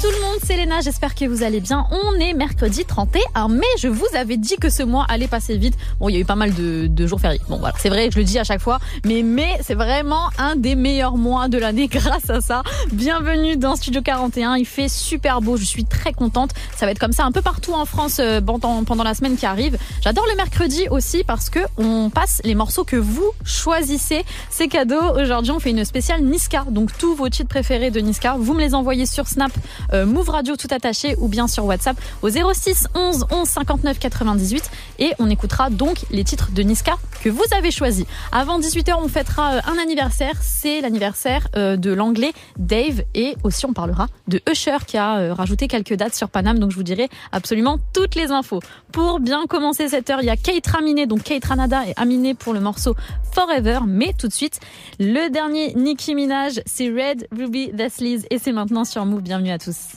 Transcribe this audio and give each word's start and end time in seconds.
tout 0.00 0.10
le 0.10 0.20
monde, 0.20 0.38
c'est 0.44 0.56
Léna, 0.56 0.80
j'espère 0.80 1.12
que 1.14 1.24
vous 1.24 1.42
allez 1.42 1.60
bien. 1.60 1.86
On 1.90 2.14
est 2.20 2.34
mercredi 2.34 2.84
31 2.84 3.48
mai, 3.48 3.66
je 3.80 3.88
vous 3.88 4.06
avais 4.14 4.36
dit 4.36 4.56
que 4.56 4.70
ce 4.70 4.84
mois 4.84 5.04
allait 5.08 5.26
passer 5.26 5.56
vite. 5.56 5.74
Bon, 5.98 6.08
il 6.08 6.14
y 6.14 6.18
a 6.18 6.20
eu 6.20 6.24
pas 6.24 6.36
mal 6.36 6.54
de, 6.54 7.06
jours 7.06 7.20
fériés. 7.20 7.40
Bon 7.48 7.58
voilà, 7.58 7.74
c'est 7.80 7.88
vrai, 7.88 8.08
je 8.12 8.16
le 8.16 8.24
dis 8.24 8.38
à 8.38 8.44
chaque 8.44 8.60
fois, 8.60 8.78
mais 9.04 9.22
mai, 9.22 9.58
c'est 9.60 9.74
vraiment 9.74 10.30
un 10.38 10.54
des 10.54 10.76
meilleurs 10.76 11.16
mois 11.16 11.48
de 11.48 11.58
l'année 11.58 11.88
grâce 11.92 12.30
à 12.30 12.40
ça. 12.40 12.62
Bienvenue 12.92 13.56
dans 13.56 13.74
Studio 13.74 14.02
41, 14.02 14.54
il 14.56 14.66
fait 14.66 14.88
super 14.88 15.40
beau, 15.40 15.56
je 15.56 15.64
suis 15.64 15.84
très 15.84 16.12
contente. 16.12 16.52
Ça 16.76 16.86
va 16.86 16.92
être 16.92 17.00
comme 17.00 17.12
ça 17.12 17.24
un 17.24 17.32
peu 17.32 17.42
partout 17.42 17.72
en 17.72 17.84
France 17.84 18.18
euh, 18.20 18.40
pendant, 18.40 18.84
pendant 18.84 19.04
la 19.04 19.14
semaine 19.14 19.36
qui 19.36 19.46
arrive. 19.46 19.78
J'adore 20.00 20.26
le 20.30 20.36
mercredi 20.36 20.86
aussi 20.90 21.24
parce 21.24 21.50
que 21.50 21.58
on 21.76 22.08
passe 22.08 22.40
les 22.44 22.54
morceaux 22.54 22.84
que 22.84 22.96
vous 22.96 23.32
choisissez. 23.44 24.24
C'est 24.48 24.68
cadeau, 24.68 25.00
aujourd'hui 25.20 25.50
on 25.50 25.58
fait 25.58 25.70
une 25.70 25.84
spéciale 25.84 26.22
Niska, 26.22 26.66
donc 26.70 26.96
tous 26.96 27.16
vos 27.16 27.28
titres 27.28 27.48
préférés 27.48 27.90
de 27.90 27.98
Niska, 27.98 28.36
vous 28.38 28.54
me 28.54 28.60
les 28.60 28.74
envoyez 28.74 29.06
sur 29.06 29.26
Snap, 29.26 29.50
euh, 29.92 30.06
Move 30.06 30.30
Radio 30.30 30.56
tout 30.56 30.68
attaché 30.70 31.14
ou 31.18 31.28
bien 31.28 31.48
sur 31.48 31.64
WhatsApp 31.64 31.96
au 32.22 32.28
06 32.28 32.88
11 32.94 33.26
11 33.30 33.48
59 33.48 33.98
98 33.98 34.70
et 34.98 35.12
on 35.18 35.30
écoutera 35.30 35.70
donc 35.70 36.04
les 36.10 36.24
titres 36.24 36.50
de 36.52 36.62
Niska 36.62 36.96
que 37.22 37.28
vous 37.28 37.44
avez 37.56 37.70
choisis. 37.70 38.04
Avant 38.32 38.58
18h, 38.58 38.94
on 39.02 39.08
fêtera 39.08 39.54
euh, 39.54 39.60
un 39.66 39.80
anniversaire, 39.82 40.34
c'est 40.40 40.80
l'anniversaire 40.80 41.48
euh, 41.56 41.76
de 41.76 41.92
l'anglais 41.92 42.32
Dave. 42.58 43.02
Et 43.14 43.36
aussi 43.44 43.66
on 43.66 43.72
parlera 43.72 44.08
de 44.28 44.40
Usher 44.50 44.78
qui 44.86 44.96
a 44.96 45.34
rajouté 45.34 45.68
quelques 45.68 45.94
dates 45.94 46.14
sur 46.14 46.28
Paname. 46.28 46.58
Donc 46.58 46.70
je 46.70 46.76
vous 46.76 46.82
dirai 46.82 47.08
absolument 47.32 47.78
toutes 47.92 48.14
les 48.14 48.30
infos. 48.30 48.60
Pour 48.92 49.20
bien 49.20 49.46
commencer 49.46 49.88
cette 49.88 50.10
heure, 50.10 50.20
il 50.20 50.26
y 50.26 50.30
a 50.30 50.36
Kate 50.36 50.66
Raminé 50.66 51.06
donc 51.06 51.22
Kate 51.22 51.44
Ranada 51.44 51.86
et 51.86 51.92
Aminé 51.96 52.34
pour 52.34 52.52
le 52.52 52.60
morceau 52.60 52.94
Forever. 53.32 53.80
Mais 53.86 54.14
tout 54.18 54.28
de 54.28 54.32
suite 54.32 54.60
le 54.98 55.30
dernier 55.30 55.74
Nicki 55.74 56.14
Minaj, 56.14 56.60
c'est 56.66 56.88
Red 56.88 57.28
Ruby 57.32 57.70
That's 57.76 57.98
Liz 57.98 58.26
et 58.30 58.38
c'est 58.38 58.52
maintenant 58.52 58.84
sur 58.84 59.04
Move. 59.04 59.22
Bienvenue 59.22 59.51
à 59.52 59.58
tous. 59.58 59.96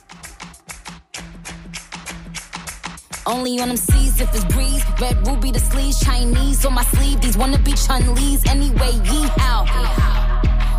Only 3.25 3.59
on 3.59 3.69
them 3.69 3.77
seas 3.77 4.21
if 4.21 4.33
it's 4.35 4.45
breeze. 4.53 4.83
Red 5.01 5.27
ruby 5.27 5.51
the 5.51 5.59
sleeves, 5.59 5.99
Chinese 5.99 6.65
on 6.65 6.73
my 6.73 6.83
sleeve. 6.83 7.21
These 7.21 7.37
wanna 7.37 7.57
be 7.59 7.73
Chun 7.73 8.13
Lee's 8.15 8.45
anyway. 8.45 8.91
Yee 9.03 9.27
how? 9.37 9.65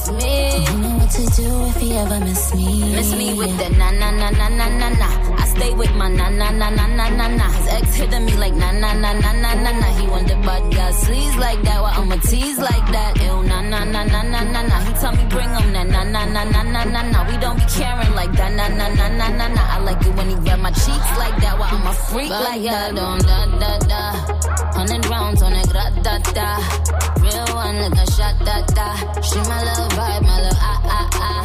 Ever 0.00 0.12
me. 0.12 0.64
You 0.64 0.78
know 0.78 0.96
what 0.98 1.10
to 1.10 1.26
do 1.36 1.66
if 1.66 1.76
he 1.76 1.92
ever 1.94 2.20
miss 2.20 2.54
me. 2.54 2.92
Miss 2.94 3.14
me 3.14 3.34
with 3.34 3.56
the 3.58 3.68
na 3.76 3.90
na 3.90 4.10
na 4.10 4.30
na 4.30 4.48
na 4.48 4.68
na 4.68 4.88
na. 4.88 5.29
Stay 5.60 5.74
with 5.74 5.94
my 5.94 6.08
na 6.08 6.30
na 6.30 6.48
na 6.50 6.70
na 6.70 6.86
na 6.86 7.06
na 7.18 7.26
na. 7.28 7.46
His 7.52 7.68
ex 7.68 7.94
hitting 7.96 8.24
me 8.24 8.34
like 8.38 8.54
na 8.54 8.72
na 8.72 8.94
na 8.94 9.12
na 9.12 9.30
na 9.44 9.50
na 9.64 9.70
na. 9.80 9.88
He 9.98 10.06
the 10.30 10.36
bad 10.46 10.64
girl 10.72 10.92
sleaze 11.02 11.36
like 11.36 11.60
that. 11.68 11.78
Well, 11.84 12.00
I'ma 12.00 12.16
tease 12.28 12.56
like 12.56 12.86
that. 12.96 13.20
Ew 13.20 13.42
na 13.42 13.60
na 13.60 13.84
na 13.84 14.02
na 14.04 14.22
na 14.22 14.40
na 14.54 14.60
na. 14.70 14.76
He 14.86 14.92
tell 15.00 15.12
me 15.12 15.24
bring 15.28 15.52
him 15.52 15.68
that 15.74 15.86
na 15.94 16.02
na 16.14 16.24
na 16.24 16.44
na 16.44 16.62
na 16.64 16.82
na 16.94 17.00
na. 17.12 17.18
We 17.28 17.36
don't 17.44 17.58
be 17.60 17.66
caring 17.76 18.14
like 18.14 18.32
that 18.40 18.52
na 18.56 18.66
na 18.68 18.86
na 18.88 19.06
na 19.20 19.26
na 19.38 19.46
na. 19.56 19.62
I 19.74 19.78
like 19.84 20.00
it 20.00 20.16
when 20.16 20.30
he 20.30 20.36
grab 20.36 20.60
my 20.60 20.70
cheeks 20.70 21.10
like 21.22 21.36
that. 21.44 21.54
Well, 21.58 21.68
I'm 21.74 21.86
a 21.86 21.92
freak 22.08 22.30
like 22.30 22.62
that. 22.62 22.94
Don't 22.96 23.20
da 23.28 23.38
da 23.60 23.72
da. 23.92 24.02
Hundred 24.78 25.04
rounds 25.12 25.42
on 25.42 25.52
it, 25.52 25.68
gra 25.68 25.84
da 26.00 26.14
da. 26.38 26.48
Real 27.20 27.48
one 27.52 27.76
like 27.84 28.00
a 28.00 28.06
shot 28.16 28.34
da 28.48 28.56
da. 28.78 28.88
She 29.20 29.36
my 29.44 29.60
little 29.68 29.92
vibe, 29.92 30.22
my 30.24 30.40
little 30.40 30.68
ah 30.72 30.80
ah 30.96 31.08
ah. 31.28 31.42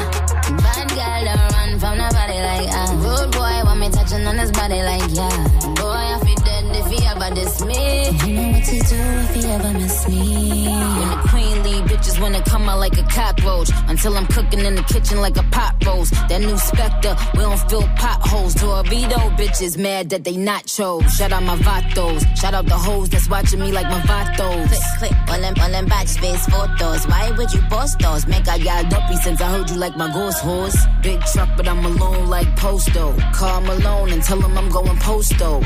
Bad 0.63 0.87
girl 0.95 1.54
run 1.97 2.11
from 2.11 2.19
nobody 2.19 2.39
like 2.39 2.69
ah. 2.71 2.91
Rude 3.03 3.31
boy 3.31 3.63
want 3.65 3.79
me 3.79 3.89
touching 3.89 4.25
on 4.27 4.37
his 4.37 4.51
body 4.51 4.81
like 4.81 5.03
yeah. 5.13 5.47
Boy 5.75 6.03
I 6.13 6.19
feel 6.23 6.35
dead 6.43 6.65
if 6.75 6.87
he 6.87 7.05
ever 7.05 7.33
diss 7.35 7.63
me. 7.65 8.09
You 8.25 8.33
know 8.35 8.51
what 8.51 8.63
to 8.65 8.79
do 8.79 8.95
if 8.95 9.35
he 9.35 9.45
ever 9.51 9.73
miss 9.73 10.07
me. 10.07 10.67
When 10.67 11.09
the 11.09 11.27
queen 11.29 11.63
leave, 11.63 11.91
bitches 11.95 12.19
wanna 12.19 12.41
come 12.43 12.67
out 12.67 12.79
like 12.79 12.97
a 12.97 13.03
cockroach. 13.03 13.69
Until 13.87 14.17
I'm 14.17 14.27
cooking 14.27 14.59
in 14.59 14.75
the 14.75 14.83
kitchen 14.83 15.19
like 15.21 15.37
a 15.37 15.43
pot 15.43 15.75
roast. 15.85 16.11
That 16.29 16.41
new 16.41 16.57
Spectre, 16.57 17.15
we 17.33 17.39
don't 17.39 17.69
fill 17.69 17.87
potholes. 17.95 18.55
Dorito 18.55 19.21
bitches 19.37 19.77
mad 19.77 20.09
that 20.09 20.23
they 20.23 20.35
not 20.35 20.65
chose. 20.65 21.03
Shout 21.15 21.31
out 21.31 21.43
my 21.43 21.55
vatos. 21.57 22.21
Shout 22.37 22.53
out 22.53 22.65
the 22.65 22.77
hoes 22.77 23.09
that's 23.09 23.29
watching 23.29 23.59
me 23.59 23.71
like 23.71 23.87
my 23.87 24.01
vatos. 24.01 24.67
Click, 24.67 24.81
click, 24.99 25.13
all 25.29 25.39
them, 25.39 25.55
all 25.61 25.69
them 25.69 25.85
batch 25.85 26.11
face 26.17 26.45
photos. 26.47 27.05
Why 27.07 27.31
would 27.37 27.51
you 27.53 27.61
post 27.69 27.99
those? 27.99 28.27
Make 28.27 28.47
I 28.47 28.57
got 28.59 28.89
dopey 28.89 29.15
since 29.17 29.41
I 29.41 29.49
heard 29.49 29.69
you 29.69 29.77
like 29.77 29.95
my 29.95 30.11
ghost 30.11 30.39
horse. 30.39 30.77
Big 31.01 31.21
truck, 31.33 31.49
but 31.55 31.67
I'm 31.67 31.85
alone 31.85 32.27
like 32.27 32.55
Posto. 32.57 33.15
Call 33.33 33.61
Malone 33.61 34.11
and 34.11 34.21
tell 34.21 34.41
him 34.41 34.57
I'm 34.57 34.69
going 34.69 34.97
posto. 34.97 35.59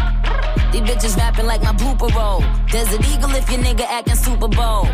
These 0.71 0.81
bitches 0.81 1.17
rapping 1.17 1.45
like 1.45 1.63
my 1.63 1.73
blooper 1.73 2.13
roll. 2.13 2.41
Desert 2.71 3.05
Eagle 3.11 3.31
if 3.31 3.49
your 3.49 3.59
nigga 3.59 3.85
acting 3.89 4.15
Super 4.15 4.47
Bowl. 4.47 4.87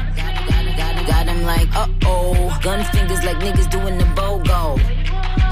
Got 1.07 1.24
him 1.27 1.43
like, 1.43 1.73
uh 1.75 1.87
oh. 2.03 2.57
Gun 2.61 2.83
fingers 2.85 3.23
like 3.23 3.37
niggas 3.37 3.69
doing 3.69 3.97
the 3.97 4.05
BOGO. 4.15 4.77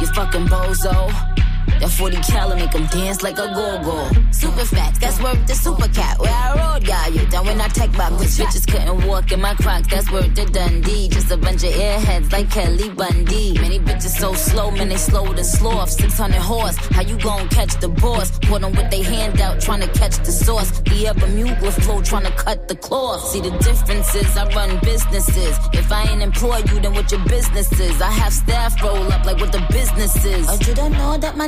You 0.01 0.07
fucking 0.07 0.47
bozo. 0.47 1.42
That 1.79 1.89
40 1.89 2.17
cal 2.17 2.55
make 2.55 2.73
him 2.73 2.85
dance 2.87 3.21
like 3.23 3.37
a 3.37 3.47
go-go. 3.53 4.09
Super 4.31 4.65
fat, 4.65 4.95
that's 4.99 5.21
worth 5.21 5.45
the 5.47 5.55
super 5.55 5.87
cat. 5.89 6.19
Where 6.19 6.31
I 6.31 6.55
rode, 6.55 6.85
got 6.85 7.13
you. 7.13 7.25
Down 7.27 7.45
when 7.45 7.59
I 7.61 7.67
tech 7.67 7.91
back, 7.93 8.11
which 8.19 8.29
bitches 8.29 8.69
couldn't 8.69 9.07
walk 9.07 9.31
in 9.31 9.41
my 9.41 9.53
crocs. 9.55 9.87
That's 9.87 10.11
worth 10.11 10.33
the 10.35 10.45
Dundee. 10.45 11.09
Just 11.09 11.31
a 11.31 11.37
bunch 11.37 11.63
of 11.63 11.71
airheads 11.71 12.31
like 12.31 12.49
Kelly 12.49 12.89
Bundy. 12.89 13.53
Many 13.59 13.79
bitches 13.79 14.17
so 14.19 14.33
slow, 14.33 14.71
man, 14.71 14.89
they 14.89 14.97
slow 14.97 15.33
to 15.33 15.43
sloth. 15.43 15.91
600 15.91 16.35
horse, 16.37 16.77
how 16.95 17.01
you 17.01 17.17
gon' 17.19 17.47
catch 17.49 17.79
the 17.79 17.89
boss? 17.89 18.37
Put 18.39 18.61
them 18.61 18.71
with 18.73 18.89
they 18.89 19.01
hand 19.01 19.41
out, 19.41 19.59
trying 19.61 19.81
to 19.81 19.87
catch 19.99 20.17
the 20.17 20.31
sauce. 20.31 20.71
The 20.81 21.13
Bermuda 21.19 21.71
flow, 21.71 22.01
trying 22.01 22.25
to 22.25 22.31
cut 22.31 22.67
the 22.67 22.75
cloth. 22.75 23.21
See 23.29 23.41
the 23.41 23.51
differences, 23.59 24.37
I 24.37 24.45
run 24.53 24.79
businesses. 24.83 25.57
If 25.73 25.91
I 25.91 26.03
ain't 26.03 26.21
employ 26.21 26.57
you, 26.69 26.79
then 26.79 26.93
what 26.93 27.11
your 27.11 27.23
business 27.25 27.71
is? 27.79 28.01
I 28.01 28.11
have 28.11 28.33
staff 28.33 28.81
roll 28.81 29.11
up 29.11 29.25
like 29.25 29.39
what 29.39 29.51
the 29.51 29.65
business 29.71 30.23
is. 30.25 30.47
Oh, 30.49 30.57
you 30.67 30.73
don't 30.73 30.91
know 30.93 31.17
that 31.17 31.37
my 31.37 31.47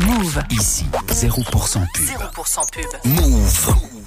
Move. 0.00 0.44
Ici, 0.50 0.86
0% 1.08 1.44
pub. 1.50 1.62
0% 1.62 2.70
pub. 2.72 3.00
Move. 3.04 3.99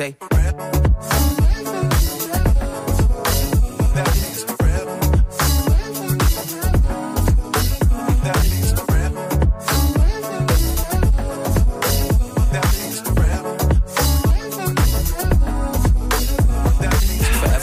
Say. 0.00 0.29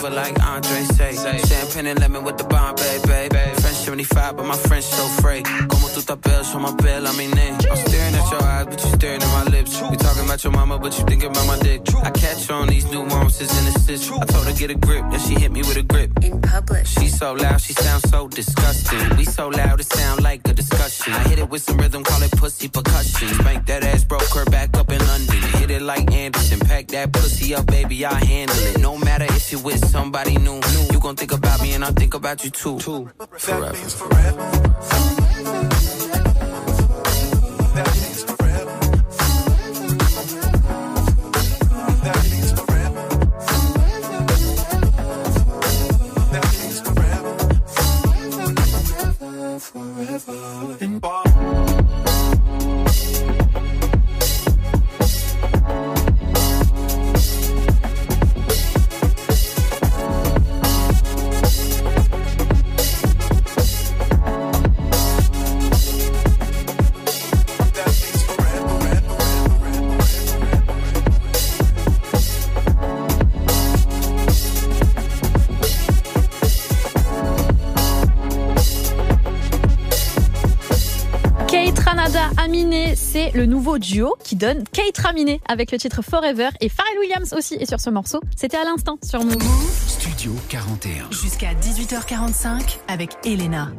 Like 0.10 0.42
Andre 0.42 0.84
say. 0.84 1.16
Champagne 1.16 1.88
and 1.88 2.00
lemon 2.00 2.24
with 2.24 2.38
the 2.38 2.46
Bombay, 2.46 3.00
babe. 3.06 3.34
French 3.60 3.78
75, 3.78 4.38
but 4.38 4.46
my 4.46 4.56
French 4.56 4.86
so 4.86 5.06
free. 5.22 5.44
Como 5.44 5.90
tu 5.90 6.02
t'appelles, 6.02 6.46
sur 6.46 6.60
ma 6.60 6.72
belle, 6.72 7.06
I'm 7.06 7.20
in 7.20 7.32
name. 7.32 7.56
I'm 7.70 7.78
staring 7.78 8.16
at 8.16 8.32
your 8.32 8.44
eyes, 8.44 8.66
but 8.66 8.84
you 8.84 8.90
staring 8.92 9.22
at 9.22 9.32
my 9.34 9.44
lips. 9.52 9.82
We 9.82 9.98
talking 9.98 10.24
about 10.24 10.44
your 10.44 10.54
mama, 10.54 10.80
but 10.80 10.98
you 10.98 11.06
thinking 11.06 11.30
about 11.30 11.46
my 11.46 11.60
dick. 11.60 11.82
I 12.04 12.12
catch 12.12 12.50
on 12.50 12.68
these 12.68 12.86
nuances 12.92 13.52
and 13.58 13.76
assists. 13.76 14.10
I 14.10 14.26
told 14.26 14.46
her 14.48 14.54
get 14.54 14.72
a 14.72 14.76
grip, 14.76 15.04
then 15.12 15.20
she 15.20 15.36
hit 15.36 15.52
me 15.52 15.62
with 15.62 15.78
a 15.78 15.84
grip. 15.84 16.12
In 16.24 16.42
public. 16.42 16.86
She's 16.86 17.18
so 17.18 17.34
loud, 17.34 17.60
she 17.60 17.74
sounds 17.74 18.10
so 18.10 18.28
disgusting. 18.28 19.18
We 19.18 19.26
so 19.26 19.50
loud, 19.50 19.80
it 19.80 19.92
sound 19.92 20.24
like 20.24 20.48
a 20.48 20.54
discussion. 20.54 21.14
I 21.14 21.24
hit 21.30 21.40
it 21.40 21.50
with 21.50 21.64
some 21.64 21.78
rhythm, 21.78 22.04
call 22.04 22.22
it 22.24 22.32
pussy 22.32 22.70
percussion. 22.70 23.28
Spank 23.28 23.66
that 23.68 23.84
ass, 23.84 24.04
broke 24.06 24.30
her 24.34 24.46
back 24.46 24.76
up 24.78 24.92
in 24.92 25.00
London. 25.06 25.42
Hit 25.60 25.72
it 25.72 25.82
like 25.82 26.12
Anderson, 26.14 26.60
pack 26.60 26.88
that 26.88 27.12
pussy 27.12 27.54
up, 27.54 27.66
baby, 27.68 28.06
I 28.06 28.24
handle 28.24 28.58
it. 28.68 28.80
No 28.80 28.98
matter 28.98 29.26
if 29.30 29.52
you're 29.52 29.62
with 29.62 29.84
somebody 29.98 30.38
new, 30.38 30.62
you 30.92 31.00
gon' 31.00 31.16
think 31.16 31.32
about 31.32 31.60
me 31.60 31.74
and 31.74 31.84
I'll 31.84 31.92
think 31.92 32.14
about 32.14 32.44
you 32.44 32.52
too. 32.52 32.78
Forever. 32.78 33.74
Kate 37.74 38.07
C'est 82.96 83.32
le 83.34 83.46
nouveau 83.46 83.78
duo 83.78 84.16
qui 84.24 84.36
donne 84.36 84.64
Kate 84.66 84.98
Raminé 84.98 85.40
avec 85.48 85.72
le 85.72 85.78
titre 85.78 86.02
Forever 86.02 86.50
et 86.60 86.68
Pharrell 86.68 87.00
Williams 87.00 87.34
aussi 87.34 87.54
est 87.54 87.66
sur 87.66 87.80
ce 87.80 87.90
morceau. 87.90 88.20
C'était 88.36 88.58
à 88.58 88.66
l'instant 88.66 88.98
sur 89.04 89.24
Move. 89.24 89.42
Studio 89.88 90.34
41. 90.50 91.10
Jusqu'à 91.12 91.54
18h45 91.54 92.80
avec 92.90 93.12
Elena. 93.24 93.72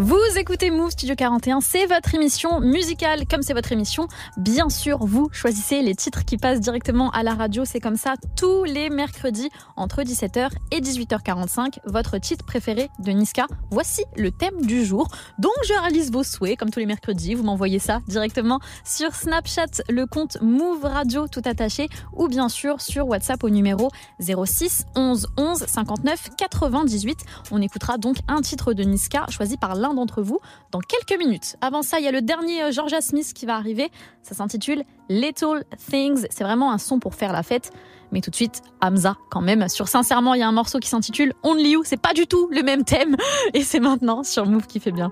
Vous 0.00 0.16
écoutez 0.36 0.70
Move 0.70 0.92
Studio 0.92 1.16
41, 1.16 1.60
c'est 1.60 1.86
votre 1.86 2.14
émission 2.14 2.60
musicale, 2.60 3.26
comme 3.28 3.42
c'est 3.42 3.52
votre 3.52 3.72
émission. 3.72 4.06
Bien 4.36 4.68
sûr, 4.68 4.98
vous 5.04 5.28
choisissez 5.32 5.82
les 5.82 5.96
titres 5.96 6.24
qui 6.24 6.36
passent 6.36 6.60
directement 6.60 7.10
à 7.10 7.24
la 7.24 7.34
radio. 7.34 7.64
C'est 7.64 7.80
comme 7.80 7.96
ça 7.96 8.14
tous 8.36 8.62
les 8.62 8.90
mercredis 8.90 9.50
entre 9.74 10.02
17h 10.02 10.50
et 10.70 10.80
18h45. 10.80 11.80
Votre 11.84 12.18
titre 12.18 12.44
préféré 12.44 12.90
de 13.00 13.10
Niska. 13.10 13.48
Voici 13.72 14.04
le 14.16 14.30
thème 14.30 14.64
du 14.64 14.84
jour. 14.84 15.08
Donc, 15.40 15.50
je 15.66 15.72
réalise 15.72 16.12
vos 16.12 16.22
souhaits, 16.22 16.56
comme 16.56 16.70
tous 16.70 16.78
les 16.78 16.86
mercredis. 16.86 17.34
Vous 17.34 17.42
m'envoyez 17.42 17.80
ça 17.80 17.98
directement 18.06 18.60
sur 18.84 19.16
Snapchat, 19.16 19.82
le 19.88 20.06
compte 20.06 20.40
Move 20.40 20.84
Radio 20.84 21.26
tout 21.26 21.42
attaché, 21.44 21.88
ou 22.12 22.28
bien 22.28 22.48
sûr 22.48 22.80
sur 22.80 23.08
WhatsApp 23.08 23.42
au 23.42 23.50
numéro 23.50 23.90
06 24.20 24.84
11 24.94 25.26
11 25.36 25.64
59 25.66 26.28
98. 26.36 27.18
On 27.50 27.60
écoutera 27.60 27.98
donc 27.98 28.18
un 28.28 28.42
titre 28.42 28.74
de 28.74 28.84
Niska 28.84 29.26
choisi 29.28 29.56
par 29.56 29.74
l'un 29.74 29.87
d'entre 29.94 30.22
vous 30.22 30.40
dans 30.70 30.80
quelques 30.80 31.18
minutes. 31.18 31.56
Avant 31.60 31.82
ça, 31.82 31.98
il 31.98 32.04
y 32.04 32.08
a 32.08 32.12
le 32.12 32.22
dernier 32.22 32.64
euh, 32.64 32.72
Georgia 32.72 33.00
Smith 33.00 33.32
qui 33.34 33.46
va 33.46 33.56
arriver. 33.56 33.90
Ça 34.22 34.34
s'intitule 34.34 34.84
Little 35.08 35.64
Things. 35.90 36.26
C'est 36.30 36.44
vraiment 36.44 36.72
un 36.72 36.78
son 36.78 36.98
pour 36.98 37.14
faire 37.14 37.32
la 37.32 37.42
fête. 37.42 37.70
Mais 38.10 38.20
tout 38.20 38.30
de 38.30 38.36
suite, 38.36 38.62
Hamza, 38.80 39.16
quand 39.30 39.42
même. 39.42 39.68
Sur 39.68 39.88
Sincèrement, 39.88 40.34
il 40.34 40.40
y 40.40 40.42
a 40.42 40.48
un 40.48 40.52
morceau 40.52 40.78
qui 40.78 40.88
s'intitule 40.88 41.34
Only 41.42 41.70
You. 41.70 41.82
C'est 41.84 42.00
pas 42.00 42.14
du 42.14 42.26
tout 42.26 42.48
le 42.50 42.62
même 42.62 42.84
thème. 42.84 43.16
Et 43.54 43.62
c'est 43.62 43.80
maintenant 43.80 44.22
sur 44.22 44.46
Move 44.46 44.66
qui 44.66 44.80
fait 44.80 44.92
bien. 44.92 45.10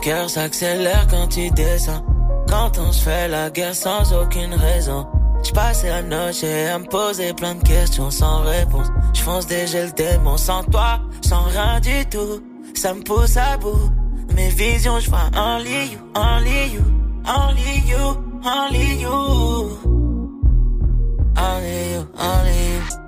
Cœur 0.00 0.30
s'accélère 0.30 1.06
quand 1.10 1.26
tu 1.28 1.50
descends. 1.50 2.02
Quand 2.48 2.78
on 2.78 2.90
se 2.90 3.02
fait 3.02 3.28
la 3.28 3.50
guerre 3.50 3.74
sans 3.74 4.14
aucune 4.14 4.54
raison. 4.54 5.06
Je 5.42 5.52
passais 5.52 5.88
la 5.88 6.02
noche 6.02 6.44
à 6.44 6.78
me 6.78 6.84
poser 6.84 7.32
plein 7.32 7.54
de 7.54 7.62
questions 7.62 8.10
sans 8.10 8.42
réponse. 8.42 8.88
Je 9.14 9.20
fonce 9.22 9.46
déjà 9.46 9.84
le 9.84 9.92
démon 9.92 10.36
sans 10.36 10.62
toi, 10.64 11.00
sans 11.22 11.42
rien 11.44 11.80
du 11.80 12.06
tout. 12.10 12.42
Ça 12.74 12.94
me 12.94 13.02
pousse 13.02 13.36
à 13.36 13.56
bout. 13.56 13.90
Mes 14.34 14.48
visions, 14.50 14.98
je 15.00 15.10
vois 15.10 15.30
only 15.36 15.92
you, 15.92 15.98
only 16.14 16.72
you, 16.72 16.82
only 17.26 17.82
you, 17.86 18.16
only 18.44 19.00
you. 19.00 20.00
Only 21.36 21.94
you, 21.94 22.06
only. 22.18 22.99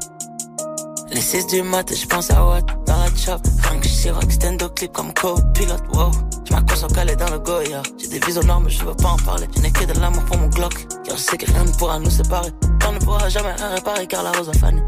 Les 1.14 1.20
6 1.20 1.46
du 1.48 1.62
matin, 1.62 1.94
je 1.94 2.06
pense 2.06 2.30
à 2.30 2.42
what 2.42 2.62
dans 2.86 2.96
la 2.96 3.14
chop. 3.14 3.40
Je 3.82 3.88
sirote, 3.88 4.30
stand 4.30 4.74
clip 4.74 4.92
comme 4.92 5.12
co-pilote, 5.12 5.82
wow. 5.94 6.10
Je 6.44 6.54
m'accroche 6.54 6.84
en 6.84 6.88
calé 6.88 7.16
dans 7.16 7.30
le 7.30 7.38
Goya. 7.38 7.82
J'ai 7.98 8.08
des 8.08 8.18
visions 8.20 8.42
noires, 8.42 8.60
mais 8.60 8.70
je 8.70 8.82
veux 8.84 8.94
pas 8.94 9.10
en 9.10 9.16
parler. 9.16 9.46
Je 9.54 9.60
n'ai 9.60 9.70
que 9.70 9.84
de 9.84 10.00
l'amour 10.00 10.24
pour 10.24 10.38
mon 10.38 10.48
Glock. 10.48 10.74
Car 11.04 11.16
je 11.16 11.22
sais 11.22 11.36
que 11.36 11.46
rien 11.46 11.64
ne 11.64 11.72
pourra 11.72 11.98
nous 11.98 12.10
séparer. 12.10 12.50
On 12.88 12.92
ne 12.92 12.98
pourra 12.98 13.28
jamais 13.28 13.52
rien 13.52 13.74
réparer 13.74 14.06
car 14.06 14.22
la 14.22 14.32
rose 14.32 14.48
a 14.48 14.52
fané. 14.54 14.82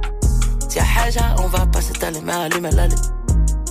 Si 0.69 0.79
y'a 0.79 0.85
Haja, 0.85 1.35
on 1.43 1.49
va 1.49 1.67
pas 1.67 1.81
s'étaler, 1.81 2.21
mais 2.23 2.33
allume 2.33 2.71
l'allée. 2.73 2.95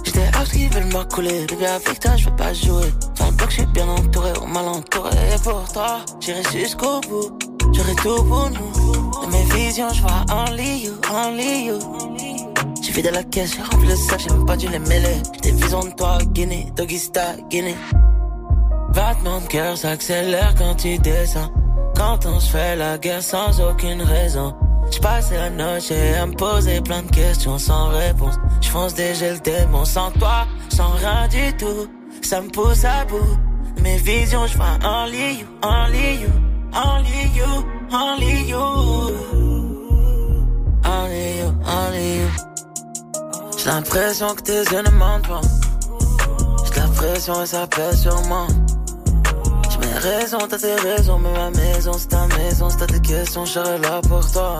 J'étais 0.03 0.27
out 0.38 0.50
qui 0.51 0.67
veulent 0.67 0.91
m'accouler. 0.91 1.45
Bébé, 1.48 1.65
avec 1.65 2.00
toi, 2.00 2.15
je 2.17 2.25
veux 2.29 2.36
pas 2.36 2.53
jouer. 2.53 2.93
Dans 3.17 3.25
le 3.27 3.31
bloc, 3.31 3.50
je 3.50 3.55
suis 3.55 3.65
bien 3.67 3.88
entouré, 3.88 4.31
ou 4.41 4.45
mal 4.45 4.67
entouré. 4.67 5.10
Et 5.33 5.39
pour 5.41 5.63
toi, 5.74 6.01
j'irai 6.19 6.43
jusqu'au 6.51 7.01
bout. 7.01 7.38
J'aurai 7.74 7.95
tout 7.95 8.24
pour 8.24 8.50
nous. 8.51 9.25
De 9.25 9.31
mes 9.31 9.43
visions, 9.55 9.89
je 9.91 10.01
vois 10.01 10.25
only 10.31 10.86
you, 10.86 10.93
only 11.12 11.65
you. 11.65 12.12
J'ai 12.94 13.02
vidé 13.02 13.10
la 13.10 13.24
caisse, 13.24 13.56
j'ai 13.56 13.64
rempli 13.64 13.90
le 13.90 13.96
sac, 13.96 14.20
j'ai 14.20 14.30
même 14.30 14.46
pas 14.46 14.56
dû 14.56 14.68
les 14.68 14.78
mêler. 14.78 15.18
J'ai 15.34 15.50
des 15.50 15.58
visions 15.64 15.84
de 15.84 15.90
toi, 15.96 16.20
Guinée, 16.28 16.68
Doggy 16.76 17.00
Star, 17.00 17.38
Guinée. 17.50 17.76
Battement 18.94 19.42
de 19.42 19.48
cœur 19.48 19.76
s'accélère 19.76 20.54
quand 20.56 20.76
tu 20.76 21.00
descends. 21.00 21.52
Quand 21.96 22.24
on 22.28 22.40
se 22.40 22.52
fait 22.52 22.76
la 22.76 23.00
guerre 23.00 23.24
sans 23.24 23.60
aucune 23.62 24.04
raison. 24.04 24.54
Je 24.92 25.00
passais 25.00 25.36
la 25.36 25.50
noche 25.50 25.90
à 25.92 26.26
me 26.28 26.36
poser 26.36 26.82
plein 26.82 27.02
de 27.02 27.10
questions 27.10 27.58
sans 27.58 27.88
réponse. 27.88 28.36
Je 28.62 28.70
fonce 28.70 28.94
déjà 28.94 29.32
le 29.32 29.40
démon 29.40 29.86
sans 29.86 30.12
toi, 30.12 30.46
sans 30.70 30.92
rien 30.92 31.28
du 31.30 31.52
tout. 31.58 31.88
Ça 32.22 32.42
me 32.42 32.50
pousse 32.50 32.86
à 32.86 33.06
bout. 33.06 33.38
Mes 33.82 33.98
visions, 33.98 34.46
je 34.46 34.56
vois 34.56 34.78
only 34.86 35.40
you, 35.40 35.48
only 35.64 36.22
you, 36.22 36.30
only 36.76 37.32
you, 37.34 37.66
only 37.92 38.50
you. 38.50 39.43
J'ai 43.63 43.70
l'impression 43.70 44.36
que 44.36 44.41
tes 44.41 44.62
yeux 44.62 44.82
ne 44.82 44.89
mentent 44.89 45.25
pas. 45.25 45.39
J'ai 46.65 46.82
l'impression 46.82 47.43
et 47.43 47.46
ça 47.46 47.65
pèse 47.65 48.01
sur 48.01 48.22
moi. 48.24 48.46
Je 49.72 49.77
mets 49.77 50.00
raison, 50.00 50.38
t'as 50.50 50.58
tes 50.58 50.75
raisons, 50.75 51.17
mais 51.20 51.32
ma 51.32 51.50
maison 51.50 51.93
c'est 51.98 52.10
ta 52.10 52.27
maison. 52.27 52.70
Si 52.70 52.75
t'as 52.75 52.88
des 52.88 53.00
questions, 53.00 53.46
je 53.46 53.60
là 53.60 54.01
pour 54.10 54.29
toi. 54.29 54.60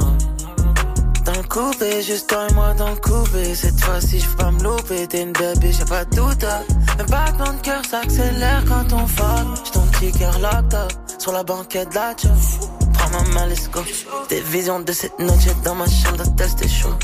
Dans 1.26 1.34
le 1.34 1.44
coupé, 1.50 2.02
juste 2.02 2.30
toi 2.30 2.48
et 2.50 2.54
moi 2.54 2.74
dans 2.76 2.92
le 2.92 2.96
coupé. 2.96 3.54
Cette 3.54 3.78
fois-ci, 3.82 4.22
je 4.22 4.30
pas 4.38 4.52
me 4.52 4.64
louper. 4.64 5.06
T'es 5.08 5.24
une 5.24 5.34
baby, 5.34 5.74
j'ai 5.74 5.84
pas 5.84 6.06
de 6.06 6.16
doute. 6.16 6.46
Un 6.46 7.04
battement 7.04 7.54
de 7.58 7.62
cœur 7.62 7.82
s'accélère 7.86 8.64
quand 8.70 8.94
on 8.94 9.06
fuck. 9.06 9.66
J'ai 9.66 9.72
ton 9.72 9.86
petit 9.88 10.12
cœur 10.18 10.38
up 10.46 10.94
sur 11.20 11.34
la 11.34 11.44
banquette 11.44 11.90
de 11.90 11.96
la 11.96 12.16
Prends 12.94 13.10
ma 13.10 13.24
main. 13.34 13.48
Des 14.30 14.42
visions 14.44 14.80
de 14.80 14.94
cette 14.94 15.20
noche 15.20 15.48
dans 15.66 15.76
ma 15.76 15.88
chambre 15.88 16.24
d'hôtel, 16.24 16.48
c'était 16.48 16.70
chaud. 16.70 16.96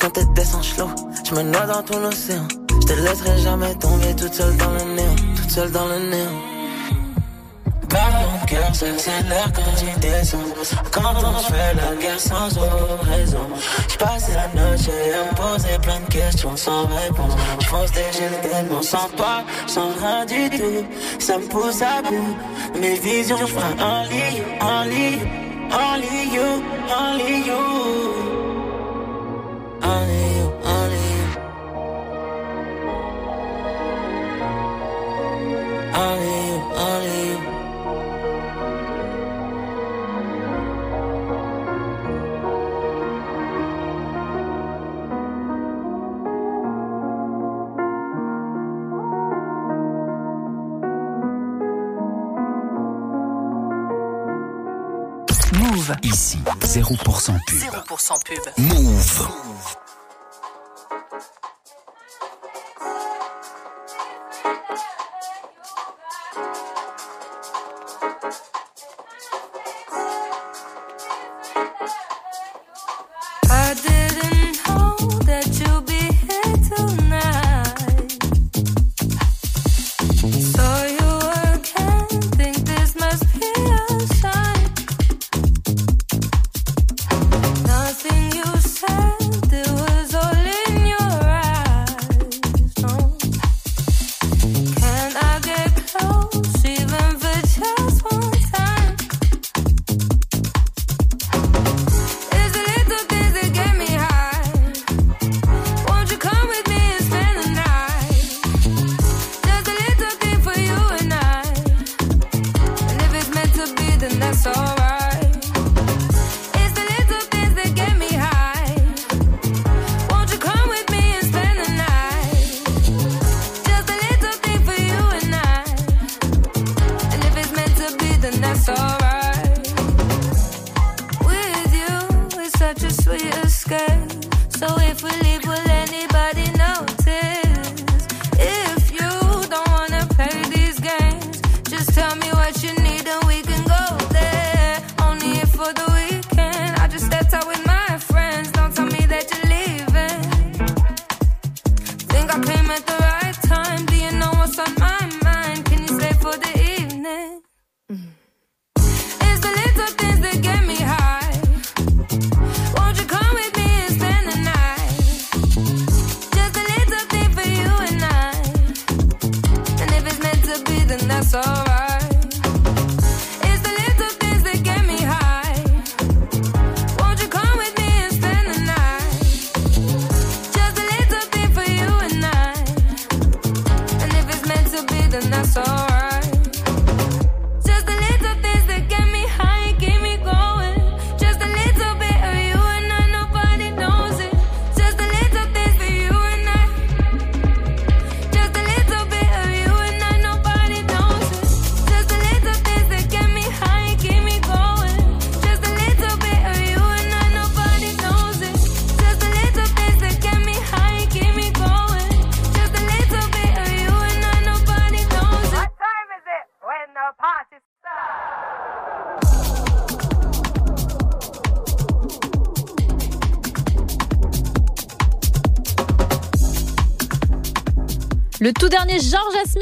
Quand 0.00 0.10
t'es 0.10 0.24
descend 0.34 0.62
slow, 0.62 0.88
je 1.24 1.34
me 1.34 1.42
noie 1.42 1.66
dans 1.66 1.82
ton 1.82 2.04
océan. 2.04 2.46
Je 2.70 2.86
te 2.86 2.92
laisserai 3.00 3.38
jamais 3.38 3.74
tomber 3.76 4.14
toute 4.14 4.34
seule 4.34 4.56
dans 4.56 4.70
le 4.70 4.94
néant, 4.94 5.16
toute 5.36 5.50
seule 5.50 5.70
dans 5.70 5.86
le 5.86 5.98
néant. 6.10 6.40
Par 7.88 8.10
mon 8.10 8.46
cœur 8.46 8.74
s'accélère 8.74 9.52
quand 9.54 9.62
j'y 9.78 10.00
descends 10.00 10.38
Quand 10.90 11.14
on 11.16 11.38
fait 11.38 11.74
la 11.74 11.94
guerre 12.00 12.20
sans 12.20 12.48
raison. 13.02 13.46
J'ai 13.88 13.96
passé 13.96 14.32
la 14.34 14.48
noche 14.60 14.88
à 14.88 15.34
poser 15.34 15.78
plein 15.80 16.00
de 16.00 16.12
questions 16.12 16.56
sans 16.56 16.86
réponse 16.86 17.32
Je 17.60 17.66
fonce 17.66 17.92
des 17.92 18.12
gels 18.12 18.40
tellement 18.42 18.82
sans 18.82 19.08
pas, 19.16 19.44
sans 19.66 19.90
rien 20.00 20.26
du 20.26 20.50
tout. 20.50 20.84
Ça 21.20 21.38
me 21.38 21.46
pousse 21.46 21.80
à 21.80 22.02
bout. 22.02 22.36
Mes 22.80 22.94
visions, 22.94 23.38
je 23.38 23.46
ferai 23.46 23.80
un 23.80 24.02
lit, 24.04 24.42
un 24.60 24.84
lit 24.86 25.18
Only 25.70 26.32
you, 26.32 26.62
only 26.88 27.46
you 27.46 28.35
Only 35.98 36.62
only 36.76 37.30
you 37.30 37.56
Ici, 56.02 56.38
0% 56.60 56.96
pub. 56.96 57.38
0% 57.86 58.24
pub. 58.24 58.52
Move. 58.58 59.26
Le 59.68 59.85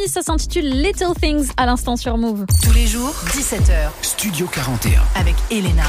Ça 0.06 0.20
s'intitule 0.23 0.66
Little 0.66 1.14
Things 1.20 1.50
à 1.56 1.66
l'instant 1.66 1.96
sur 1.96 2.18
Move. 2.18 2.44
Tous 2.62 2.73
les 2.73 2.87
jours, 2.87 3.14
17h. 3.28 3.88
Studio 4.02 4.46
41. 4.46 5.00
Avec 5.14 5.34
Elena. 5.50 5.84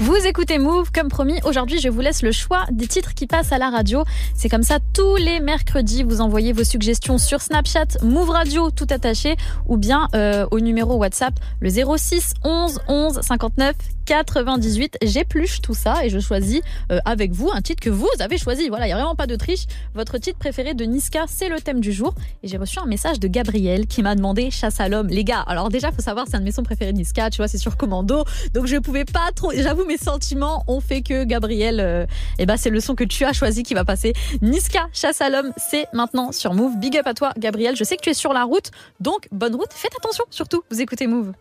Vous 0.00 0.14
écoutez 0.24 0.58
Move, 0.58 0.92
comme 0.92 1.08
promis. 1.08 1.40
Aujourd'hui, 1.44 1.80
je 1.80 1.88
vous 1.88 2.00
laisse 2.00 2.22
le 2.22 2.30
choix 2.30 2.64
des 2.70 2.86
titres 2.86 3.12
qui 3.14 3.26
passent 3.26 3.50
à 3.50 3.58
la 3.58 3.68
radio. 3.68 4.04
C'est 4.34 4.48
comme 4.48 4.62
ça 4.62 4.78
tous 4.94 5.16
les 5.16 5.40
mercredis. 5.40 6.04
Vous 6.04 6.20
envoyez 6.20 6.52
vos 6.52 6.62
suggestions 6.62 7.18
sur 7.18 7.40
Snapchat, 7.40 7.98
Move 8.02 8.30
Radio, 8.30 8.70
tout 8.70 8.86
attaché, 8.88 9.36
ou 9.66 9.76
bien 9.76 10.06
euh, 10.14 10.46
au 10.52 10.60
numéro 10.60 10.94
WhatsApp, 10.94 11.34
le 11.60 11.70
06 11.70 12.34
11 12.44 12.80
11 12.86 13.20
59 13.20 13.74
98. 14.10 14.98
J'épluche 15.02 15.60
tout 15.60 15.72
ça 15.72 16.04
et 16.04 16.10
je 16.10 16.18
choisis 16.18 16.60
euh, 16.90 16.98
avec 17.04 17.30
vous 17.30 17.48
un 17.52 17.60
titre 17.60 17.80
que 17.80 17.90
vous 17.90 18.08
avez 18.18 18.38
choisi. 18.38 18.68
Voilà, 18.68 18.86
il 18.86 18.88
n'y 18.88 18.92
a 18.92 18.96
vraiment 18.96 19.14
pas 19.14 19.28
de 19.28 19.36
triche. 19.36 19.66
Votre 19.94 20.18
titre 20.18 20.36
préféré 20.36 20.74
de 20.74 20.84
Niska, 20.84 21.26
c'est 21.28 21.48
le 21.48 21.60
thème 21.60 21.80
du 21.80 21.92
jour. 21.92 22.12
Et 22.42 22.48
j'ai 22.48 22.56
reçu 22.56 22.80
un 22.80 22.86
message 22.86 23.20
de 23.20 23.28
Gabriel 23.28 23.86
qui 23.86 24.02
m'a 24.02 24.16
demandé 24.16 24.50
Chasse 24.50 24.80
à 24.80 24.88
l'homme. 24.88 25.06
Les 25.06 25.22
gars, 25.22 25.44
alors 25.46 25.68
déjà, 25.68 25.92
faut 25.92 26.02
savoir, 26.02 26.26
c'est 26.28 26.34
un 26.34 26.40
de 26.40 26.44
mes 26.44 26.50
sons 26.50 26.64
préférés 26.64 26.92
de 26.92 26.98
Niska, 26.98 27.30
tu 27.30 27.36
vois, 27.36 27.46
c'est 27.46 27.56
sur 27.56 27.76
commando. 27.76 28.24
Donc 28.52 28.66
je 28.66 28.74
ne 28.74 28.80
pouvais 28.80 29.04
pas 29.04 29.30
trop. 29.32 29.52
J'avoue, 29.54 29.84
mes 29.84 29.96
sentiments 29.96 30.64
ont 30.66 30.80
fait 30.80 31.02
que 31.02 31.22
Gabriel, 31.22 31.78
euh, 31.78 32.04
eh 32.40 32.46
ben, 32.46 32.56
c'est 32.56 32.70
le 32.70 32.80
son 32.80 32.96
que 32.96 33.04
tu 33.04 33.24
as 33.24 33.32
choisi 33.32 33.62
qui 33.62 33.74
va 33.74 33.84
passer. 33.84 34.12
Niska, 34.42 34.88
Chasse 34.92 35.20
à 35.20 35.30
l'homme, 35.30 35.52
c'est 35.56 35.86
maintenant 35.92 36.32
sur 36.32 36.52
Move. 36.52 36.80
Big 36.80 36.96
up 36.96 37.06
à 37.06 37.14
toi, 37.14 37.32
Gabriel. 37.38 37.76
Je 37.76 37.84
sais 37.84 37.96
que 37.96 38.02
tu 38.02 38.10
es 38.10 38.14
sur 38.14 38.32
la 38.32 38.42
route, 38.42 38.72
donc 38.98 39.28
bonne 39.30 39.54
route. 39.54 39.72
Faites 39.72 39.94
attention 39.96 40.24
surtout, 40.30 40.64
vous 40.68 40.80
écoutez 40.80 41.06
Move. 41.06 41.32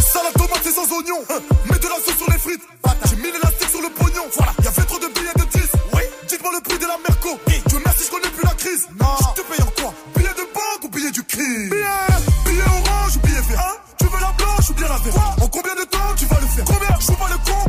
Salade 0.00 0.32
tomate 0.34 0.60
c'est 0.64 0.72
sans 0.72 0.90
oignon. 0.96 1.22
Hein, 1.30 1.38
mets 1.70 1.78
de 1.78 1.88
la 1.88 1.94
sauce 1.96 2.16
sur 2.16 2.30
les 2.30 2.38
frites. 2.38 2.62
J'ai 3.08 3.16
mis 3.16 3.30
l'élastique 3.30 3.70
sur 3.70 3.80
le 3.80 3.88
pognon. 3.90 4.24
Voilà, 4.34 4.52
y'avait 4.64 4.82
trop 4.82 4.98
de 4.98 5.06
billets 5.06 5.32
de 5.36 5.44
10. 5.44 5.62
Oui. 5.94 6.02
Dites-moi 6.26 6.50
le 6.54 6.60
prix 6.60 6.78
de 6.78 6.86
la 6.86 6.98
Merco. 7.06 7.38
Oui. 7.46 7.62
Dieu 7.66 7.78
merci, 7.84 8.04
je 8.06 8.10
connais 8.10 8.30
plus 8.30 8.44
la 8.44 8.54
crise. 8.54 8.88
Non. 9.00 9.16
Je 9.20 9.42
te 9.42 9.46
paye 9.46 9.62
en 9.62 9.70
quoi? 9.80 9.94
Billet 10.16 10.34
de 10.34 10.44
banque 10.52 10.84
ou 10.84 10.88
billet 10.88 11.12
du 11.12 11.22
crime? 11.22 11.70
Billet, 11.70 12.62
orange 12.66 13.16
ou 13.16 13.20
billet 13.20 13.40
vert? 13.48 13.80
Tu 13.98 14.06
veux 14.06 14.20
la 14.20 14.32
blanche 14.32 14.70
ou 14.70 14.74
bien 14.74 14.88
la 14.88 14.98
verte? 14.98 15.16
En 15.40 15.48
combien 15.48 15.74
de 15.76 15.84
temps 15.84 16.14
tu 16.16 16.26
vas 16.26 16.40
le 16.40 16.46
faire? 16.48 16.64
Combien? 16.64 16.98
Je 16.98 17.06
pas 17.06 17.28
le 17.28 17.38
con 17.44 17.63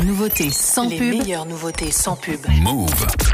meilleures 0.00 0.04
nouveautés 0.04 0.50
sans 0.50 0.88
Les 0.88 0.98
pub. 0.98 1.12
Les 1.12 1.18
meilleures 1.18 1.46
nouveautés 1.46 1.90
sans 1.90 2.16
pub. 2.16 2.40
Move. 2.62 3.29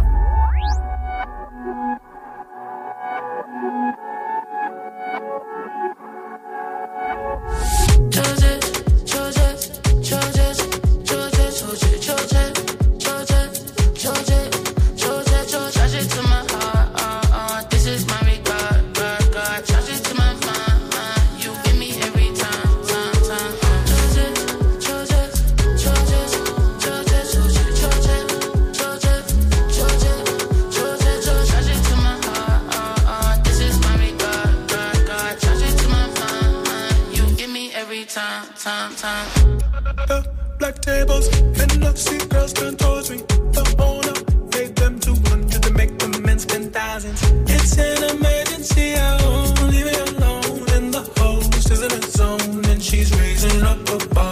notre 53.67 54.09
pas. 54.09 54.26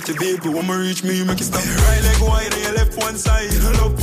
dirty, 0.00 0.18
baby. 0.18 0.48
When 0.48 0.66
me 0.66 0.74
reach 0.74 1.02
me, 1.02 1.24
make 1.24 1.40
it 1.40 1.44
stop. 1.44 1.64
Right 1.64 2.02
leg 2.02 2.20
wide 2.20 2.52
and 2.52 2.62
your 2.62 2.72
left 2.74 2.96
one 2.98 3.16
side. 3.16 3.52
Love 3.80 4.02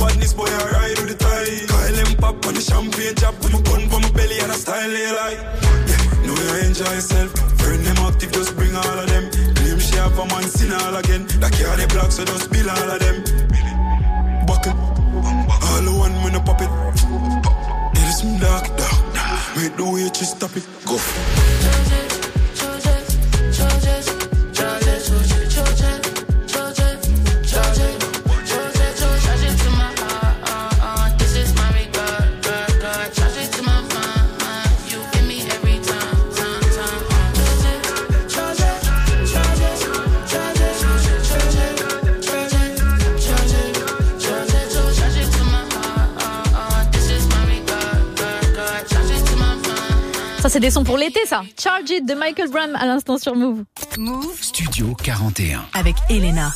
Charge 51.64 51.90
It 51.92 52.04
de 52.06 52.12
Michael 52.12 52.50
Brown 52.50 52.76
à 52.76 52.84
l'instant 52.84 53.16
sur 53.16 53.34
Move. 53.34 53.64
Move 53.96 54.38
Studio 54.42 54.94
41. 55.02 55.64
avec 55.72 55.94
Elena. 56.10 56.50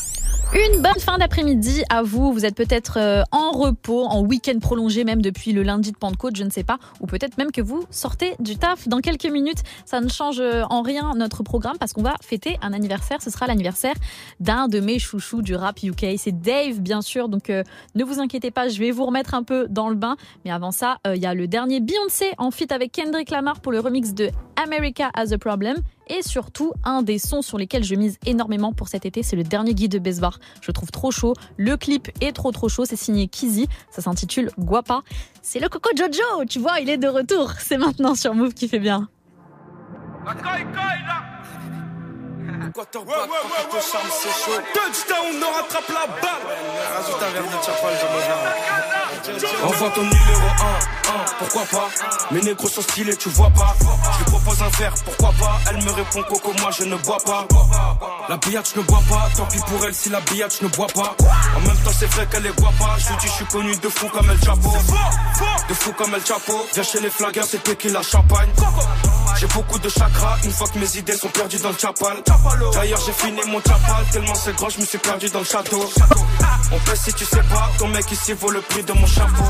Une 0.55 0.83
bonne 0.83 0.99
fin 0.99 1.17
d'après-midi 1.19 1.83
à 1.89 2.03
vous. 2.03 2.33
Vous 2.33 2.45
êtes 2.45 2.55
peut-être 2.55 2.99
euh, 2.99 3.23
en 3.33 3.51
repos, 3.51 4.05
en 4.07 4.23
week-end 4.23 4.59
prolongé, 4.59 5.05
même 5.05 5.21
depuis 5.21 5.53
le 5.53 5.63
lundi 5.63 5.93
de 5.93 5.97
Pentecôte, 5.99 6.37
je 6.37 6.43
ne 6.45 6.51
sais 6.51 6.65
pas. 6.65 6.79
Ou 7.01 7.07
peut-être 7.07 7.37
même 7.37 7.53
que 7.53 7.61
vous 7.61 7.85
sortez 7.91 8.35
du 8.39 8.57
taf 8.57 8.89
dans 8.89 9.01
quelques 9.01 9.27
minutes. 9.27 9.59
Ça 9.85 10.01
ne 10.01 10.09
change 10.09 10.41
euh, 10.41 10.63
en 10.71 10.81
rien 10.81 11.13
notre 11.15 11.43
programme 11.43 11.77
parce 11.79 11.93
qu'on 11.93 12.03
va 12.03 12.15
fêter 12.23 12.59
un 12.63 12.73
anniversaire. 12.73 13.21
Ce 13.21 13.31
sera 13.31 13.47
l'anniversaire 13.47 13.95
d'un 14.41 14.69
de 14.69 14.81
mes 14.81 14.99
chouchous 14.99 15.43
du 15.43 15.55
rap 15.55 15.83
UK. 15.83 16.07
C'est 16.17 16.41
Dave, 16.41 16.81
bien 16.81 17.03
sûr. 17.03 17.29
Donc 17.29 17.51
euh, 17.51 17.63
ne 17.95 18.05
vous 18.05 18.19
inquiétez 18.19 18.51
pas, 18.51 18.69
je 18.69 18.79
vais 18.79 18.91
vous 18.91 19.05
remettre 19.05 19.35
un 19.35 19.43
peu 19.43 19.67
dans 19.69 19.91
le 19.91 19.97
bain. 19.97 20.17
Mais 20.47 20.51
avant 20.51 20.71
ça, 20.71 20.97
euh, 21.07 21.15
il 21.15 21.23
y 21.23 21.27
a 21.27 21.35
le 21.35 21.47
dernier 21.47 21.81
Beyoncé 21.81 22.33
en 22.39 22.51
feat 22.51 22.73
avec 22.73 22.93
Kendrick 22.93 23.31
Lamar 23.31 23.61
pour 23.61 23.73
le 23.73 23.81
remix 23.81 24.15
de 24.15 24.31
America 24.63 25.11
Has 25.15 25.33
a 25.33 25.39
Problem. 25.39 25.77
Et 26.09 26.23
surtout, 26.23 26.73
un 26.85 27.03
des 27.03 27.19
sons 27.19 27.43
sur 27.43 27.59
lesquels 27.59 27.85
je 27.85 27.95
mise 27.95 28.19
énormément 28.27 28.73
pour 28.73 28.89
cet 28.89 29.07
été, 29.07 29.23
c'est 29.23 29.37
le 29.37 29.45
dernier 29.45 29.75
guide 29.75 29.93
de 29.93 29.99
Besbar. 29.99 30.39
Je 30.61 30.73
trouve 30.73 30.91
trop 30.91 31.11
chaud. 31.11 31.35
Le 31.57 31.77
clip 31.77 32.09
est 32.21 32.33
trop 32.33 32.51
trop 32.51 32.69
chaud. 32.69 32.85
C'est 32.85 32.97
signé 32.97 33.29
Kizzy. 33.29 33.69
Ça 33.91 34.03
s'intitule 34.03 34.51
Guapa. 34.59 35.03
C'est 35.43 35.61
le 35.61 35.69
Coco 35.69 35.91
Jojo. 35.97 36.45
Tu 36.49 36.59
vois, 36.59 36.81
il 36.81 36.89
est 36.89 36.99
de 36.99 37.09
retour. 37.09 37.53
C'est 37.59 37.79
maintenant 37.79 38.15
sur 38.15 38.35
Move 38.35 38.55
qui 38.55 38.69
fait 38.69 38.79
bien. 38.79 39.09
Touchdown, 44.75 45.43
on 45.43 45.53
rattrape 45.55 45.89
la 45.89 46.07
balle. 46.07 46.45
Rajoute 46.95 47.23
un 47.23 47.31
verre 47.31 47.43
de 47.43 47.65
Chapal, 47.65 47.95
j'en 48.01 48.09
Envoie 49.67 49.91
ton 49.91 50.03
numéro 50.03 50.19
1, 50.29 51.23
1, 51.23 51.25
pourquoi 51.39 51.63
pas? 51.65 51.89
Mes 52.31 52.41
négros 52.41 52.69
sont 52.69 52.83
stylés, 52.83 53.17
tu 53.17 53.29
vois 53.31 53.51
pas. 53.51 53.75
Je 54.13 54.19
lui 54.19 54.25
propose 54.31 54.63
un 54.63 54.69
verre, 54.79 54.95
pourquoi 55.05 55.33
pas? 55.39 55.59
Elle 55.71 55.83
me 55.83 55.91
répond 55.91 56.23
Coco, 56.23 56.53
moi 56.61 56.71
je 56.77 56.85
ne 56.85 56.97
bois 56.97 57.19
pas. 57.25 57.47
La 58.29 58.37
billette, 58.37 58.71
je 58.75 58.81
ne 58.81 58.85
bois 58.85 59.03
pas 59.09 59.29
Tant 59.37 59.47
pis 59.47 59.59
pour 59.59 59.85
elle 59.85 59.95
si 59.95 60.09
la 60.09 60.21
billette, 60.21 60.57
je 60.61 60.65
ne 60.65 60.71
bois 60.71 60.87
pas. 60.89 61.17
En 61.57 61.61
même 61.61 61.77
temps, 61.79 61.93
c'est 61.99 62.07
vrai 62.07 62.27
qu'elle 62.27 62.43
les 62.43 62.53
boit 62.53 62.73
pas. 62.79 62.97
Je 62.99 63.09
lui 63.09 63.17
dis, 63.21 63.27
je 63.27 63.33
suis 63.33 63.47
connu 63.47 63.77
de 63.77 63.89
fou 63.89 64.09
comme 64.09 64.31
El 64.31 64.43
Chapo. 64.43 64.73
De 65.69 65.75
fou 65.75 65.93
comme 65.93 66.15
El 66.15 66.25
Chapo. 66.25 66.67
Viens 66.75 66.83
chez 66.83 67.01
les 67.01 67.11
flaggers, 67.11 67.43
c'est 67.47 67.79
qui 67.79 67.89
la 67.89 68.03
champagne. 68.03 68.51
J'ai 69.39 69.47
beaucoup 69.47 69.79
de 69.79 69.89
chakras 69.89 70.37
une 70.45 70.51
fois 70.51 70.67
que 70.67 70.79
mes 70.79 70.97
idées 70.97 71.17
sont 71.17 71.29
perdues 71.29 71.59
dans 71.59 71.71
le 71.71 71.79
chapal. 71.79 72.17
D'ailleurs, 72.73 73.01
j'ai 73.05 73.13
fini 73.13 73.41
mon 73.47 73.61
chapal 73.61 74.05
tellement 74.13 74.35
c'est 74.35 74.55
grand, 74.55 74.69
je 74.69 74.81
me 74.81 74.87
suis 74.87 74.99
perdu 74.99 75.29
dans 75.31 75.41
le 75.41 75.45
château. 75.45 75.91
On 76.73 76.79
fait 76.79 76.97
si 76.97 77.13
tu 77.15 77.25
sais 77.25 77.43
pas, 77.43 77.71
ton 77.79 77.89
mec 77.89 78.11
ici 78.11 78.33
vaut 78.33 78.51
le 78.51 78.61
prix 78.61 78.83
de 78.83 78.93
mon 78.93 79.07
chapeau. 79.07 79.45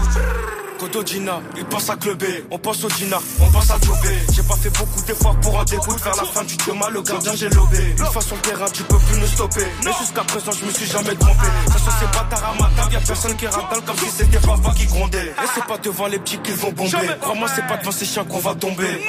Kodo 0.79 1.03
Gina, 1.05 1.41
il 1.57 1.65
pense 1.65 1.91
à 1.91 1.97
clubber, 1.97 2.45
on 2.51 2.59
pense 2.59 2.85
au 2.85 2.89
Dina, 2.89 3.19
on 3.41 3.51
pense 3.51 3.71
à 3.71 3.79
jobber. 3.81 4.17
J'ai 4.33 4.43
pas 4.43 4.57
fait 4.57 4.71
beaucoup 4.71 5.03
d'efforts 5.03 5.37
pour 5.41 5.59
en 5.59 5.65
découdre, 5.65 5.99
vers 5.99 6.17
la 6.17 6.25
fin 6.25 6.45
du 6.45 6.55
chemin, 6.65 6.89
le 6.91 7.03
gardien 7.03 7.33
j'ai 7.35 7.49
lobé. 7.49 7.95
Une 7.99 8.07
fois 8.07 8.23
sur 8.23 8.37
le 8.37 8.43
terrain, 8.43 8.67
tu 8.73 8.85
peux 8.85 8.99
plus 8.99 9.19
nous 9.19 9.27
stopper. 9.27 9.67
Mais 9.85 9.91
jusqu'à 9.99 10.23
présent, 10.23 10.53
je 10.53 10.65
me 10.65 10.71
suis 10.71 10.87
jamais 10.87 11.17
trompé. 11.17 11.47
Ça 11.67 11.79
se 11.79 11.91
c'est 11.99 12.07
bâtard 12.13 12.51
à 12.51 12.55
ma 12.63 12.71
table, 12.77 12.93
y'a 12.93 13.01
personne 13.01 13.37
qui 13.37 13.47
ratale 13.47 13.83
comme 13.85 13.97
si 13.97 14.11
c'était 14.11 14.39
papa 14.39 14.73
qui 14.77 14.87
grondait. 14.87 15.27
Et 15.27 15.49
c'est 15.55 15.65
pas 15.65 15.79
devant 15.79 16.07
les 16.07 16.19
petits 16.21 16.39
qu'ils 16.39 16.55
vont 16.55 16.73
bomber. 16.73 17.09
Crois-moi, 17.21 17.49
c'est 17.55 17.67
pas 17.67 17.77
devant 17.77 17.93
ces 17.93 18.05
chiens 18.05 18.25
qu'on 18.25 18.39
va 18.39 18.55
tomber. 18.55 19.01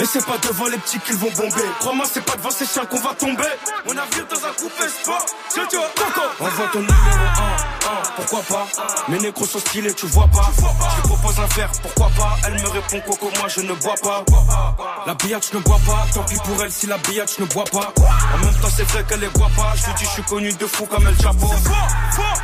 Et 0.00 0.06
c'est 0.06 0.24
pas 0.24 0.38
devant 0.38 0.66
les 0.68 0.78
petits 0.78 0.98
qu'ils 1.00 1.16
vont 1.16 1.30
bomber. 1.36 1.68
Crois-moi, 1.80 2.06
c'est 2.10 2.24
pas 2.24 2.36
devant 2.36 2.50
ces 2.50 2.64
chiens 2.66 2.86
qu'on 2.86 3.00
va 3.00 3.14
tomber. 3.14 3.44
On 3.86 3.92
a 3.92 4.04
vu 4.14 4.24
dans 4.30 4.46
un 4.46 4.52
coupé 4.52 4.88
sport. 4.88 5.26
Envoie 6.40 6.66
ton 6.72 6.80
numéro 6.80 6.96
1, 6.96 6.96
1, 6.96 7.69
pourquoi 8.16 8.42
pas? 8.42 8.66
Mes 9.08 9.18
négros 9.18 9.46
sont 9.46 9.58
stylés, 9.58 9.94
tu 9.94 10.06
vois 10.06 10.28
pas. 10.28 10.50
Je 10.96 11.02
propose 11.02 11.38
un 11.38 11.46
verre, 11.54 11.70
pourquoi 11.82 12.08
pas? 12.16 12.36
Elle 12.46 12.54
me 12.54 12.68
répond 12.68 13.00
Coco, 13.06 13.30
moi 13.38 13.48
je 13.48 13.60
ne 13.60 13.72
bois 13.74 13.94
pas. 14.02 14.24
La 15.06 15.14
billette, 15.14 15.48
je 15.50 15.58
ne 15.58 15.62
bois 15.62 15.78
pas. 15.86 16.06
Tant 16.14 16.22
pis 16.22 16.36
pour 16.44 16.62
elle 16.62 16.72
si 16.72 16.86
la 16.86 16.98
billette, 16.98 17.34
je 17.36 17.42
ne 17.42 17.48
bois 17.48 17.64
pas. 17.64 17.92
En 18.34 18.38
même 18.38 18.54
temps, 18.54 18.68
c'est 18.74 18.84
vrai 18.84 19.04
qu'elle 19.08 19.20
les 19.20 19.28
boit 19.28 19.50
pas. 19.56 19.72
Je 19.76 19.86
lui 19.86 19.94
dis, 19.94 20.04
je 20.04 20.10
suis 20.10 20.22
connu 20.22 20.52
de 20.52 20.66
fou 20.66 20.86
comme 20.86 21.06
El 21.06 21.16
Chapo. 21.20 21.46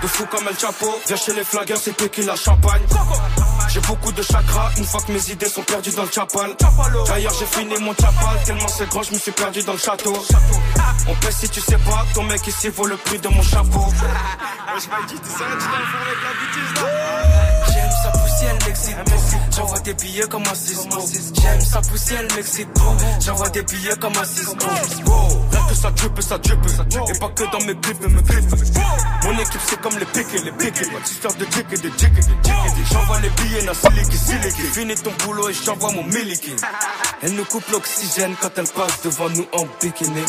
De 0.02 0.06
fou 0.08 0.26
comme 0.30 0.48
El 0.48 0.58
Chapo. 0.58 0.98
Viens 1.06 1.16
chez 1.16 1.34
les 1.34 1.44
flaggers, 1.44 1.76
c'est 1.76 2.10
qui 2.10 2.22
la 2.22 2.36
champagne. 2.36 2.82
J'ai 3.68 3.80
beaucoup 3.80 4.12
de 4.12 4.22
chakras. 4.22 4.70
Une 4.78 4.84
fois 4.84 5.00
que 5.00 5.12
mes 5.12 5.30
idées 5.30 5.48
sont 5.48 5.62
perdues 5.62 5.92
dans 5.92 6.04
le 6.04 6.10
chapal. 6.10 6.54
D'ailleurs, 7.06 7.34
j'ai 7.38 7.46
fini 7.46 7.74
mon 7.80 7.94
chapal. 7.94 8.42
Tellement 8.44 8.68
c'est 8.68 8.88
grand, 8.88 9.02
je 9.02 9.12
me 9.12 9.18
suis 9.18 9.32
perdu 9.32 9.62
dans 9.62 9.72
le 9.72 9.78
château. 9.78 10.16
On 11.08 11.14
paie 11.14 11.32
si 11.32 11.48
tu 11.48 11.60
sais 11.60 11.78
pas, 11.78 12.04
ton 12.14 12.24
mec 12.24 12.46
ici 12.46 12.68
vaut 12.68 12.86
le 12.86 12.96
prix 12.96 13.18
de 13.18 13.28
mon 13.28 13.42
chapeau. 13.42 13.86
J'aime 15.38 15.60
sa 17.90 18.10
poussière, 18.10 18.56
elle 18.58 18.68
m'excite. 18.68 18.96
J'envoie 19.54 19.80
des 19.80 19.94
billets 19.94 20.28
comme 20.28 20.42
un 20.42 20.54
Cisco. 20.54 20.98
J'aime 21.34 21.60
sa 21.60 21.80
poussière, 21.82 22.20
elle 22.20 22.36
m'excite. 22.36 22.68
J'envoie 23.20 23.48
des 23.50 23.62
billets 23.62 23.96
comme 24.00 24.16
un 24.16 24.24
Cisco. 24.24 24.54
Rien 24.66 25.66
que 25.68 25.74
ça 25.74 25.90
drippe, 25.90 26.22
ça 26.22 26.38
drippe. 26.38 26.60
Et 27.14 27.18
pas 27.18 27.28
que 27.28 27.44
dans 27.52 27.64
mes 27.66 27.78
clips, 27.78 28.00
mes 28.00 28.22
clips. 28.22 28.50
Mon 29.24 29.32
équipe, 29.38 29.60
c'est 29.66 29.80
comme 29.80 29.98
les 29.98 30.06
piquets, 30.06 30.42
les 30.42 30.52
piquets. 30.52 30.86
Pas 30.86 31.00
histoire 31.04 31.34
de 31.34 31.44
jick 31.44 31.66
et 31.70 31.76
de 31.76 31.90
jick 31.98 32.12
et 32.16 32.20
de 32.20 32.32
et 32.32 32.84
J'envoie 32.92 33.20
les 33.20 33.30
billets, 33.30 33.62
na 33.64 33.74
siliki, 33.74 34.16
siliki. 34.16 34.62
Finis 34.72 34.94
ton 34.94 35.12
boulot 35.24 35.50
et 35.50 35.52
j'envoie 35.52 35.92
mon 35.92 36.04
miliki. 36.04 36.54
Elle 37.22 37.34
nous 37.34 37.44
coupe 37.44 37.68
l'oxygène 37.70 38.34
quand 38.40 38.50
elle 38.56 38.68
passe 38.68 39.02
devant 39.02 39.28
nous 39.30 39.46
en 39.52 39.66
bikini. 39.82 40.22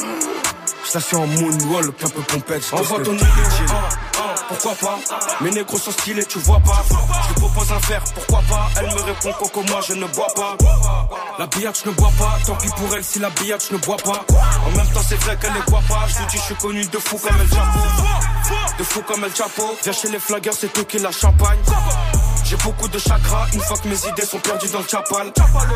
En 1.13 1.27
moonwalk, 1.27 2.03
un 2.03 2.09
peu 2.09 2.21
pompette. 2.21 2.69
Envoie 2.71 2.99
ton 3.03 3.11
numéro 3.11 3.27
1, 3.27 3.65
1, 3.65 4.06
pourquoi 4.47 4.75
pas? 4.75 4.99
Mes 5.41 5.51
négros 5.51 5.77
sont 5.77 5.91
stylés, 5.91 6.25
tu 6.25 6.39
vois 6.39 6.59
pas. 6.59 6.83
Je 7.23 7.27
lui 7.27 7.35
propose 7.35 7.71
un 7.71 7.79
verre, 7.87 8.03
pourquoi 8.13 8.41
pas? 8.49 8.69
Elle 8.79 8.87
me 8.87 9.01
répond 9.01 9.33
Coco, 9.39 9.63
moi 9.63 9.79
je 9.87 9.93
ne 9.93 10.05
bois 10.07 10.27
pas. 10.35 10.57
La 11.39 11.47
billette, 11.47 11.81
je 11.83 11.89
ne 11.89 11.95
bois 11.95 12.11
pas 12.17 12.37
Tant 12.45 12.55
pis 12.55 12.69
pour 12.69 12.95
elle 12.95 13.03
si 13.03 13.19
la 13.19 13.29
billette, 13.29 13.65
je 13.69 13.73
ne 13.75 13.79
bois 13.79 13.97
pas. 13.97 14.25
En 14.65 14.71
même 14.77 14.87
temps, 14.87 15.01
c'est 15.07 15.21
vrai 15.21 15.37
qu'elle 15.37 15.53
les 15.53 15.71
boit 15.71 15.83
pas. 15.87 16.07
Je 16.07 16.17
lui 16.19 16.25
dis, 16.31 16.37
je 16.37 16.43
suis 16.43 16.55
connu 16.55 16.85
de 16.85 16.97
fou 16.97 17.17
comme 17.17 17.41
El 17.41 17.49
Chapo 17.49 17.79
De 18.77 18.83
fou 18.83 19.01
comme 19.01 19.23
El 19.23 19.35
Chapo 19.35 19.77
Viens 19.83 19.93
chez 19.93 20.09
les 20.09 20.19
flaggers, 20.19 20.51
c'est 20.57 20.73
tout 20.73 20.85
qui 20.85 20.99
la 20.99 21.11
champagne. 21.11 21.59
J'ai 22.45 22.55
beaucoup 22.57 22.87
de 22.87 22.97
chakras 22.97 23.47
une 23.53 23.59
fois 23.59 23.77
que 23.77 23.89
mes 23.89 24.07
idées 24.07 24.25
sont 24.25 24.39
perdues 24.39 24.69
dans 24.69 24.79
le 24.79 24.87
chapal. 24.87 25.33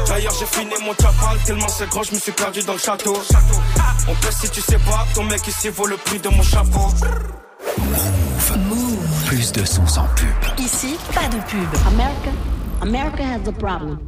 D'ailleurs, 0.07 0.33
j'ai 0.39 0.45
fini 0.45 0.71
mon 0.81 0.93
chapal 0.93 1.37
tellement 1.45 1.67
c'est 1.67 1.89
grand, 1.89 2.03
je 2.03 2.15
me 2.15 2.19
suis 2.19 2.31
perdu 2.31 2.63
dans 2.63 2.73
le 2.73 2.79
château. 2.79 3.21
On 4.07 4.15
paie 4.15 4.31
si 4.31 4.49
tu 4.49 4.61
sais 4.61 4.79
pas, 4.79 5.05
ton 5.13 5.23
mec 5.25 5.45
ici 5.45 5.67
vaut 5.67 5.85
le 5.85 5.97
prix 5.97 6.19
de 6.19 6.29
mon 6.29 6.43
chapeau. 6.43 6.87
Move. 7.77 8.57
Move. 8.69 9.25
Plus 9.27 9.51
de 9.51 9.63
sons 9.65 9.87
sans 9.87 10.07
pub. 10.15 10.27
Ici, 10.57 10.97
pas 11.13 11.27
de 11.29 11.37
pub. 11.37 11.87
America, 11.87 12.31
America 12.81 13.23
has 13.23 13.47
a 13.47 13.51
problem. 13.51 13.99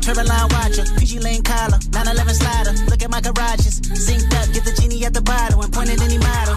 Turban 0.00 0.26
line 0.26 0.48
watcher, 0.50 0.84
PG 0.96 1.20
lane 1.20 1.42
collar, 1.42 1.78
911 1.92 2.34
slider. 2.34 2.72
Look 2.88 3.02
at 3.02 3.10
my 3.10 3.20
garages, 3.20 3.80
synced 3.80 4.32
up, 4.34 4.52
get 4.54 4.64
the 4.64 4.72
genie 4.80 5.04
at 5.04 5.12
the 5.12 5.20
bottle 5.20 5.62
and 5.62 5.72
point 5.72 5.90
at 5.90 6.00
any 6.00 6.18
model. 6.18 6.56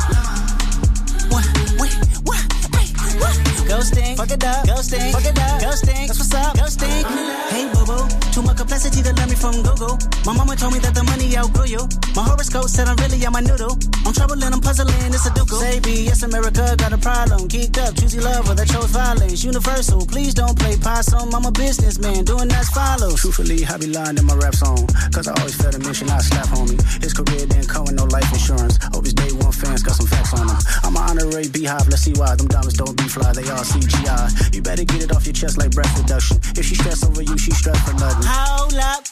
Ghosting, 3.71 4.17
fuck 4.17 4.29
it 4.29 4.43
up, 4.43 4.67
ghosting, 4.67 5.11
fuck 5.13 5.23
it 5.23 5.39
up, 5.39 5.61
ghosting. 5.61 6.07
That's 6.07 6.19
what's 6.19 6.35
up, 6.35 6.57
ghosting. 6.57 7.05
Hey, 7.51 7.71
boo 7.71 7.85
boo, 7.85 8.03
too 8.31 8.41
much 8.41 8.57
complexity 8.57 9.03
to 9.03 9.13
learn 9.13 9.29
me 9.29 9.35
from 9.35 9.61
Google. 9.61 9.99
My 10.25 10.33
mama 10.33 10.55
told 10.55 10.73
me 10.73 10.79
that 10.79 10.95
the 10.95 11.03
money 11.03 11.35
outgrew 11.35 11.67
you. 11.67 11.83
My 12.15 12.23
horoscope 12.23 12.69
said 12.71 12.87
I'm 12.87 12.95
really 13.03 13.19
on 13.27 13.33
my 13.33 13.43
noodle. 13.43 13.75
I'm 14.07 14.13
troubling, 14.13 14.47
I'm 14.47 14.61
puzzling, 14.61 15.11
it's 15.11 15.27
a 15.27 15.33
duke. 15.35 15.51
Say 15.51 15.79
B, 15.79 16.07
yes, 16.07 16.23
America 16.23 16.75
got 16.77 16.93
a 16.93 16.97
problem. 16.97 17.47
Geeked 17.51 17.77
up, 17.83 17.95
choosy 17.99 18.19
lover 18.19 18.55
that 18.55 18.67
chose 18.67 18.91
violence. 18.91 19.43
Universal, 19.43 20.07
please 20.07 20.33
don't 20.33 20.57
play 20.57 20.77
possum. 20.77 21.35
I'm 21.35 21.45
a 21.45 21.51
businessman, 21.51 22.23
doing 22.23 22.47
that's 22.47 22.69
follows. 22.71 23.19
Truthfully, 23.19 23.65
I 23.67 23.77
be 23.77 23.87
lying 23.87 24.17
in 24.17 24.25
my 24.25 24.35
rap 24.35 24.55
song. 24.55 24.87
Cause 25.11 25.27
I 25.27 25.35
always 25.35 25.55
felt 25.55 25.75
a 25.75 25.79
mission, 25.79 26.09
I 26.09 26.19
slap 26.19 26.47
homie. 26.55 26.79
His 27.03 27.13
career 27.13 27.45
didn't 27.45 27.67
come 27.67 27.83
with 27.83 27.95
no 27.99 28.05
life 28.05 28.31
insurance. 28.31 28.79
Hope 28.95 29.03
his 29.03 29.13
day 29.13 29.31
one 29.43 29.51
fans 29.51 29.83
got 29.83 29.95
some 29.95 30.07
facts 30.07 30.33
on 30.33 30.47
him. 30.47 30.57
I'm 30.83 30.95
an 30.95 31.03
honorary 31.03 31.49
beehive, 31.49 31.87
let's 31.89 32.03
see 32.03 32.13
why. 32.15 32.35
Them 32.35 32.47
diamonds 32.47 32.77
don't 32.77 32.95
be 32.95 33.07
fly, 33.11 33.33
they 33.33 33.47
all 33.51 33.65
CGI. 33.65 34.55
You 34.55 34.61
better 34.61 34.85
get 34.85 35.03
it 35.03 35.11
off 35.11 35.25
your 35.25 35.33
chest 35.33 35.57
like 35.57 35.71
breath 35.71 35.91
reduction. 35.99 36.37
If 36.55 36.65
she 36.65 36.75
stress 36.75 37.03
over 37.03 37.21
you, 37.21 37.37
she 37.37 37.51
stress 37.51 37.79
for 37.83 37.93
nothing. 37.99 38.20
How 38.23 38.61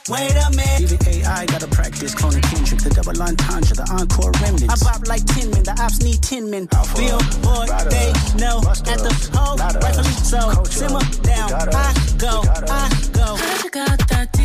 Wait 0.09 0.31
a 0.31 0.49
minute. 0.49 0.81
Even 0.81 0.97
AI 1.07 1.45
gotta 1.45 1.67
practice 1.67 2.15
cloning 2.15 2.41
Kendrick. 2.41 2.81
The 2.81 2.89
double 2.89 3.21
entendre, 3.21 3.75
the 3.75 3.85
encore 3.93 4.31
remnants. 4.41 4.81
I 4.81 4.91
bop 4.91 5.07
like 5.07 5.23
10 5.23 5.51
men, 5.51 5.63
the 5.63 5.77
ops 5.79 6.01
need 6.01 6.23
10 6.23 6.49
men. 6.49 6.65
Billboard, 6.97 7.69
Rider, 7.69 7.89
they 7.91 8.11
know. 8.41 8.59
Buster, 8.61 8.89
At 8.89 8.99
the 9.05 9.13
hole, 9.37 9.55
Ladder, 9.55 9.79
rightfully 9.79 10.09
so. 10.25 10.39
Culture, 10.49 10.71
Simmer 10.71 11.05
down, 11.21 11.49
Gotta, 11.49 11.77
I 11.77 11.93
go, 12.17 12.41
Gotta. 12.41 12.73
I 12.73 12.89
go. 13.13 13.37
Heard 13.37 13.63
you 13.63 13.69
got 13.69 14.09
that 14.09 14.38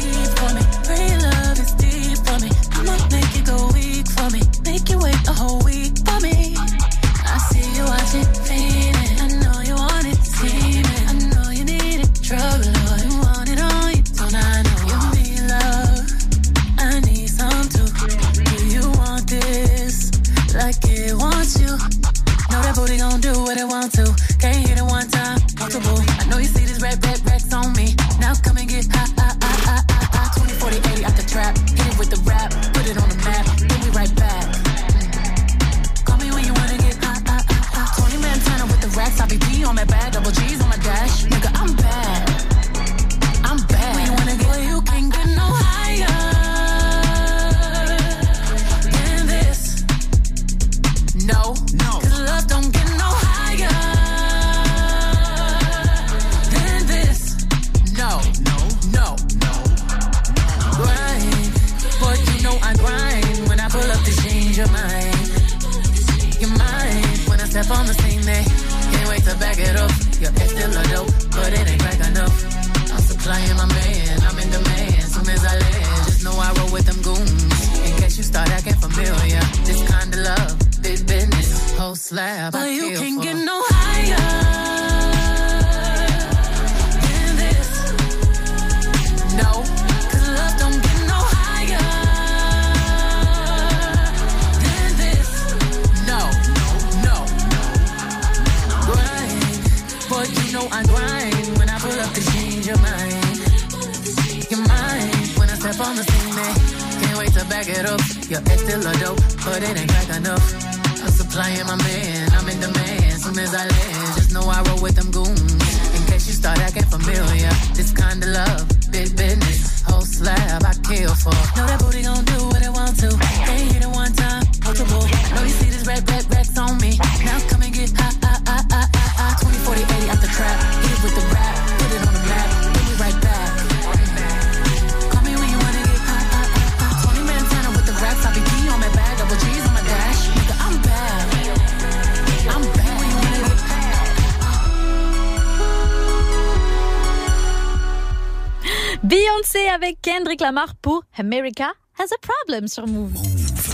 Has 151.45 152.07
a 152.11 152.17
Problem 152.23 152.69
sur 152.69 152.87
Move. 152.87 153.13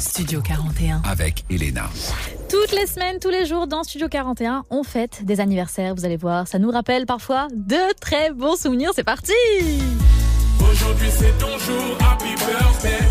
Studio 0.01 0.41
41. 0.41 1.03
Avec 1.09 1.45
Elena. 1.49 1.89
Toutes 2.49 2.73
les 2.73 2.87
semaines, 2.87 3.21
tous 3.21 3.29
les 3.29 3.47
jours 3.47 3.69
dans 3.69 3.85
Studio 3.85 4.09
41, 4.09 4.65
on 4.71 4.83
fête 4.83 5.25
des 5.25 5.39
anniversaires. 5.39 5.95
Vous 5.95 6.05
allez 6.05 6.17
voir, 6.17 6.49
ça 6.49 6.59
nous 6.59 6.73
rappelle 6.73 7.07
parfois 7.07 7.47
de 7.53 7.79
très 8.01 8.33
bons 8.33 8.61
souvenirs. 8.61 8.91
C'est 8.97 9.05
parti 9.05 9.33
Aujourd'hui 10.61 11.11
c'est 11.13 11.39
ton 11.39 11.57
jour, 11.59 11.97
happy 12.01 12.35
birthday. 12.35 13.07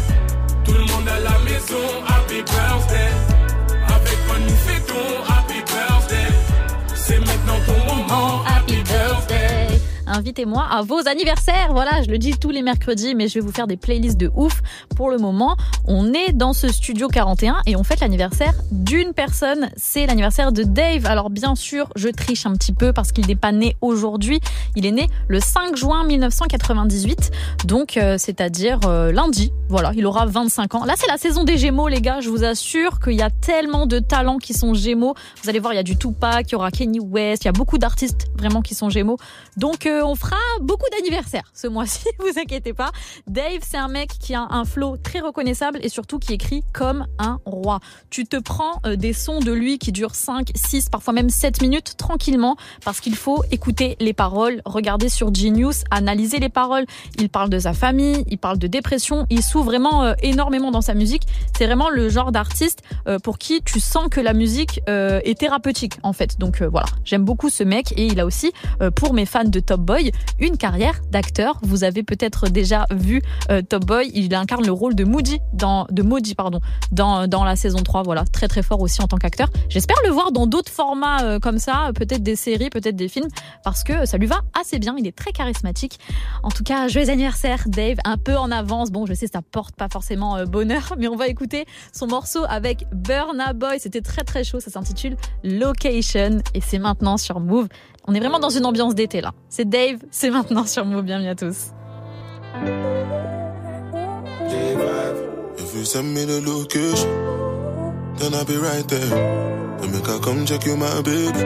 Invitez-moi 10.20 10.68
à 10.70 10.82
vos 10.82 11.08
anniversaires. 11.08 11.70
Voilà, 11.72 12.02
je 12.04 12.10
le 12.10 12.18
dis 12.18 12.38
tous 12.38 12.50
les 12.50 12.62
mercredis, 12.62 13.16
mais 13.16 13.30
je 13.30 13.36
vais 13.36 13.40
vous 13.40 13.54
faire 13.54 13.68
des 13.68 13.78
playlists 13.78 14.18
de 14.18 14.30
ouf. 14.36 14.62
Pour 14.98 15.10
le 15.10 15.18
moment, 15.18 15.56
on 15.88 16.14
est 16.14 16.34
dans 16.34 16.52
ce 16.52 16.68
studio 16.68 17.08
41 17.08 17.62
et 17.66 17.78
on 17.78 17.86
fête 17.86 18.02
l'anniversaire 18.02 18.52
d'une 18.70 19.14
personne. 19.14 19.70
C'est 19.78 20.06
l'anniversaire 20.08 20.52
de 20.52 20.64
Dave. 20.64 21.06
Alors 21.06 21.30
bien 21.30 21.56
sûr, 21.56 21.88
je 21.96 22.10
triche 22.10 22.46
un 22.46 22.52
petit 22.52 22.74
peu 22.74 22.92
parce 22.92 23.14
qu'il 23.14 23.28
n'est 23.28 23.38
pas 23.38 23.54
né 23.54 23.78
aujourd'hui. 23.80 24.42
Il 24.76 24.86
est 24.86 24.92
né 24.92 25.08
le 25.30 25.40
5 25.40 25.78
juin 25.78 26.04
1998, 26.04 27.32
donc 27.64 27.96
euh, 27.96 28.18
c'est-à-dire 28.18 28.82
euh, 28.88 29.14
lundi. 29.14 29.54
Voilà, 29.70 29.94
il 29.96 30.06
aura 30.06 30.26
25 30.26 30.76
ans. 30.76 30.84
Là, 30.84 30.96
c'est 30.98 31.08
la 31.08 31.18
saison 31.18 31.46
des 31.46 31.58
Gémeaux, 31.58 31.88
les 31.88 32.02
gars. 32.02 32.20
Je 32.20 32.30
vous 32.30 32.44
assure 32.44 33.00
qu'il 33.00 33.14
y 33.14 33.22
a 33.22 33.30
tellement 33.30 33.86
de 33.86 34.00
talents 34.00 34.40
qui 34.40 34.54
sont 34.54 34.74
Gémeaux. 34.74 35.14
Vous 35.44 35.50
allez 35.50 35.60
voir, 35.60 35.72
il 35.72 35.78
y 35.78 35.80
a 35.80 35.84
du 35.84 35.96
Tupac, 35.96 36.50
il 36.50 36.52
y 36.52 36.56
aura 36.56 36.72
Kenny 36.72 37.00
West, 37.00 37.44
il 37.44 37.48
y 37.48 37.50
a 37.50 37.54
beaucoup 37.54 37.78
d'artistes 37.78 38.28
vraiment 38.38 38.62
qui 38.62 38.76
sont 38.76 38.90
Gémeaux. 38.90 39.18
Donc 39.56 39.86
euh, 39.86 40.02
on 40.10 40.16
fera 40.16 40.38
beaucoup 40.62 40.88
d'anniversaires 40.92 41.44
ce 41.54 41.68
mois-ci, 41.68 42.06
vous 42.20 42.40
inquiétez 42.40 42.74
pas. 42.74 42.92
Dave, 43.28 43.60
c'est 43.62 43.78
un 43.78 43.88
mec 43.88 44.10
qui 44.20 44.34
a 44.34 44.48
un 44.50 44.66
flow 44.66 44.98
très 44.98 45.20
reconnaissable 45.20 45.80
et 45.84 45.90
surtout 45.90 46.18
qui 46.18 46.34
écrit 46.34 46.64
comme 46.74 47.06
un 47.20 47.40
roi. 47.46 47.80
Tu 48.10 48.26
te 48.26 48.38
prends 48.38 48.80
euh, 48.86 48.96
des 48.96 49.14
sons 49.14 49.40
de 49.40 49.52
lui 49.52 49.78
qui 49.78 49.92
durent 49.92 50.16
5, 50.16 50.52
6, 50.56 50.90
parfois 50.90 51.14
même 51.14 51.30
7 51.30 51.62
minutes 51.62 51.96
tranquillement 51.98 52.56
parce 52.84 53.02
qu'il 53.02 53.16
faut 53.16 53.44
écouter 53.52 53.98
les 54.00 54.14
paroles, 54.14 54.62
regarder 54.66 55.10
sur 55.10 55.34
Genius, 55.34 55.84
analyser 55.92 56.40
les 56.40 56.50
paroles. 56.50 56.86
Il 57.20 57.30
parle 57.30 57.50
de 57.50 57.60
sa 57.60 57.74
famille, 57.74 58.26
il 58.30 58.40
parle 58.40 58.58
de 58.58 58.68
dépression, 58.68 59.28
il 59.30 59.44
souffre 59.44 59.66
vraiment 59.66 60.04
euh, 60.04 60.14
énormément 60.24 60.72
dans 60.72 60.82
sa 60.82 60.96
musique. 60.96 61.24
C'est 61.56 61.68
vraiment 61.68 61.90
le 61.90 62.10
genre 62.10 62.32
d'artiste 62.32 62.82
euh, 63.08 63.20
pour 63.20 63.38
qui 63.38 63.62
tu 63.62 63.80
sens 63.80 64.08
que 64.10 64.22
la 64.22 64.34
musique 64.34 64.82
est 64.88 65.38
thérapeutique 65.38 65.94
en 66.04 66.14
fait. 66.14 66.40
Donc 66.40 66.62
voilà, 66.64 66.88
j'aime 67.06 67.24
beaucoup 67.24 67.50
ce 67.50 67.64
mec 67.64 67.94
et 67.96 68.06
il 68.06 68.20
a 68.20 68.26
aussi, 68.26 68.52
pour 68.96 69.14
mes 69.14 69.26
fans 69.26 69.44
de 69.44 69.60
Top 69.60 69.82
Boy, 69.82 69.99
une 70.40 70.58
carrière 70.58 71.02
d'acteur. 71.12 71.58
Vous 71.62 71.84
avez 71.84 72.04
peut-être 72.04 72.50
déjà 72.50 72.86
vu 72.92 73.22
euh, 73.50 73.62
Top 73.62 73.86
Boy, 73.86 74.12
il 74.14 74.34
incarne 74.34 74.66
le 74.66 74.72
rôle 74.72 74.96
de 74.96 75.04
Moody 75.04 75.40
dans 75.54 75.86
de 75.90 76.02
Maudit 76.02 76.36
pardon 76.36 76.60
dans 76.92 77.28
dans 77.28 77.44
la 77.44 77.56
saison 77.56 77.80
3. 77.80 78.04
Voilà, 78.04 78.24
très 78.26 78.48
très 78.48 78.64
fort 78.64 78.82
aussi 78.82 79.02
en 79.02 79.08
tant 79.08 79.18
qu'acteur. 79.18 79.50
J'espère 79.70 79.98
le 80.06 80.12
voir 80.12 80.32
dans 80.32 80.48
d'autres 80.48 80.72
formats 80.72 81.24
euh, 81.24 81.40
comme 81.40 81.60
ça, 81.60 81.92
peut-être 81.96 82.24
des 82.24 82.36
séries, 82.36 82.70
peut-être 82.70 82.96
des 82.96 83.08
films 83.08 83.30
parce 83.64 83.84
que 83.84 84.06
ça 84.06 84.18
lui 84.18 84.28
va 84.28 84.42
assez 84.60 84.80
bien, 84.80 84.96
il 84.98 85.08
est 85.08 85.16
très 85.16 85.32
charismatique. 85.32 86.00
En 86.44 86.50
tout 86.50 86.64
cas, 86.64 86.88
joyeux 86.88 87.10
anniversaire 87.10 87.64
Dave, 87.68 87.98
un 88.06 88.18
peu 88.18 88.38
en 88.38 88.52
avance. 88.52 88.92
Bon, 88.92 89.06
je 89.06 89.14
sais 89.14 89.28
ça 89.28 89.42
porte 89.42 89.76
pas 89.76 89.90
forcément 89.90 90.38
euh, 90.38 90.46
bonheur, 90.46 90.96
mais 90.98 91.08
on 91.08 91.16
va 91.16 91.28
écouter 91.28 91.66
son 91.94 92.08
morceau 92.08 92.44
avec 92.48 92.86
Burna 92.94 93.54
Boy, 93.54 93.80
c'était 93.80 94.02
très 94.02 94.24
très 94.24 94.44
chaud, 94.44 94.60
ça 94.60 94.72
s'intitule 94.72 95.16
Location 95.44 96.40
et 96.54 96.62
c'est 96.62 96.80
maintenant 96.80 97.18
sur 97.18 97.40
Move. 97.40 97.68
On 98.10 98.16
est 98.16 98.20
vraiment 98.20 98.40
dans 98.40 98.50
une 98.50 98.66
ambiance 98.66 98.96
d'été 98.96 99.22
là. 99.22 99.34
C'est 99.50 99.70
Dave, 99.70 100.00
c'est 100.10 100.32
maintenant 100.32 100.66
sur 100.66 100.84
Move. 100.84 101.04
Bienvenue 101.04 101.30
à 101.30 101.36
tous. 101.36 101.68
If 105.60 105.76
you 105.76 105.86
send 105.86 106.12
me 106.16 106.26
the 106.26 106.42
location, 106.44 107.08
then 108.18 108.34
I'll 108.34 108.46
be 108.46 108.58
right 108.58 108.88
there. 108.88 109.78
Then 109.80 109.92
make 109.92 110.10
I 110.10 110.18
come 110.24 110.44
check 110.44 110.66
you, 110.66 110.76
my 110.76 111.04
baby. 111.04 111.44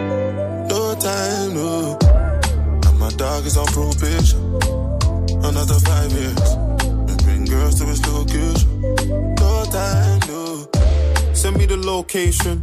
No 0.70 0.96
time, 0.96 1.54
no. 1.54 1.98
And 2.88 2.98
my 2.98 3.10
dog 3.18 3.46
is 3.46 3.58
on 3.58 3.66
probation. 3.66 4.40
Another 5.44 5.78
five 5.84 6.14
years. 6.14 6.56
Maybe 7.06 7.24
bring 7.26 7.44
girls 7.44 7.76
to 7.82 7.86
his 7.88 8.00
location. 8.08 8.70
No 9.38 9.66
time, 9.66 10.20
no. 10.30 10.66
Send 11.34 11.58
me 11.58 11.66
the 11.66 11.76
location. 11.76 12.62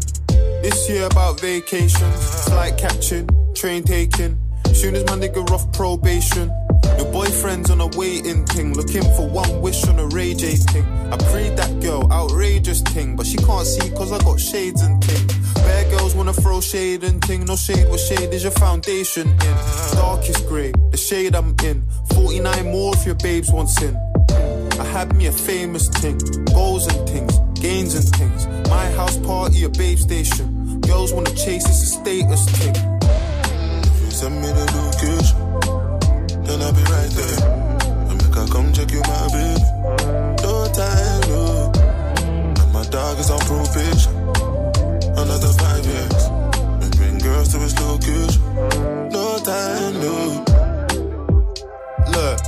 This 0.63 0.89
year 0.89 1.07
about 1.07 1.41
vacation. 1.41 2.11
Flight 2.47 2.77
catching, 2.77 3.29
train 3.55 3.83
taking. 3.83 4.39
Soon 4.73 4.95
as 4.95 5.05
my 5.05 5.17
nigga 5.17 5.49
off 5.51 5.73
probation. 5.73 6.51
Your 6.99 7.13
boyfriend's 7.13 7.71
on 7.71 7.81
a 7.81 7.87
waiting 7.97 8.45
thing, 8.47 8.75
looking 8.75 9.03
for 9.03 9.29
one 9.29 9.61
wish 9.61 9.87
on 9.87 9.99
a 9.99 10.07
Ray 10.09 10.35
J 10.35 10.57
thing. 10.57 10.85
I 11.13 11.17
prayed 11.31 11.57
that 11.57 11.81
girl, 11.81 12.11
outrageous 12.13 12.83
thing, 12.83 13.17
but 13.17 13.27
she 13.27 13.37
can't 13.37 13.67
see 13.67 13.91
cause 13.91 14.13
I 14.13 14.19
got 14.19 14.39
shades 14.39 14.83
and 14.83 15.03
thing. 15.03 15.27
Bad 15.55 15.91
girls 15.91 16.15
wanna 16.15 16.33
throw 16.33 16.61
shade 16.61 17.05
and 17.05 17.25
thing, 17.25 17.45
no 17.45 17.57
shade, 17.57 17.89
what 17.89 18.01
shade 18.01 18.33
is 18.33 18.43
your 18.43 18.53
foundation 18.53 19.29
in? 19.29 19.57
Darkest 19.95 20.47
grey, 20.47 20.73
the 20.91 20.97
shade 20.97 21.35
I'm 21.35 21.55
in. 21.65 21.85
49 22.15 22.71
more 22.71 22.95
if 22.95 23.07
your 23.07 23.17
babes 23.17 23.51
want 23.51 23.69
sin. 23.69 23.97
I 24.79 24.85
had 24.85 25.15
me 25.17 25.27
a 25.27 25.33
famous 25.33 25.89
thing, 25.89 26.19
goals 26.47 26.87
and 26.87 27.09
things, 27.09 27.39
gains 27.61 27.95
and 27.95 28.05
things. 28.17 28.60
My 28.71 28.87
house 28.93 29.19
party, 29.19 29.65
a 29.65 29.69
babe 29.69 29.99
station. 29.99 30.81
Girls 30.81 31.13
wanna 31.13 31.35
chase, 31.35 31.67
it's 31.69 31.83
a 31.83 31.87
status 31.87 32.45
thing. 32.51 32.77
If 33.83 34.01
you 34.01 34.11
send 34.11 34.41
me 34.41 34.47
the 34.47 34.67
location, 34.79 35.39
then 36.45 36.63
I'll 36.63 36.73
be 36.73 36.85
right 36.85 37.11
there. 37.19 37.39
I 38.09 38.15
make 38.15 38.35
her 38.35 38.47
come 38.47 38.73
check 38.73 38.91
you, 38.93 39.03
my 39.03 39.27
baby. 39.35 39.61
No 40.47 40.71
time, 40.73 41.21
no. 41.35 41.73
And 42.63 42.73
my 42.73 42.85
dog 42.91 43.19
is 43.19 43.31
on 43.31 43.41
probation. 43.41 44.15
Another 45.19 45.53
five 45.63 45.85
years. 45.85 46.23
We 46.81 46.89
bring 46.97 47.19
girls 47.19 47.49
to 47.53 47.59
his 47.59 47.75
location. 47.81 48.41
No 49.11 49.39
time, 49.45 49.95
no. 50.01 50.45
Look, 52.15 52.39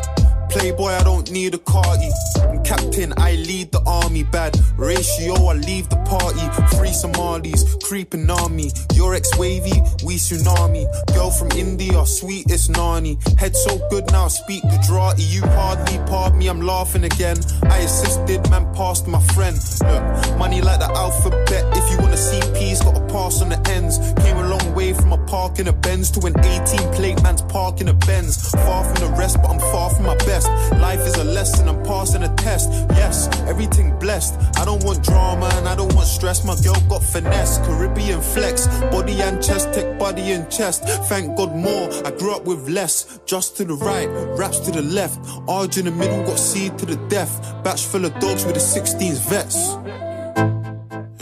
Playboy, 0.52 0.90
I 0.90 1.02
don't 1.02 1.30
need 1.30 1.54
a 1.54 1.58
carty. 1.58 2.10
I'm 2.42 2.62
captain, 2.62 3.14
I 3.16 3.36
lead 3.36 3.72
the 3.72 3.80
army. 3.86 4.22
Bad 4.22 4.54
ratio, 4.76 5.34
I 5.46 5.54
leave 5.54 5.88
the 5.88 5.96
party. 6.04 6.44
Free 6.76 6.92
Somalis, 6.92 7.76
creeping 7.82 8.26
me. 8.50 8.70
Your 8.92 9.14
ex 9.14 9.36
wavy, 9.38 9.80
we 10.04 10.16
tsunami. 10.16 10.84
Girl 11.14 11.30
from 11.30 11.50
India, 11.52 12.04
sweetest 12.04 12.68
nani. 12.68 13.18
Head 13.38 13.56
so 13.56 13.80
good 13.88 14.04
now, 14.12 14.28
speak 14.28 14.62
Gujarati. 14.62 15.22
You 15.22 15.40
hardly 15.40 15.98
pardon 16.06 16.38
me, 16.38 16.48
I'm 16.48 16.60
laughing 16.60 17.04
again. 17.04 17.38
I 17.64 17.78
assisted, 17.78 18.48
man, 18.50 18.72
passed 18.74 19.06
my 19.08 19.22
friend. 19.32 19.56
Look, 19.80 20.38
money 20.38 20.60
like 20.60 20.80
the 20.80 20.90
alphabet. 20.92 21.64
If 21.76 21.90
you 21.90 21.98
wanna 21.98 22.18
see 22.18 22.40
peace, 22.52 22.82
gotta 22.82 23.00
pass 23.12 23.40
on 23.40 23.48
the 23.48 23.60
ends. 23.70 23.98
Came 24.22 24.36
a 24.36 24.48
way 24.74 24.92
from 24.92 25.12
a 25.12 25.18
park 25.26 25.58
in 25.58 25.68
a 25.68 25.72
Benz 25.72 26.10
to 26.12 26.26
an 26.26 26.38
18 26.38 26.92
plate 26.94 27.22
man's 27.22 27.42
park 27.42 27.80
in 27.80 27.88
a 27.88 27.94
Benz. 27.94 28.50
Far 28.50 28.84
from 28.84 28.94
the 29.06 29.14
rest, 29.16 29.36
but 29.42 29.50
I'm 29.50 29.58
far 29.58 29.90
from 29.90 30.04
my 30.06 30.16
best. 30.16 30.48
Life 30.80 31.00
is 31.00 31.14
a 31.16 31.24
lesson, 31.24 31.68
I'm 31.68 31.82
passing 31.84 32.22
a 32.22 32.34
test. 32.36 32.70
Yes, 32.90 33.28
everything 33.48 33.98
blessed. 33.98 34.34
I 34.56 34.64
don't 34.64 34.82
want 34.84 35.04
drama 35.04 35.50
and 35.54 35.68
I 35.68 35.74
don't 35.74 35.94
want 35.94 36.08
stress. 36.08 36.44
My 36.44 36.56
girl 36.62 36.80
got 36.88 37.02
finesse, 37.02 37.58
Caribbean 37.58 38.20
flex, 38.20 38.66
body 38.90 39.20
and 39.20 39.42
chest, 39.42 39.72
tech 39.74 39.98
body 39.98 40.32
and 40.32 40.50
chest. 40.50 40.84
Thank 41.08 41.36
God 41.36 41.54
more. 41.54 41.90
I 42.06 42.10
grew 42.10 42.34
up 42.34 42.44
with 42.44 42.68
less. 42.68 43.20
Just 43.26 43.56
to 43.58 43.64
the 43.64 43.74
right, 43.74 44.08
raps 44.38 44.58
to 44.60 44.70
the 44.70 44.82
left. 44.82 45.18
Arj 45.46 45.78
in 45.78 45.84
the 45.84 45.90
middle, 45.90 46.22
got 46.24 46.38
seed 46.38 46.78
to 46.78 46.86
the 46.86 46.96
death. 47.08 47.32
Batch 47.64 47.84
full 47.86 48.04
of 48.04 48.12
dogs 48.20 48.44
with 48.44 48.54
the 48.54 48.60
16s 48.60 49.20
vets. 49.28 49.76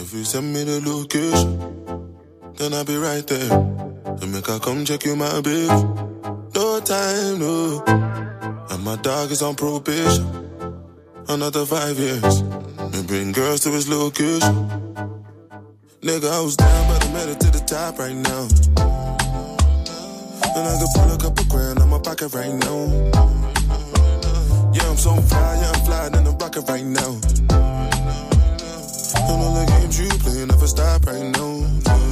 If 0.01 0.13
you 0.15 0.25
send 0.25 0.53
me 0.53 0.65
the 0.65 0.81
location, 0.81 1.80
then 2.61 2.75
I'll 2.75 2.85
be 2.85 2.97
right 2.97 3.27
there. 3.27 3.53
And 4.21 4.33
make 4.33 4.47
her 4.47 4.59
come 4.59 4.85
check 4.85 5.07
you, 5.07 5.17
my 5.17 5.41
baby. 5.41 5.67
No 6.55 6.79
time, 6.81 7.39
no. 7.39 7.83
And 8.71 8.85
my 8.85 8.97
dog 8.97 9.31
is 9.31 9.41
on 9.41 9.55
probation. 9.55 10.27
Another 11.27 11.65
five 11.65 11.99
years. 11.99 12.43
We 12.93 13.03
bring 13.05 13.33
girls 13.33 13.61
to 13.61 13.71
his 13.71 13.89
location. 13.89 14.69
Nigga, 16.03 16.31
I 16.31 16.41
was 16.41 16.57
down, 16.57 16.89
but 16.89 17.07
I 17.07 17.13
made 17.15 17.31
it 17.31 17.41
to 17.41 17.51
the 17.51 17.65
top 17.67 17.99
right 17.99 18.15
now. 18.15 18.43
And 20.57 20.69
I 20.69 20.79
could 20.79 20.93
pull 20.95 21.11
a 21.15 21.19
couple 21.19 21.45
grand 21.49 21.79
on 21.79 21.89
my 21.89 21.99
pocket 21.99 22.35
right 22.35 22.53
now. 22.53 22.81
Yeah, 24.75 24.91
I'm 24.91 24.99
so 24.99 25.17
fly, 25.17 25.59
yeah, 25.63 25.73
I'm 25.73 25.85
flying 25.87 26.15
in 26.15 26.25
the 26.25 26.33
rocket 26.33 26.69
right 26.69 26.85
now. 26.85 27.13
And 29.31 29.43
all 29.45 29.55
the 29.55 29.65
games 29.67 29.99
you 29.99 30.09
play 30.19 30.45
never 30.45 30.67
stop 30.67 31.07
right 31.07 31.25
now. 31.25 32.10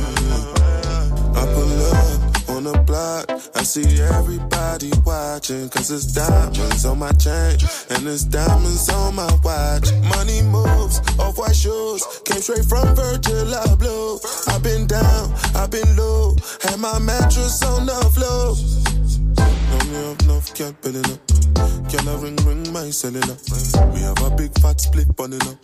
On 2.59 2.64
the 2.64 2.77
block, 2.79 3.31
I 3.55 3.62
see 3.62 4.03
everybody 4.03 4.90
watching. 5.07 5.68
Cause 5.68 5.92
it's 5.92 6.07
diamonds 6.12 6.85
on 6.85 6.99
my 6.99 7.12
chain, 7.12 7.57
and 7.90 8.05
it's 8.09 8.25
diamonds 8.25 8.88
on 8.88 9.14
my 9.14 9.31
watch. 9.44 9.92
Money 10.11 10.42
moves, 10.42 10.99
off 11.21 11.38
white 11.38 11.55
shoes, 11.55 12.03
came 12.25 12.40
straight 12.42 12.64
from 12.64 12.97
Virgil 12.97 13.47
Abloh. 13.62 14.18
I've 14.49 14.64
been 14.64 14.88
down, 14.88 15.33
I've 15.55 15.71
been 15.71 15.97
low, 15.97 16.35
had 16.61 16.81
my 16.81 16.99
mattress 16.99 17.62
on 17.62 17.87
the 17.87 17.94
floor. 18.11 18.98
Me 19.88 19.94
have 19.94 20.20
enough, 20.20 20.53
build 20.83 20.96
it 20.96 21.11
up. 21.11 21.20
Can 21.88 22.07
I 22.07 22.14
ring, 22.20 22.37
ring 22.44 22.72
my 22.74 22.90
cellular? 22.90 23.37
We 23.94 24.01
have 24.01 24.20
a 24.20 24.37
big 24.37 24.53
fat 24.61 24.79
split 24.79 25.16
bunning 25.16 25.40
up. 25.48 25.57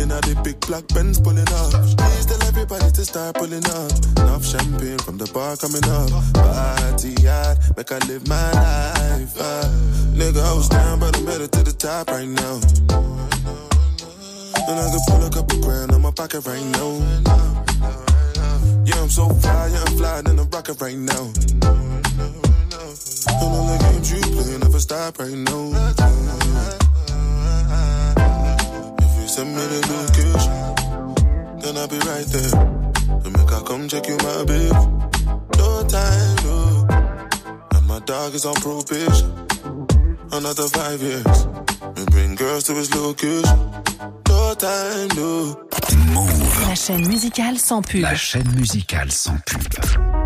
In 0.00 0.10
a 0.10 0.16
the 0.24 0.40
big 0.42 0.58
black 0.60 0.88
Benz 0.88 1.20
pulling 1.20 1.44
up. 1.44 1.72
Please 2.00 2.24
tell 2.24 2.42
everybody 2.48 2.90
to 2.90 3.04
start 3.04 3.36
pulling 3.36 3.66
up. 3.66 3.92
Enough 4.24 4.44
champagne 4.46 4.96
from 5.04 5.18
the 5.18 5.28
bar 5.28 5.56
coming 5.60 5.84
up. 5.92 6.08
Party 6.32 7.20
hard, 7.20 7.58
make 7.76 7.92
I 7.92 7.98
live 8.08 8.26
my 8.26 8.50
life. 8.52 9.36
Uh, 9.36 9.68
nigga, 10.16 10.40
I 10.40 10.54
was 10.56 10.70
down, 10.70 10.98
but 11.00 11.14
I'm 11.14 11.26
headed 11.26 11.52
to 11.52 11.62
the 11.62 11.72
top 11.72 12.08
right 12.08 12.28
now. 12.28 12.56
And 14.68 14.76
I 14.80 14.88
could 14.88 15.04
pull 15.04 15.20
a 15.20 15.28
couple 15.28 15.60
grand 15.60 15.92
on 15.92 16.00
my 16.00 16.12
pocket 16.12 16.46
right 16.46 16.64
now. 16.72 16.96
Yeah, 18.88 19.02
I'm 19.02 19.10
so 19.10 19.28
fly, 19.28 19.68
yeah, 19.68 19.84
I'm 19.84 19.96
flying 19.98 20.26
in 20.28 20.38
a 20.38 20.44
rocket 20.44 20.80
right 20.80 20.96
now. 20.96 21.28
And 23.28 23.52
all 23.56 23.66
the 23.66 23.76
games 23.84 24.10
you 24.12 24.20
play 24.20 24.58
never 24.58 24.80
stop 24.80 25.18
right 25.18 25.32
now. 25.32 25.62
If 28.98 29.12
you 29.20 29.28
send 29.28 29.50
me 29.56 29.62
the 29.72 29.80
location, 29.94 30.52
then 31.60 31.76
I'll 31.76 31.88
be 31.88 31.98
right 31.98 32.26
there. 32.26 32.54
To 33.22 33.30
make 33.30 33.50
her 33.50 33.62
come 33.62 33.88
check 33.88 34.06
you, 34.08 34.16
my 34.18 34.44
baby. 34.44 34.70
No 35.58 35.82
time, 35.88 36.36
no. 36.44 36.86
And 37.74 37.86
my 37.86 38.00
dog 38.00 38.34
is 38.34 38.44
on 38.46 38.54
probation. 38.56 39.30
Another 40.32 40.68
five 40.68 41.00
years. 41.02 41.46
We 41.96 42.04
bring 42.06 42.34
girls 42.34 42.64
to 42.64 42.74
his 42.74 42.94
location. 42.94 43.58
No 44.28 44.54
time, 44.54 45.08
no. 45.16 45.62
La 46.68 46.74
chaîne 46.74 47.06
musicale 47.06 47.58
sans 47.58 47.82
pub. 47.82 48.00
La 48.00 48.14
chaîne 48.14 48.50
musicale 48.56 49.10
sans 49.12 49.36
pub. 49.46 50.25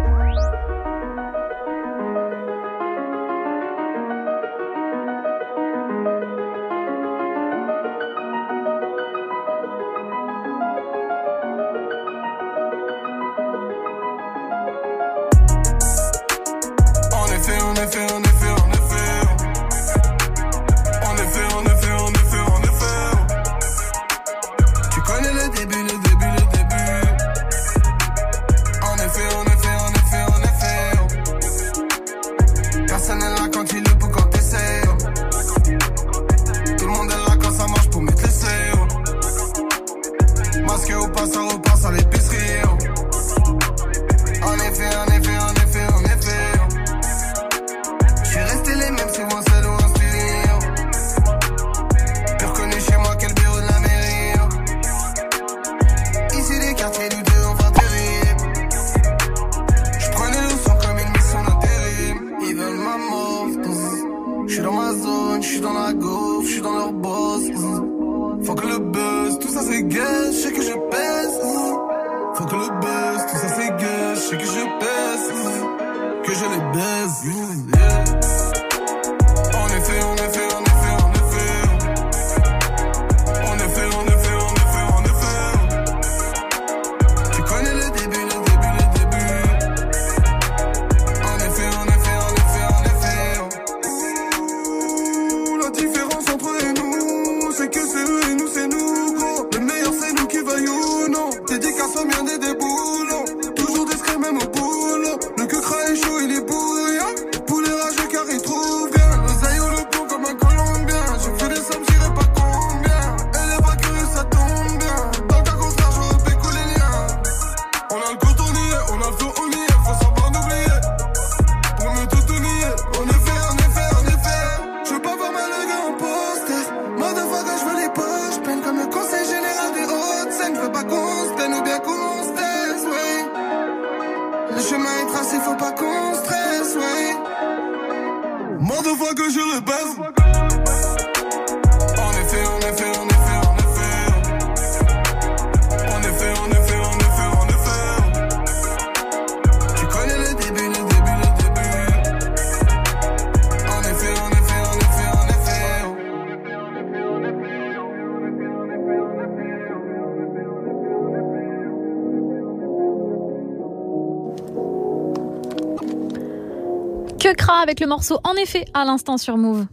Avec 167.81 167.89
le 167.89 167.95
morceau 167.95 168.19
en 168.25 168.35
effet 168.35 168.67
à 168.75 168.85
l'instant 168.85 169.17
sur 169.17 169.37
Move. 169.39 169.67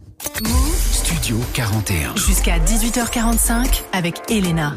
Studio 0.92 1.36
41. 1.52 2.16
Jusqu'à 2.16 2.58
18h45 2.58 3.82
avec 3.92 4.30
Elena. 4.30 4.74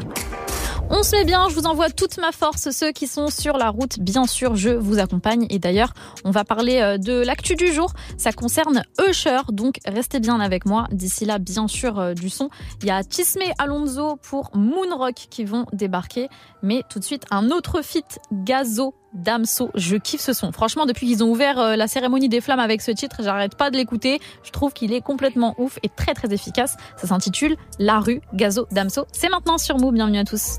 On 0.90 1.02
se 1.02 1.16
met 1.16 1.24
bien, 1.24 1.48
je 1.48 1.54
vous 1.54 1.66
envoie 1.66 1.88
toute 1.88 2.18
ma 2.18 2.32
force. 2.32 2.70
Ceux 2.70 2.92
qui 2.92 3.06
sont 3.06 3.28
sur 3.28 3.56
la 3.56 3.70
route, 3.70 3.98
bien 3.98 4.26
sûr, 4.26 4.56
je 4.56 4.68
vous 4.68 4.98
accompagne. 4.98 5.46
Et 5.48 5.58
d'ailleurs, 5.58 5.94
on 6.24 6.30
va 6.30 6.44
parler 6.44 6.80
euh, 6.80 6.98
de 6.98 7.24
l'actu 7.24 7.54
du 7.54 7.72
jour. 7.72 7.92
Ça 8.18 8.32
concerne 8.32 8.82
Usher, 9.08 9.40
donc 9.50 9.78
restez 9.86 10.20
bien 10.20 10.38
avec 10.40 10.66
moi. 10.66 10.86
D'ici 10.90 11.24
là, 11.24 11.38
bien 11.38 11.68
sûr, 11.68 11.98
euh, 11.98 12.14
du 12.14 12.28
son. 12.28 12.50
Il 12.82 12.88
y 12.88 12.90
a 12.90 13.02
Chisme 13.08 13.40
Alonso 13.58 14.16
pour 14.16 14.50
Moonrock 14.54 15.14
qui 15.30 15.44
vont 15.44 15.64
débarquer. 15.72 16.28
Mais 16.62 16.82
tout 16.90 16.98
de 16.98 17.04
suite, 17.04 17.24
un 17.30 17.50
autre 17.50 17.80
feat, 17.82 18.18
Gazo. 18.30 18.94
Damso, 19.22 19.70
je 19.74 19.96
kiffe 19.96 20.20
ce 20.20 20.32
son. 20.32 20.52
Franchement, 20.52 20.84
depuis 20.84 21.06
qu'ils 21.06 21.22
ont 21.22 21.30
ouvert 21.30 21.58
euh, 21.58 21.76
la 21.76 21.86
cérémonie 21.86 22.28
des 22.28 22.40
flammes 22.40 22.60
avec 22.60 22.82
ce 22.82 22.90
titre, 22.90 23.22
j'arrête 23.22 23.54
pas 23.54 23.70
de 23.70 23.76
l'écouter. 23.76 24.20
Je 24.42 24.50
trouve 24.50 24.72
qu'il 24.72 24.92
est 24.92 25.00
complètement 25.00 25.54
ouf 25.58 25.78
et 25.82 25.88
très 25.88 26.14
très 26.14 26.32
efficace. 26.34 26.76
Ça 26.96 27.06
s'intitule 27.06 27.56
La 27.78 28.00
rue 28.00 28.20
Gazo 28.34 28.66
Damso. 28.72 29.06
C'est 29.12 29.28
maintenant 29.28 29.58
sur 29.58 29.78
Move. 29.78 29.94
Bienvenue 29.94 30.18
à 30.18 30.24
tous. 30.24 30.58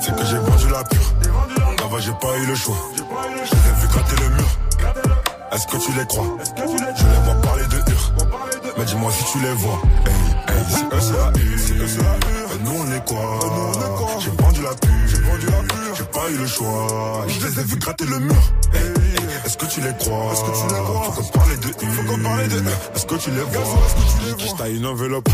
C'est 0.00 0.16
que 0.16 0.24
j'ai 0.24 0.38
vendu 0.38 0.68
la 0.70 0.84
pure. 0.84 1.14
Là-bas 1.80 1.98
j'ai 1.98 2.12
pas 2.12 2.38
eu 2.38 2.46
le 2.46 2.54
choix. 2.54 2.76
Je 2.96 3.54
les 3.54 3.68
ai 3.68 3.80
vu 3.80 3.88
gratter 3.88 4.16
le 4.22 4.28
mur. 4.36 4.63
Est-ce 5.52 5.66
que 5.66 5.76
tu 5.76 5.92
les 5.92 6.06
crois? 6.06 6.26
Je 6.56 6.62
les 6.62 7.20
vois 7.24 7.34
parler 7.42 7.64
de 7.64 7.76
hure. 7.76 8.12
Mais 8.76 8.84
dis-moi 8.84 9.12
si 9.12 9.24
tu 9.32 9.38
les 9.40 9.52
vois. 9.52 9.80
Hey, 10.06 10.56
hey, 10.56 10.64
si 10.68 10.82
eux 10.84 11.00
c'est 11.00 11.16
la 11.18 12.18
nous 12.64 12.70
on 12.70 12.92
est 12.92 13.04
quoi? 13.04 13.38
J'ai 14.20 14.30
vendu 14.30 14.62
la 14.62 14.74
pure. 14.74 14.90
J'ai 15.96 16.04
pas 16.04 16.30
eu 16.30 16.36
le 16.36 16.46
choix. 16.46 17.26
Je 17.28 17.46
les 17.46 17.60
ai 17.60 17.64
vu 17.64 17.76
gratter 17.76 18.06
le 18.06 18.18
mur. 18.20 18.42
Est-ce 19.44 19.56
que 19.56 19.66
tu 19.66 19.80
les 19.80 19.94
crois? 19.98 20.32
Est-ce 20.32 20.42
que 20.42 20.50
tu 20.50 20.74
les 20.74 20.80
crois? 20.82 21.02
Faut 21.12 21.22
qu'on 21.22 21.38
parle 21.38 22.48
de 22.48 22.56
hure. 22.56 22.70
Est-ce 22.94 23.06
que 23.06 23.14
tu 23.16 23.30
les 23.30 23.42
vois? 23.42 23.64
Je 24.38 24.54
taille 24.56 24.76
une 24.76 24.86
enveloppe? 24.86 25.28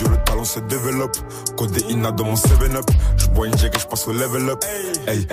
Le 0.00 0.16
talent 0.24 0.44
se 0.44 0.60
développe. 0.60 1.16
Codé 1.56 1.80
INA 1.90 2.12
dans 2.12 2.24
mon 2.24 2.34
7-up. 2.34 2.90
Je 3.16 3.26
bois 3.28 3.46
une 3.46 3.58
jack 3.58 3.76
et 3.76 3.78
je 3.80 3.86
passe 3.86 4.06
au 4.06 4.12
level 4.12 4.48
up. 4.50 4.64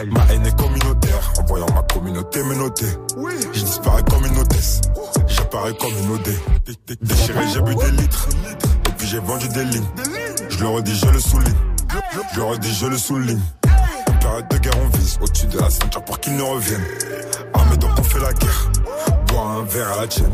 Ma 0.08 0.26
haine 0.34 0.46
est 0.46 0.56
communautaire. 0.58 1.34
En 1.40 1.46
voyant 1.46 1.68
ma 1.74 1.82
communauté 1.84 2.44
me 2.44 2.56
noter. 2.56 2.88
Je 3.54 3.62
disparais 3.62 4.04
comme 4.10 4.26
une 4.26 4.38
hôtesse. 4.38 4.82
J'apparais 5.28 5.74
comme 5.76 5.94
une 6.04 6.12
OD. 6.12 6.30
Déchiré, 7.02 7.40
j'ai 7.54 7.62
bu 7.62 7.76
des 7.76 7.92
litres. 7.92 8.28
Et 8.88 8.92
puis 8.98 9.08
j'ai 9.08 9.20
vendu 9.20 9.48
des 9.50 9.66
lignes. 9.66 9.88
Je 10.50 10.60
le 10.60 10.68
redis, 10.68 10.96
je 10.96 11.08
le 11.08 11.20
souligne. 11.20 11.56
Je 12.34 12.38
le 12.40 12.44
redis, 12.44 12.74
je 12.74 12.88
le 12.88 12.98
souligne. 12.98 13.42
En 14.08 14.14
période 14.20 14.48
de 14.50 14.58
guerre, 14.58 14.78
on 14.84 14.98
vise 14.98 15.18
au-dessus 15.22 15.48
de 15.48 15.60
la 15.60 15.70
ceinture 15.70 16.04
pour 16.04 16.20
qu'ils 16.20 16.36
ne 16.36 16.42
reviennent. 16.42 16.86
Armés 17.54 17.78
donc 17.78 17.92
on 17.98 18.04
fait 18.04 18.20
la 18.20 18.34
guerre. 18.34 18.72
Bois 19.28 19.42
un 19.42 19.64
verre 19.64 19.92
à 19.94 20.02
la 20.02 20.08
tienne. 20.08 20.32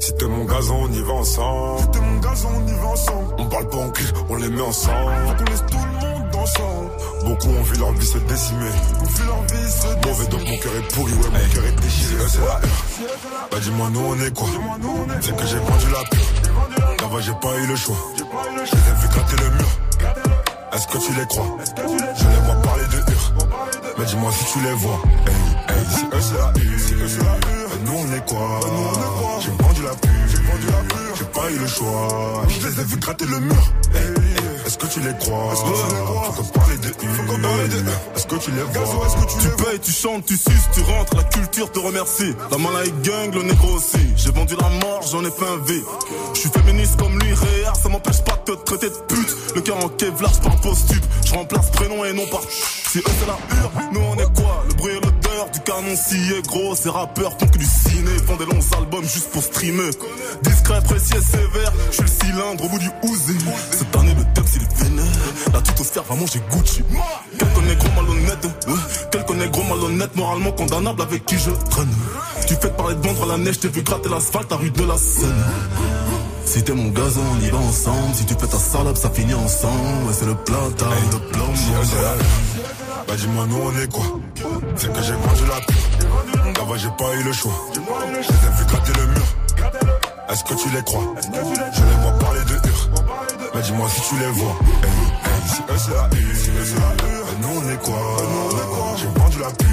Si 0.00 0.14
t'es 0.14 0.26
mon 0.26 0.44
gazon, 0.44 0.76
on 0.82 0.92
y 0.92 1.02
va 1.02 1.12
ensemble. 1.12 1.80
Si 1.80 1.88
t'es 1.90 2.00
mon 2.00 2.20
gazon, 2.20 2.48
on 2.54 2.66
y 2.68 2.72
va 2.72 2.86
ensemble. 2.86 3.34
On 3.38 3.46
parle 3.46 3.68
pas 3.68 3.76
en 3.78 3.90
cul, 3.90 4.04
on 4.28 4.34
les 4.36 4.48
met 4.48 4.62
ensemble. 4.62 5.12
Faut 5.26 5.34
qu'on 5.34 5.50
laisse 5.50 5.64
tout 5.70 5.78
le 5.78 6.06
monde 6.06 6.36
ensemble. 6.36 6.90
Beaucoup 7.24 7.48
ont 7.48 7.62
vu 7.62 7.78
leur 7.78 7.92
vie 7.92 8.06
se 8.06 8.18
décimer. 8.18 8.70
On 9.00 9.04
vu 9.04 9.24
leur 9.26 9.42
vie 9.42 9.70
se 9.70 9.86
décimer. 9.86 10.00
Mauvais 10.06 10.26
donc 10.26 10.40
mon 10.48 10.56
cœur 10.58 10.76
est 10.76 10.94
pourri, 10.94 11.12
ouais, 11.12 11.18
mon 11.18 11.54
cœur 11.54 11.64
est 11.66 11.80
déchiré. 11.82 12.24
C'est 12.28 12.40
la. 12.40 12.60
Bah 13.50 13.58
dis-moi, 13.60 13.90
nous 13.90 14.00
on 14.00 14.20
est 14.24 14.34
quoi? 14.36 14.48
C'est 15.20 15.36
que 15.36 15.46
j'ai 15.46 15.58
vendu 15.58 15.86
la 15.92 16.04
pure. 16.08 17.02
Là-bas, 17.02 17.20
j'ai 17.20 17.32
pas 17.32 17.56
eu 17.58 17.66
le 17.66 17.76
choix. 17.76 17.96
Je 18.16 18.22
les 18.22 18.64
ai 18.64 18.94
vu 19.00 19.08
gratter 19.08 19.36
le 19.36 19.50
mur. 19.50 19.68
Est-ce 20.72 20.86
que 20.86 20.98
tu 20.98 21.12
les 21.12 21.26
crois? 21.26 21.56
Je 21.76 22.24
les 22.28 22.40
vois 22.44 22.62
parler 22.62 22.84
de 22.84 23.12
hure. 23.12 23.32
Mais 23.98 24.04
dis-moi 24.04 24.30
si 24.32 24.44
tu 24.52 24.60
les 24.60 24.74
vois. 24.74 25.00
Hey, 25.26 25.76
hey, 25.76 25.84
si 25.92 26.04
eux 26.04 26.20
c'est 26.20 26.38
la 26.38 26.52
nous 27.84 27.92
on 27.92 28.12
est 28.12 28.26
quoi? 28.26 28.60
J'ai 30.28 30.36
vendu 30.36 30.66
la 30.66 30.94
pure. 30.94 31.16
J'ai 31.18 31.24
pas 31.24 31.50
eu 31.50 31.58
le 31.58 31.66
choix. 31.66 32.42
Je 32.48 32.66
les 32.66 32.80
ai 32.80 32.84
vu 32.84 32.96
gratter 32.96 33.24
le 33.26 33.40
mur. 33.40 33.72
Hey, 33.94 34.02
Est-ce 34.66 34.78
que 34.78 34.86
tu 34.86 35.00
les 35.00 35.14
crois? 35.18 35.52
Est-ce 35.52 35.62
que 35.62 35.88
tu 35.88 35.94
les 35.94 36.02
crois? 36.04 36.22
Faut 36.24 36.42
qu'on 36.42 36.48
parle 36.58 36.78
de 36.80 36.88
hure. 36.88 37.14
Faut 37.14 37.22
qu'on 37.22 37.40
parle 37.40 37.68
de 37.68 37.76
hure. 37.76 38.00
Est-ce 38.16 38.26
que 38.26 38.36
tu 38.36 38.50
les 38.50 38.62
vois? 38.62 39.06
Est-ce 39.06 39.16
que 39.16 39.32
tu, 39.32 39.48
Tu 39.48 39.64
payes, 39.64 39.80
tu 39.80 39.92
chantes, 39.92 40.26
tu 40.26 40.36
suces, 40.36 40.68
tu 40.72 40.80
rentres, 40.82 41.16
la 41.16 41.24
culture 41.24 41.70
te 41.72 41.78
remercie. 41.78 42.34
La 42.50 42.58
malai 42.58 42.92
gang, 43.02 43.32
le 43.34 43.42
négro 43.42 43.68
aussi. 43.76 43.98
J'ai 44.16 44.30
vendu 44.30 44.54
la 44.60 44.68
mort, 44.68 45.00
j'en 45.10 45.24
ai 45.24 45.30
fait 45.30 45.46
un 45.46 45.56
V. 45.64 45.82
Je 46.34 46.40
suis 46.40 46.50
féministe 46.50 46.96
comme 46.98 47.18
lui, 47.18 47.32
réa, 47.32 47.72
ça 47.74 47.88
m'empêche 47.88 48.22
pas 48.22 48.36
de 48.46 48.52
te 48.54 48.64
traiter 48.64 48.90
de 48.90 48.96
pute. 49.08 49.36
Le 49.54 49.60
cœur 49.62 49.76
en 49.84 49.88
kevlar, 49.88 50.32
je 50.34 50.40
parle 50.40 50.60
post-tube. 50.60 51.04
Je 51.24 51.32
remplace 51.34 51.70
prénom 51.70 52.04
et 52.04 52.12
non 52.12 52.26
par 52.26 52.40
Si 52.42 52.98
eux 52.98 53.02
c'est 53.18 53.26
la 53.26 53.38
hure, 53.60 53.70
nous 53.92 54.00
on 54.00 54.14
est 54.16 54.32
quoi? 54.34 54.64
Le 54.68 54.74
bruit 54.74 54.92
et 54.92 55.00
du 55.52 55.60
canon 55.60 55.96
scié, 55.96 56.42
gros. 56.46 56.74
Ces 56.74 56.90
rappeurs 56.90 57.32
font 57.38 57.46
que 57.46 57.58
du 57.58 57.64
ciné, 57.64 58.10
font 58.26 58.36
des 58.36 58.46
longs 58.46 58.60
albums 58.76 59.04
juste 59.04 59.30
pour 59.30 59.42
streamer. 59.42 59.90
Discret, 60.42 60.80
précis 60.82 61.14
et 61.16 61.20
sévère, 61.20 61.72
je 61.90 61.94
suis 61.94 62.02
le 62.02 62.08
cylindre 62.08 62.64
au 62.64 62.68
bout 62.68 62.78
du 62.78 62.90
ouzé. 63.02 63.34
Cette 63.70 63.94
année 63.96 64.14
le 64.14 64.24
texte 64.34 64.56
il 64.56 64.62
est 64.62 64.84
vénère. 64.84 65.04
La 65.52 65.60
toute 65.60 65.80
au 65.80 66.02
vraiment 66.02 66.26
j'ai 66.26 66.42
Gucci. 66.50 66.82
Quel 67.38 67.52
connaît 67.52 67.76
gros 67.76 67.88
malhonnête, 67.96 68.44
ouais. 68.66 68.74
Quel 69.10 69.24
connaît 69.24 69.48
gros 69.48 69.64
malhonnête, 69.64 70.16
moralement 70.16 70.52
condamnable 70.52 71.02
avec 71.02 71.24
qui 71.26 71.38
je 71.38 71.50
traîne. 71.70 71.88
Tu 72.46 72.54
fais 72.54 72.70
parler 72.70 72.94
de 72.94 73.06
vendre 73.06 73.26
la 73.26 73.38
neige, 73.38 73.60
t'es 73.60 73.68
vu 73.68 73.82
gratter 73.82 74.08
l'asphalte, 74.08 74.52
à 74.52 74.56
rue 74.56 74.70
de 74.70 74.84
la 74.84 74.96
Seine. 74.96 75.34
Si 76.44 76.62
t'es 76.62 76.72
mon 76.72 76.88
gazon, 76.88 77.20
on 77.36 77.44
y 77.44 77.50
va 77.50 77.58
ensemble. 77.58 78.14
Si 78.14 78.24
tu 78.24 78.34
fais 78.34 78.46
ta 78.46 78.56
salope, 78.56 78.96
ça 78.96 79.10
finit 79.10 79.34
ensemble. 79.34 80.06
Ouais, 80.06 80.14
c'est 80.18 80.24
le 80.24 80.34
plat, 80.34 80.56
taille 80.78 81.08
de 81.12 81.18
plomb. 81.30 81.52
Si. 83.08 83.14
Bah 83.14 83.16
dis-moi, 83.16 83.46
nous 83.48 83.56
on 83.56 83.78
est 83.78 83.92
quoi? 83.92 84.04
C'est 84.76 84.92
que 84.92 85.02
j'ai 85.02 85.12
vendu 85.12 85.42
la 85.48 85.60
pure. 85.66 85.76
Là-bas, 86.58 86.76
j'ai 86.76 86.90
pas 86.98 87.14
eu 87.14 87.22
le 87.22 87.32
choix. 87.32 87.52
Je 87.74 87.80
les 87.80 87.86
ai 88.20 88.50
vu 88.58 88.64
gratter 88.66 88.92
le 89.00 89.06
mur. 89.06 89.26
Est-ce 90.28 90.44
que 90.44 90.54
tu 90.54 90.68
les 90.70 90.82
crois? 90.82 91.14
Je 91.22 91.82
les 91.84 91.96
vois 92.02 92.12
parler 92.18 92.40
de 92.40 92.54
hure. 92.54 92.90
Mais 93.54 93.62
dis-moi 93.62 93.88
si 93.88 94.00
tu 94.08 94.18
les 94.18 94.30
vois. 94.30 94.56
Si 95.46 95.60
eux 95.60 95.78
c'est 95.78 95.90
la 95.90 96.04
hure. 96.04 97.24
Bah, 97.24 97.32
nous 97.40 97.48
on 97.48 97.70
est 97.70 97.82
quoi? 97.82 98.00
J'ai 98.96 99.20
vendu 99.20 99.38
la 99.40 99.50
pure. 99.50 99.68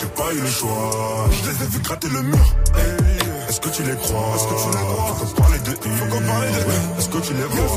J'ai 0.00 0.06
pas 0.06 0.32
eu 0.32 0.40
le 0.40 0.50
choix. 0.50 1.28
Je 1.30 1.50
les 1.50 1.62
ai 1.62 1.66
vu 1.68 1.78
gratter 1.80 2.08
le 2.08 2.22
mur. 2.22 2.46
Est-ce 3.48 3.60
que 3.60 3.68
tu 3.68 3.82
les 3.84 3.96
crois? 3.96 4.34
Est-ce 4.34 4.44
que 4.44 4.54
tu 4.60 4.68
les 4.76 4.84
crois? 4.84 5.14
Faut 5.14 5.24
qu'on 5.26 5.42
parle 5.42 5.62
de 5.62 5.70
hure. 5.70 5.96
Faut 5.98 6.06
qu'on 6.06 6.22
parle 6.26 6.46
de. 6.46 6.98
Est-ce 6.98 7.08
que 7.08 7.18
tu 7.18 7.32
les 7.34 7.44
vois? 7.44 7.68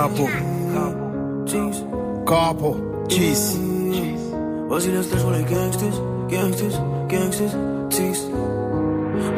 Capo. 0.00 0.28
Cheese, 1.46 1.84
capo. 2.26 2.76
Cheese. 3.08 3.58
Vas-y, 4.68 4.90
laisse-les 4.92 5.18
sur 5.18 5.30
les 5.30 5.42
gangsters, 5.42 5.98
gangsters, 6.28 6.80
gangsters, 7.08 7.54
cheese. 7.90 8.28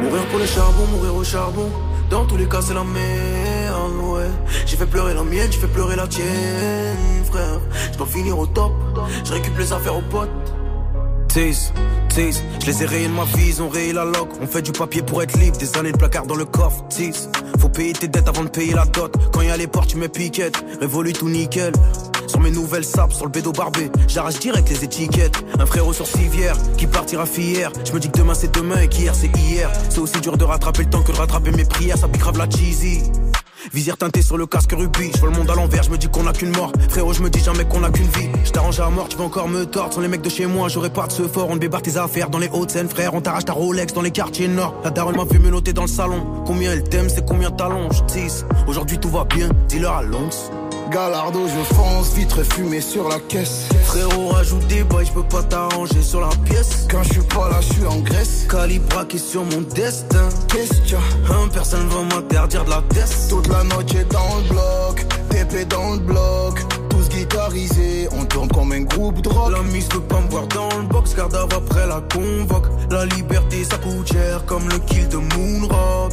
Mourir 0.02 0.24
pour 0.30 0.38
le 0.38 0.46
charbon, 0.46 0.86
mourir 0.92 1.14
au 1.16 1.24
charbon. 1.24 1.68
Dans 2.10 2.26
tous 2.26 2.36
les 2.36 2.46
cas, 2.46 2.60
c'est 2.60 2.74
la 2.74 2.84
merde, 2.84 3.92
ouais. 4.04 4.30
J'ai 4.66 4.76
fait 4.76 4.86
pleurer 4.86 5.14
la 5.14 5.24
mienne, 5.24 5.48
j'ai 5.50 5.58
fait 5.58 5.66
pleurer 5.66 5.96
la 5.96 6.06
tienne, 6.06 7.24
frère. 7.24 7.60
Je 7.92 7.96
dois 7.96 8.06
finir 8.06 8.38
au 8.38 8.46
top, 8.46 8.72
je 9.24 9.32
récupère 9.32 9.60
les 9.60 9.72
affaires 9.72 9.96
aux 9.96 10.08
potes. 10.10 10.28
Tease, 11.28 11.72
tease, 12.10 12.42
je 12.60 12.66
les 12.66 12.82
ai 12.82 12.86
rayés 12.86 13.08
de 13.08 13.14
ma 13.14 13.24
vie, 13.24 13.48
ils 13.48 13.62
ont 13.62 13.70
rayé 13.70 13.94
la 13.94 14.04
loc. 14.04 14.28
On 14.40 14.46
fait 14.46 14.60
du 14.60 14.72
papier 14.72 15.00
pour 15.00 15.22
être 15.22 15.36
libre, 15.38 15.56
des 15.56 15.78
années 15.78 15.92
de 15.92 15.96
placard 15.96 16.26
dans 16.26 16.36
le 16.36 16.44
coffre. 16.44 16.84
Tease, 16.88 17.30
faut 17.62 17.68
payer 17.68 17.92
tes 17.92 18.08
dettes 18.08 18.28
avant 18.28 18.42
de 18.42 18.48
payer 18.48 18.74
la 18.74 18.84
dot. 18.86 19.14
Quand 19.32 19.40
y 19.40 19.48
a 19.48 19.56
les 19.56 19.68
portes, 19.68 19.88
tu 19.88 19.96
mets 19.96 20.08
piquette, 20.08 20.64
révolue 20.80 21.12
tout 21.12 21.28
nickel. 21.28 21.72
Sur 22.26 22.40
mes 22.40 22.50
nouvelles 22.50 22.84
sapes, 22.84 23.12
sur 23.12 23.26
le 23.26 23.30
bédo 23.30 23.52
barbé, 23.52 23.88
j'arrache 24.08 24.40
direct 24.40 24.68
les 24.68 24.84
étiquettes. 24.84 25.44
Un 25.60 25.66
frérot 25.66 25.92
sur 25.92 26.06
civière 26.06 26.56
qui 26.76 26.88
partira 26.88 27.24
fier. 27.24 27.70
Je 27.84 27.92
me 27.92 28.00
dis 28.00 28.10
que 28.10 28.18
demain 28.18 28.34
c'est 28.34 28.52
demain 28.52 28.80
et 28.80 28.88
qu'hier 28.88 29.14
c'est 29.14 29.30
hier. 29.36 29.70
C'est 29.90 30.00
aussi 30.00 30.20
dur 30.20 30.36
de 30.36 30.44
rattraper 30.44 30.82
le 30.82 30.90
temps 30.90 31.02
que 31.02 31.12
de 31.12 31.16
rattraper 31.16 31.52
mes 31.52 31.64
prières, 31.64 31.98
ça 31.98 32.08
pique 32.08 32.22
la 32.36 32.50
cheesy. 32.50 33.02
Visière 33.72 33.96
teintée 33.96 34.22
sur 34.22 34.36
le 34.36 34.46
casque 34.46 34.72
rubis. 34.72 35.10
Je 35.14 35.20
vois 35.20 35.30
le 35.30 35.36
monde 35.36 35.50
à 35.50 35.54
l'envers, 35.54 35.82
je 35.82 35.90
me 35.90 35.98
dis 35.98 36.08
qu'on 36.08 36.26
a 36.26 36.32
qu'une 36.32 36.50
mort. 36.56 36.72
Frérot, 36.88 37.12
je 37.12 37.22
me 37.22 37.30
dis 37.30 37.40
jamais 37.40 37.64
qu'on 37.64 37.82
a 37.84 37.90
qu'une 37.90 38.08
vie. 38.08 38.28
Je 38.44 38.50
t'arrange 38.50 38.80
à 38.80 38.88
mort, 38.90 39.08
tu 39.08 39.16
vas 39.16 39.24
encore 39.24 39.48
me 39.48 39.64
tordre. 39.64 39.94
Sans 39.94 40.00
les 40.00 40.08
mecs 40.08 40.22
de 40.22 40.28
chez 40.28 40.46
moi, 40.46 40.68
j'aurais 40.68 40.90
pas 40.90 41.06
de 41.06 41.12
ce 41.12 41.22
fort. 41.28 41.48
On 41.50 41.56
débarre 41.56 41.82
tes 41.82 41.96
affaires 41.96 42.30
dans 42.30 42.38
les 42.38 42.48
Hauts-de-Seine, 42.48 42.88
frère. 42.88 43.14
On 43.14 43.20
t'arrache 43.20 43.44
ta 43.44 43.52
Rolex 43.52 43.92
dans 43.92 44.02
les 44.02 44.10
quartiers 44.10 44.48
nord. 44.48 44.74
La 44.84 44.90
daronne 44.90 45.16
m'a 45.16 45.24
vu 45.24 45.38
me 45.38 45.50
noter 45.50 45.72
dans 45.72 45.82
le 45.82 45.88
salon. 45.88 46.42
Combien 46.44 46.72
elle 46.72 46.84
t'aime, 46.84 47.08
c'est 47.08 47.24
combien 47.24 47.50
t'allonges? 47.50 48.04
Tisse, 48.06 48.44
aujourd'hui 48.66 48.98
tout 48.98 49.10
va 49.10 49.24
bien, 49.24 49.48
dis-leur 49.68 49.94
à 49.94 50.02
l'once. 50.02 50.50
Galardo, 50.92 51.48
je 51.48 51.74
fonce, 51.74 52.12
vitre 52.12 52.42
fumée 52.42 52.82
sur 52.82 53.08
la 53.08 53.18
caisse. 53.18 53.66
Frérot, 53.84 54.28
rajoute 54.28 54.66
des 54.66 54.84
boys, 54.84 55.04
je 55.04 55.12
peux 55.12 55.22
pas 55.22 55.42
t'arranger 55.42 56.02
sur 56.02 56.20
la 56.20 56.28
pièce. 56.44 56.86
Quand 56.90 57.02
je 57.02 57.14
suis 57.14 57.22
pas 57.22 57.48
là, 57.48 57.60
je 57.62 57.72
suis 57.72 57.86
en 57.86 58.00
Grèce. 58.00 58.46
Calibre 58.50 59.06
qui 59.08 59.18
sur 59.18 59.42
mon 59.44 59.62
destin. 59.74 60.28
Qu'est-ce 60.48 60.82
que 60.82 60.96
Un 61.32 61.48
personne 61.48 61.88
va 61.88 62.02
m'interdire 62.02 62.64
de 62.64 62.70
la 62.70 62.82
test. 62.90 63.30
Toute 63.30 63.48
la 63.48 63.64
noche 63.64 63.94
est 63.94 64.12
dans 64.12 64.36
le 64.36 64.48
bloc, 64.50 65.06
TP 65.30 65.66
dans 65.66 65.94
le 65.94 66.00
bloc. 66.00 66.60
Tous 66.90 67.08
guitarisés, 67.08 68.08
on 68.12 68.24
tourne 68.26 68.48
comme 68.48 68.72
un 68.72 68.82
groupe 68.82 69.22
de 69.22 69.30
rock. 69.30 69.50
La 69.52 69.62
mise 69.62 69.86
peut 69.86 70.00
pas 70.00 70.20
me 70.20 70.28
voir 70.28 70.46
dans 70.48 70.76
le 70.76 70.84
box, 70.88 71.14
garde 71.14 71.34
après 71.34 71.86
la 71.86 72.02
convoque. 72.12 72.66
La 72.90 73.06
liberté, 73.06 73.64
ça 73.64 73.78
coûte 73.78 74.12
cher 74.12 74.44
comme 74.44 74.68
le 74.68 74.78
kill 74.80 75.08
de 75.08 75.16
Moonrock. 75.16 76.12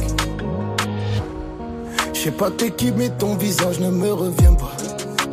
Je 2.12 2.18
sais 2.18 2.30
pas 2.30 2.50
t'es 2.50 2.70
qui, 2.70 2.92
mais 2.92 3.08
ton 3.10 3.34
visage 3.36 3.80
ne 3.80 3.90
me 3.90 4.12
revient 4.12 4.54
pas. 4.58 4.76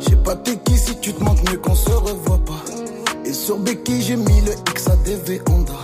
Je 0.00 0.10
sais 0.10 0.16
pas 0.16 0.36
t'es 0.36 0.56
qui, 0.56 0.76
si 0.76 0.96
tu 1.00 1.12
te 1.12 1.22
manques 1.22 1.42
mieux 1.50 1.58
qu'on 1.58 1.74
se 1.74 1.90
revoit 1.90 2.38
pas. 2.44 2.64
Et 3.24 3.32
sur 3.32 3.58
Becky, 3.58 4.00
j'ai 4.02 4.16
mis 4.16 4.40
le 4.42 4.52
XADV 4.74 5.42
Honda. 5.50 5.74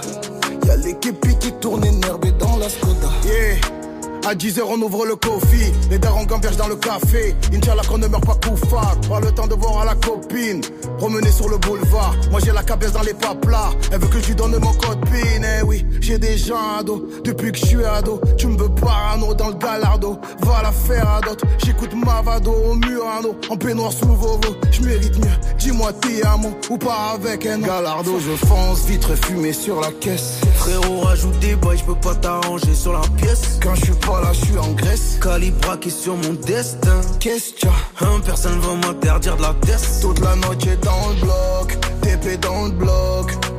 Y'a 0.66 0.76
l'équipe 0.76 1.38
qui 1.38 1.52
tourne 1.60 1.84
énervé 1.84 2.32
dans 2.38 2.56
la 2.56 2.68
Skoda. 2.68 3.10
Yeah. 3.24 3.83
À 4.26 4.34
10h 4.34 4.62
on 4.66 4.80
ouvre 4.80 5.04
le 5.04 5.16
coffee, 5.16 5.70
les 5.90 5.98
darons 5.98 6.24
gambergent 6.24 6.56
dans 6.56 6.68
le 6.68 6.76
café. 6.76 7.34
Inch'Allah 7.52 7.82
qu'on 7.86 7.98
ne 7.98 8.06
meurt 8.06 8.24
pas 8.24 8.36
coufard, 8.36 8.96
pas 9.06 9.20
le 9.20 9.30
temps 9.32 9.46
de 9.46 9.54
voir 9.54 9.82
à 9.82 9.84
la 9.84 9.94
copine. 9.96 10.62
Promener 10.96 11.30
sur 11.30 11.46
le 11.50 11.58
boulevard, 11.58 12.14
moi 12.30 12.40
j'ai 12.42 12.52
la 12.52 12.62
cabesse 12.62 12.92
dans 12.92 13.02
les 13.02 13.12
paplas. 13.12 13.70
Elle 13.92 14.00
veut 14.00 14.08
que 14.08 14.18
je 14.20 14.28
lui 14.28 14.34
donne 14.34 14.58
mon 14.58 14.72
code 14.72 14.98
PIN, 15.10 15.42
eh 15.42 15.62
oui, 15.62 15.84
j'ai 16.00 16.18
déjà 16.18 16.54
un 16.78 16.82
dos. 16.82 17.06
Depuis 17.22 17.52
que 17.52 17.58
je 17.58 17.66
suis 17.66 17.84
ado, 17.84 18.18
tu 18.38 18.46
me 18.46 18.56
veux 18.56 18.70
parano 18.70 19.34
dans 19.34 19.48
le 19.48 19.56
galardo. 19.56 20.18
Va 20.40 20.62
la 20.62 20.72
faire 20.72 21.06
à 21.06 21.20
d'autres, 21.20 21.44
j'écoute 21.62 21.92
Mavado 21.94 22.50
au 22.50 22.74
Murano. 22.76 23.36
En 23.50 23.56
peignoir 23.58 23.92
sous 23.92 24.06
Vovo, 24.06 24.40
je 24.70 24.80
mérite 24.80 25.18
mieux. 25.18 25.54
Dis-moi 25.58 25.92
t'es 25.92 26.22
mot 26.38 26.54
ou 26.70 26.78
pas 26.78 27.12
avec 27.14 27.44
un 27.44 27.58
Galardo, 27.58 28.18
je 28.18 28.46
fonce, 28.46 28.86
vitre 28.86 29.14
fumée 29.16 29.52
sur 29.52 29.80
la 29.80 29.92
caisse. 29.92 30.40
Frérot, 30.56 31.00
rajoute 31.00 31.38
des 31.40 31.56
boys, 31.56 31.76
je 31.76 31.84
peux 31.84 31.94
pas 31.94 32.14
t'arranger 32.14 32.74
sur 32.74 32.94
la 32.94 33.02
pièce. 33.18 33.58
Quand 33.62 33.74
je 33.74 33.84
suis 33.84 33.92
pas 33.94 34.13
là, 34.20 34.32
je 34.32 34.44
suis 34.44 34.58
en 34.58 34.72
Grèce. 34.72 35.18
Calibre 35.20 35.78
qui 35.80 35.90
sur 35.90 36.16
mon 36.16 36.34
destin. 36.34 37.00
Qu'est-ce 37.20 37.54
que 37.54 37.68
Un 38.04 38.20
personne 38.20 38.58
va 38.60 38.74
m'interdire 38.74 39.36
de 39.36 39.42
la 39.42 39.54
test. 39.66 40.02
Toute 40.02 40.20
la 40.20 40.36
noche 40.36 40.66
est 40.66 40.84
dans 40.84 41.10
le 41.10 41.20
bloc, 41.20 41.78
TP 42.02 42.40
dans 42.40 42.66
le 42.66 42.72
bloc. 42.72 43.53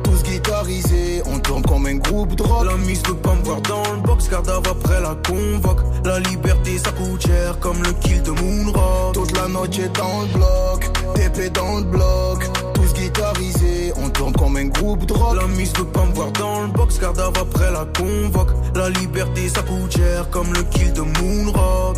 On 1.26 1.38
tourne 1.38 1.62
comme 1.62 1.86
un 1.86 1.96
groupe 1.96 2.38
rock. 2.40 2.66
La 2.66 2.76
mise 2.76 3.00
peut 3.00 3.14
pas 3.14 3.34
me 3.34 3.42
voir 3.42 3.60
dans 3.62 3.82
le 3.92 4.00
box, 4.02 4.28
garde 4.28 4.50
après 4.50 5.00
la 5.00 5.16
convoque. 5.26 5.80
La 6.04 6.20
liberté, 6.20 6.78
ça 6.78 6.92
coûte 6.92 7.26
cher 7.26 7.58
comme 7.58 7.82
le 7.82 7.92
kill 7.92 8.22
de 8.22 8.30
Moonrock. 8.30 9.14
Toute 9.14 9.36
la 9.36 9.48
noche 9.48 9.78
est 9.78 9.96
dans 9.96 10.22
le 10.22 10.28
bloc, 10.34 10.90
TP 11.14 11.52
dans 11.52 11.78
le 11.78 11.84
bloc. 11.84 12.44
Tous 12.74 12.92
guitarisés, 12.94 13.92
on 13.96 14.10
tourne 14.10 14.34
comme 14.34 14.56
un 14.56 14.66
groupe 14.66 15.10
rock. 15.10 15.36
La 15.36 15.46
mise 15.46 15.72
peut 15.72 15.84
pas 15.84 16.04
me 16.04 16.12
voir 16.12 16.30
dans 16.32 16.62
le 16.62 16.68
box, 16.68 17.00
garde 17.00 17.18
après 17.18 17.72
la 17.72 17.86
convoque. 17.96 18.50
La 18.74 18.90
liberté, 18.90 19.48
ça 19.48 19.62
coûte 19.62 19.96
cher 19.96 20.28
comme 20.30 20.52
le 20.52 20.62
kill 20.64 20.92
de 20.92 21.00
Moonrock. 21.00 21.96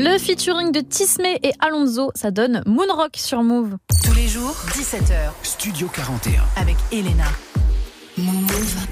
Le 0.00 0.16
featuring 0.16 0.70
de 0.70 0.78
Tismé 0.78 1.40
et 1.42 1.50
Alonso, 1.58 2.12
ça 2.14 2.30
donne 2.30 2.62
Moonrock 2.66 3.16
sur 3.16 3.42
Move. 3.42 3.78
Tous 4.04 4.14
les 4.14 4.28
jours, 4.28 4.54
17h. 4.68 5.32
Studio 5.42 5.88
41. 5.92 6.40
Avec 6.54 6.76
Elena. 6.92 7.24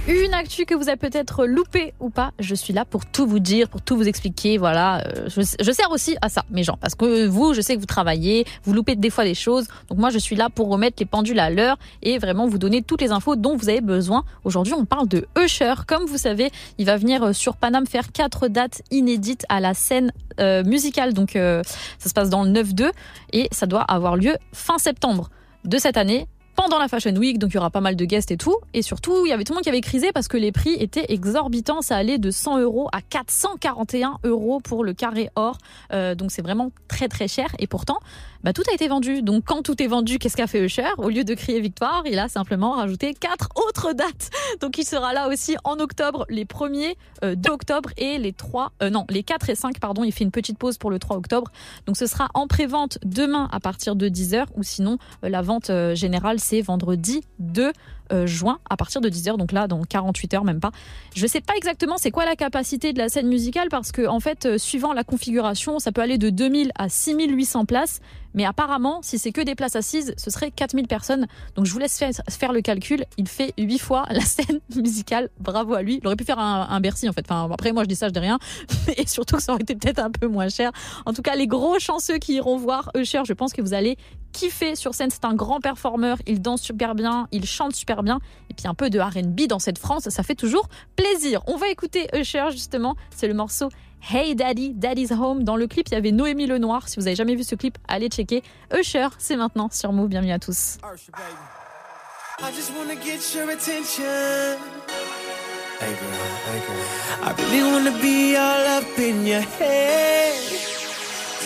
Une 0.09 0.35
actu 0.35 0.67
que 0.67 0.75
vous 0.75 0.89
avez 0.89 0.97
peut-être 0.97 1.47
loupé 1.47 1.93
ou 1.99 2.11
pas, 2.11 2.33
je 2.39 2.55
suis 2.55 2.73
là 2.73 2.85
pour 2.85 3.05
tout 3.07 3.27
vous 3.27 3.41
dire, 3.41 3.69
pour 3.69 3.83
tout 3.83 3.97
vous 3.97 4.07
expliquer. 4.07 4.57
Voilà, 4.57 5.01
euh, 5.07 5.29
je, 5.29 5.73
sers 5.73 5.91
aussi 5.91 6.17
à 6.23 6.29
ça, 6.29 6.45
mes 6.51 6.63
gens, 6.63 6.79
parce 6.81 6.95
que 6.95 7.27
vous, 7.27 7.53
je 7.55 7.61
sais 7.61 7.75
que 7.75 7.81
vous 7.81 7.87
travaillez, 7.87 8.47
vous 8.63 8.73
loupez 8.73 8.95
des 8.95 9.11
fois 9.11 9.25
des 9.25 9.35
choses. 9.35 9.67
Donc 9.89 9.99
moi, 9.99 10.11
je 10.11 10.19
suis 10.19 10.37
là 10.37 10.49
pour 10.49 10.69
remettre 10.69 10.97
les 11.01 11.07
pendules 11.07 11.41
à 11.41 11.51
l'heure 11.51 11.77
et 12.03 12.19
vraiment 12.19 12.47
vous 12.47 12.59
donner 12.59 12.83
toutes 12.83 13.01
les 13.01 13.11
infos 13.11 13.35
dont 13.35 13.57
vous 13.57 13.69
avez 13.69 13.81
besoin. 13.81 14.25
Aujourd'hui, 14.45 14.75
on 14.75 14.85
parle 14.85 15.09
de 15.09 15.27
Usher. 15.37 15.75
Comme 15.87 16.05
vous 16.05 16.19
savez, 16.19 16.51
il 16.79 16.87
va 16.87 16.97
venir 16.97 17.35
sur 17.35 17.57
Paname 17.57 17.87
faire 17.87 18.13
quatre 18.13 18.49
dates 18.49 18.83
inédites 18.91 19.45
à 19.49 19.59
la 19.61 19.75
scène 19.75 20.13
euh, 20.39 20.63
musicale. 20.65 21.15
Donc 21.15 21.35
euh, 21.35 21.63
ça 21.99 22.09
se 22.09 22.15
passe 22.15 22.31
dans 22.31 22.45
le 22.45 22.51
9-2 22.51 22.91
et 23.33 23.49
ça 23.51 23.67
doit 23.67 23.83
avoir 23.83 24.17
lieu 24.17 24.37
fin 24.53 24.79
septembre 24.79 25.31
de 25.65 25.79
cette 25.79 25.97
année 25.97 26.29
pendant 26.57 26.79
la 26.79 26.89
Fashion 26.89 27.15
Week, 27.15 27.39
donc 27.39 27.51
il 27.51 27.55
y 27.55 27.59
aura 27.59 27.71
pas 27.71 27.81
mal 27.81 27.97
de 27.97 28.05
guests 28.05 28.31
et 28.31 28.37
tout. 28.37 28.57
Et 28.75 28.83
surtout, 28.83 29.27
il 29.27 29.29
y 29.29 29.33
avait 29.33 29.45
tout 29.45 29.53
le 29.53 29.57
monde 29.57 29.63
qui 29.63 29.69
avait 29.69 29.81
crisé 29.81 30.11
parce 30.13 30.27
que 30.27 30.37
les 30.37 30.53
prix 30.53 30.75
étaient 30.75 31.07
exorbitants. 31.09 31.83
Ça 31.83 31.97
allait 31.97 32.19
de 32.19 32.31
100 32.31 32.61
euros 32.61 32.89
à 32.93 33.03
441 33.03 34.19
euros 34.25 34.61
pour 34.61 34.83
le 34.83 34.95
carré 34.95 35.31
or. 35.37 35.59
Euh, 35.93 36.15
donc 36.15 36.33
c'est 36.33 36.43
vraiment 36.43 36.73
très 36.89 37.09
très 37.09 37.29
cher. 37.29 37.55
Et 37.59 37.67
pourtant, 37.67 37.99
bah, 38.47 38.53
tout 38.53 38.63
a 38.71 38.75
été 38.75 38.87
vendu. 38.87 39.23
Donc 39.23 39.43
quand 39.45 39.63
tout 39.63 39.83
est 39.83 39.89
vendu, 39.89 40.21
qu'est-ce 40.21 40.37
qu'a 40.37 40.47
fait 40.47 40.65
Usher? 40.65 40.87
Au 40.99 41.09
lieu 41.09 41.25
de 41.25 41.35
crier 41.35 41.61
victoire, 41.61 42.05
il 42.07 42.17
a 42.21 42.29
simplement 42.29 42.75
rajouté 42.75 43.13
quatre 43.13 43.49
autres 43.57 43.93
dates. 43.93 44.31
Donc 44.61 44.79
il 44.79 44.85
sera 44.85 45.13
là 45.13 45.27
aussi 45.27 45.57
en 45.65 45.81
octobre, 45.81 46.25
les 46.29 46.45
premiers 46.45 46.97
euh, 47.25 47.35
2 47.35 47.51
octobre 47.51 47.91
et 47.97 48.19
les 48.19 48.33
3, 48.33 48.71
euh, 48.85 48.89
non, 48.89 49.05
les 49.11 49.25
4 49.25 49.51
et 49.51 49.57
5, 49.57 49.81
pardon. 49.81 50.05
Il 50.05 50.13
fait 50.13 50.23
une 50.23 50.31
petite 50.31 50.59
pause 50.59 50.79
pour 50.79 50.93
le 50.93 51.01
3 51.01 51.17
octobre. 51.17 51.51
Donc 51.87 51.97
ce 51.97 52.07
sera 52.07 52.29
en 52.35 52.47
pré-vente 52.47 52.99
demain 53.05 53.49
à 53.51 53.59
partir 53.59 53.97
de 53.97 54.09
10h 54.09 54.45
ou 54.55 54.63
sinon 54.63 54.99
euh, 55.25 55.29
la 55.29 55.43
vente 55.43 55.71
euh, 55.71 55.97
générale 55.97 56.39
c'est 56.39 56.61
vendredi 56.61 57.25
2 57.41 57.73
euh, 58.13 58.27
juin 58.27 58.59
à 58.69 58.77
partir 58.77 59.01
de 59.01 59.09
10h, 59.09 59.37
donc 59.37 59.53
là 59.53 59.67
dans 59.67 59.83
48 59.83 60.35
heures 60.35 60.45
même 60.45 60.61
pas. 60.61 60.71
Je 61.15 61.27
sais 61.27 61.41
pas 61.41 61.55
exactement 61.57 61.97
c'est 61.99 62.11
quoi 62.11 62.25
la 62.25 62.37
capacité 62.37 62.93
de 62.93 62.99
la 62.99 63.09
scène 63.09 63.29
musicale 63.29 63.69
parce 63.71 63.93
que 63.93 64.07
en 64.07 64.21
fait 64.21 64.47
euh, 64.47 64.59
suivant 64.59 64.93
la 64.93 65.05
configuration 65.05 65.79
ça 65.79 65.93
peut 65.93 66.01
aller 66.01 66.19
de 66.19 66.31
2000 66.31 66.73
à 66.77 66.89
6800 66.89 67.65
places 67.65 68.01
mais 68.35 68.45
apparemment 68.45 69.01
si 69.03 69.19
c'est 69.19 69.33
que 69.33 69.41
des 69.41 69.55
places 69.55 69.77
assises 69.77 70.15
ce 70.17 70.31
serait 70.31 70.51
4000 70.51 70.87
personnes. 70.87 71.27
Donc 71.55 71.67
je 71.67 71.73
vous 71.73 71.79
laisse 71.79 71.99
faire, 71.99 72.53
le 72.53 72.61
calcul. 72.61 73.05
Il 73.19 73.27
fait 73.27 73.53
8 73.59 73.79
fois 73.79 74.07
la 74.11 74.21
scène 74.21 74.61
musicale. 74.75 75.31
Bravo 75.41 75.75
à 75.75 75.83
lui. 75.83 75.99
Il 76.01 76.07
aurait 76.07 76.17
pu 76.17 76.25
faire 76.25 76.39
un, 76.39 76.69
un 76.69 76.81
Bercy 76.81 77.09
en 77.09 77.13
fait. 77.13 77.27
Après 77.31 77.73
moi 77.73 77.83
je 77.85 77.89
dis 77.89 77.97
ça 77.97 78.09
je 78.09 78.13
dis 78.13 78.21
rien. 78.21 78.39
Mais 78.87 79.07
surtout 79.07 79.37
que 79.37 79.43
ça 79.43 79.53
aurait 79.53 79.63
été 79.63 79.75
peut-être 79.75 79.99
un 79.99 80.11
peu 80.11 80.27
moins 80.27 80.49
cher. 80.49 80.71
En 81.07 81.13
tout 81.13 81.23
cas 81.23 81.35
les 81.35 81.47
gros 81.47 81.79
chanceux 81.79 82.19
qui 82.19 82.35
iront 82.35 82.57
voir 82.57 82.91
Usher 82.95 83.23
je 83.27 83.33
pense 83.33 83.53
que 83.53 83.63
vous 83.63 83.75
allez 83.75 83.97
kiffer 84.37 84.77
sur 84.77 84.95
scène. 84.95 85.11
C'est 85.11 85.25
un 85.25 85.35
grand 85.35 85.61
performeur. 85.61 86.19
Il 86.27 86.43
danse 86.43 86.61
super 86.61 86.95
bien. 86.95 87.27
Il 87.33 87.47
chante 87.47 87.75
super 87.75 88.03
bien. 88.03 88.21
Et 88.51 88.55
puis 88.55 88.69
un 88.69 88.75
peu 88.75 88.91
de 88.91 89.01
R&B 89.01 89.47
dans 89.49 89.59
cette 89.59 89.79
France 89.79 90.09
ça 90.11 90.23
fait 90.23 90.35
toujours 90.35 90.69
plaisir. 90.95 91.43
On 91.47 91.57
va 91.57 91.69
écouter 91.69 92.09
Usher 92.15 92.51
justement. 92.51 92.97
C'est 93.15 93.29
le 93.29 93.35
morceau 93.35 93.69
Hey 94.09 94.37
Daddy, 94.37 94.75
Daddy's 94.75 95.11
Home. 95.11 95.43
Dans 95.43 95.57
le 95.57 95.67
clip, 95.67 95.89
il 95.89 95.95
y 95.95 95.97
avait 95.97 96.13
Noémie 96.13 96.47
Lenoir. 96.47 96.89
Si 96.89 96.97
vous 96.97 97.07
avez 97.07 97.17
jamais 97.17 97.35
vu 97.35 97.43
ce 97.43 97.55
clip, 97.55 97.79
allez 97.89 98.09
checker. 98.09 98.43
Usher, 98.73 99.09
c'est 99.19 99.37
maintenant 99.37 99.69
sur 99.73 99.93
Move. 99.93 100.09
Bienvenue 100.09 100.33
à 100.33 100.39
tous. 100.39 100.77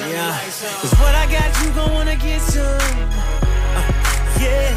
Yeah. 0.09 0.33
Cause 0.81 0.95
what 0.99 1.15
I 1.15 1.27
got, 1.31 1.63
you 1.63 1.71
gon' 1.73 1.93
wanna 1.93 2.17
get 2.17 2.41
some. 2.41 2.65
Uh, 2.65 3.85
yeah. 4.41 4.73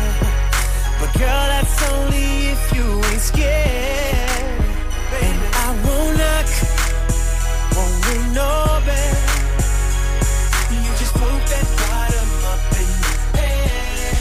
But 1.00 1.14
girl, 1.18 1.46
that's 1.48 1.92
only 1.94 2.48
if 2.48 2.76
you 2.76 2.84
ain't 3.06 3.22
scared. 3.22 4.62
And 5.22 5.40
I 5.64 5.68
won't 5.86 6.18
knock, 6.18 6.48
won't 7.74 7.96
ring 8.08 8.34
no 8.34 8.82
bell. 8.86 9.16
You 10.72 10.92
just 11.00 11.14
put 11.14 11.40
that 11.52 11.68
bottom 11.80 12.30
up 12.52 12.64
in 12.82 12.92
the 13.02 13.42
air. 13.42 14.12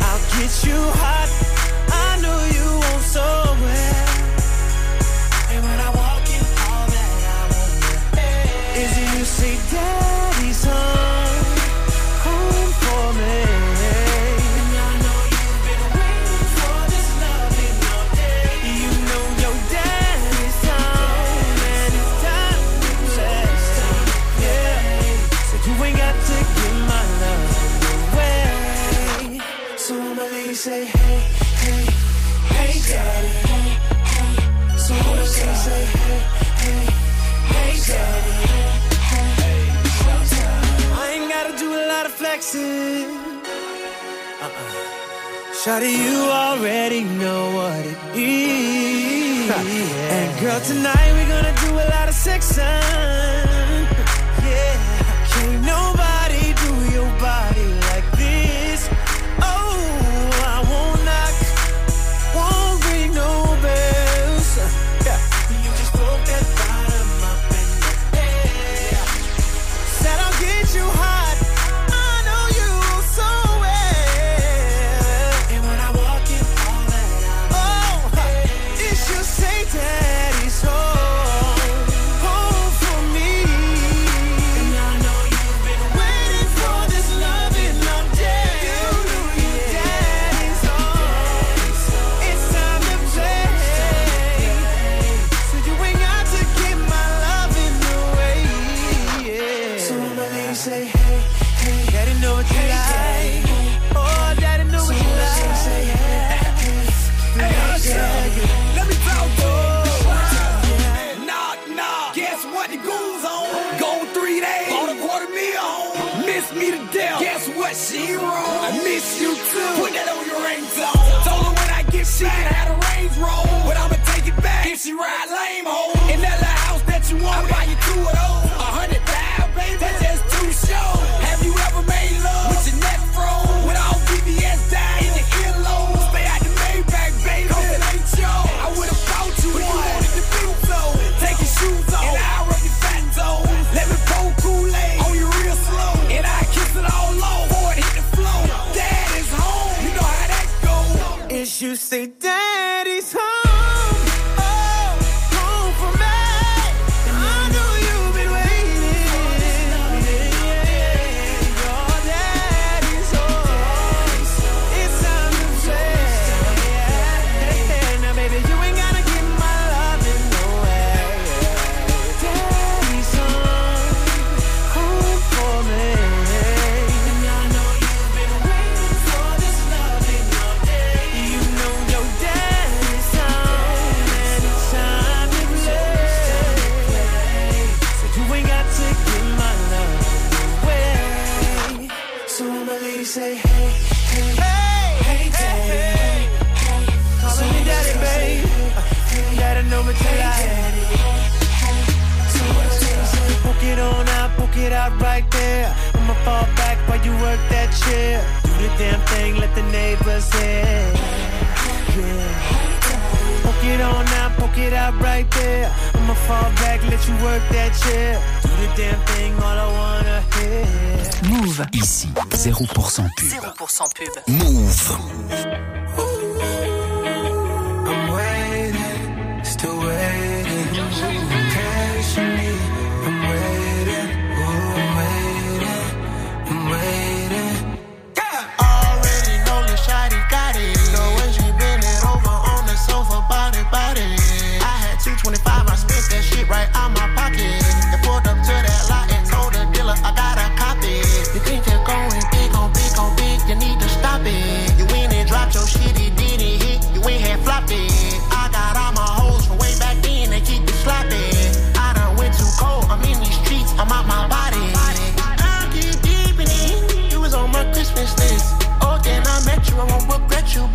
I'll 0.00 0.22
get 0.36 0.64
you 0.66 0.78
hot. 0.98 1.41
say 30.62 30.84
hey, 30.84 31.18
hey, 31.64 31.84
hey, 32.54 32.72
daddy. 32.88 33.28
Hey, 33.50 33.66
hey. 34.12 34.78
So 34.78 34.94
who 34.94 35.16
does 35.16 35.36
he 35.36 35.54
say 35.66 35.84
hey, 35.96 36.20
hey, 36.62 36.84
hey, 37.52 37.72
daddy? 37.88 38.34
Hey, 39.10 39.26
hey. 39.42 40.38
I 41.02 41.04
ain't 41.14 41.28
gotta 41.34 41.58
do 41.58 41.68
a 41.74 41.82
lot 41.92 42.06
of 42.06 42.12
flexing. 42.12 43.10
Uh-uh. 44.40 44.70
Shawty, 45.60 45.92
you 46.06 46.30
already 46.30 47.02
know 47.02 47.42
what 47.58 47.84
it 47.84 47.98
is. 48.14 49.50
And 50.14 50.40
girl, 50.40 50.60
tonight 50.60 51.10
we're 51.16 51.28
gonna 51.34 51.56
do 51.66 51.70
a 51.74 51.86
lot 51.90 52.08
of 52.08 52.14
sexing. 52.14 53.61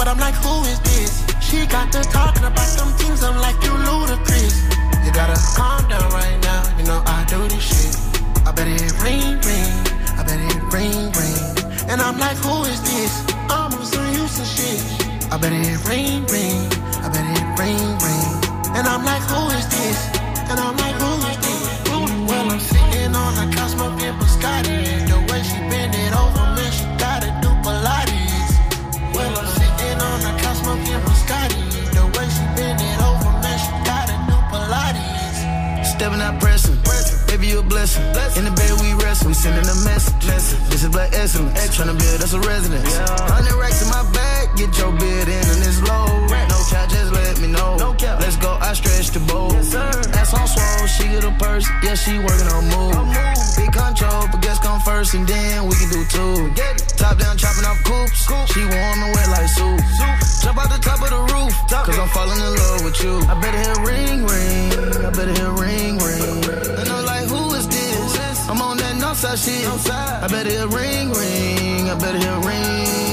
but 0.08 0.16
I'm 0.16 0.20
like, 0.20 0.36
who 0.36 0.64
is 0.64 0.80
this? 0.88 1.20
She 1.42 1.66
got 1.66 1.92
to 1.92 2.02
talking 2.02 2.46
about 2.46 2.70
some 2.80 2.94
things, 2.94 3.24
I'm 3.24 3.36
like, 3.42 3.60
you 3.62 3.74
ludicrous. 3.76 4.64
You 5.04 5.12
gotta 5.12 5.36
calm 5.56 5.84
down 5.90 6.08
right 6.12 6.40
now, 6.44 6.64
you 6.78 6.86
know 6.86 7.04
I 7.06 7.26
do 7.28 7.40
this 7.52 7.60
shit. 7.60 7.94
I 8.48 8.54
bet 8.54 8.68
it 8.70 8.88
ring, 9.04 9.36
ring, 9.44 9.72
I 10.16 10.24
bet 10.24 10.40
it 10.40 10.64
ring, 10.72 11.12
ring. 11.12 11.44
And 11.92 12.00
I'm 12.00 12.18
like, 12.18 12.38
who 12.38 12.64
is 12.72 12.80
this? 12.88 13.12
I'm 13.52 13.74
on 13.74 13.86
some 13.86 14.08
useless 14.14 14.48
shit. 14.56 14.80
I 15.30 15.36
bet 15.36 15.52
it 15.52 15.76
ring, 15.84 16.24
ring, 16.32 16.72
I 17.04 17.12
bet 17.12 17.28
it 17.28 17.48
ring, 17.60 17.88
ring. 18.00 18.32
And 18.80 18.88
I'm 18.88 19.04
like, 19.04 19.24
who 19.28 19.52
is 19.60 19.68
this? 19.68 20.00
And 20.48 20.58
I'm 20.58 20.78
like, 20.78 20.96
who 21.04 21.17
stepping 35.98 36.22
out 36.22 36.40
pressing. 36.40 36.78
Baby, 37.28 37.48
you 37.48 37.60
a 37.60 37.64
blessing. 37.64 38.06
In 38.38 38.46
the 38.46 38.54
bed, 38.54 38.72
we 38.82 38.94
rest. 39.04 39.26
We 39.26 39.34
sending 39.34 39.66
a 39.66 39.78
message. 39.84 40.14
This 40.70 40.84
is 40.84 40.90
black 40.90 41.12
Essence, 41.14 41.76
Trying 41.76 41.90
to 41.90 41.98
build 41.98 42.22
us 42.22 42.34
a 42.34 42.40
residence. 42.40 42.98
100 42.98 43.54
racks 43.58 43.82
in 43.82 43.90
my 43.90 44.06
bag. 44.14 44.56
Get 44.56 44.78
your 44.78 44.92
bid 44.94 45.28
in 45.28 45.46
and 45.54 45.62
it's 45.66 45.82
low. 45.82 46.06
No 46.54 46.60
cap, 46.70 46.90
just 46.90 47.12
let 47.14 47.40
me 47.42 47.48
know. 47.48 47.76
Let's 48.22 48.38
go. 48.38 48.58
I 48.62 48.74
stretch 48.74 49.10
the 49.10 49.20
bowl. 49.26 49.50
That's 49.50 50.34
on 50.34 50.48
swag 50.48 50.67
she 50.98 51.08
get 51.08 51.24
a 51.24 51.32
purse. 51.38 51.66
Yeah, 51.84 51.96
she 51.96 52.18
working 52.18 52.50
on 52.50 52.66
move. 52.74 52.98
Big 53.58 53.72
control, 53.72 54.26
but 54.32 54.42
guess 54.42 54.60
come 54.60 54.82
first 54.82 55.14
and 55.14 55.28
then 55.28 55.68
we 55.68 55.76
can 55.78 55.90
do 55.90 56.02
two. 56.10 56.36
Top 56.98 57.18
down, 57.18 57.38
chopping 57.38 57.66
up 57.66 57.78
coops. 57.86 58.26
She 58.54 58.62
warm 58.66 58.98
and 59.06 59.14
wet 59.14 59.30
like 59.30 59.50
soup. 59.50 59.80
Jump 60.42 60.58
out 60.58 60.70
the 60.74 60.82
top 60.82 61.00
of 61.06 61.10
the 61.10 61.22
roof. 61.34 61.54
Cause 61.70 61.98
I'm 62.00 62.10
falling 62.10 62.40
in 62.40 62.52
love 62.62 62.84
with 62.84 62.98
you. 63.04 63.16
I 63.30 63.36
better 63.40 63.62
hear 63.66 63.78
ring, 63.86 64.26
ring. 64.26 65.06
I 65.06 65.10
better 65.12 65.34
hear 65.34 65.52
ring, 65.52 65.98
ring. 66.02 66.38
And 66.80 66.90
I'm 66.90 67.06
like, 67.06 67.26
who 67.30 67.54
is 67.54 67.68
this? 67.68 68.50
I'm 68.50 68.62
on 68.62 68.78
that 68.78 68.96
Northside 68.96 69.38
shit. 69.38 69.68
I 69.92 70.28
better 70.28 70.50
hear 70.50 70.68
ring, 70.68 71.12
ring. 71.12 71.90
I 71.90 71.96
better 71.96 72.18
hear 72.18 72.40
ring. 72.42 73.07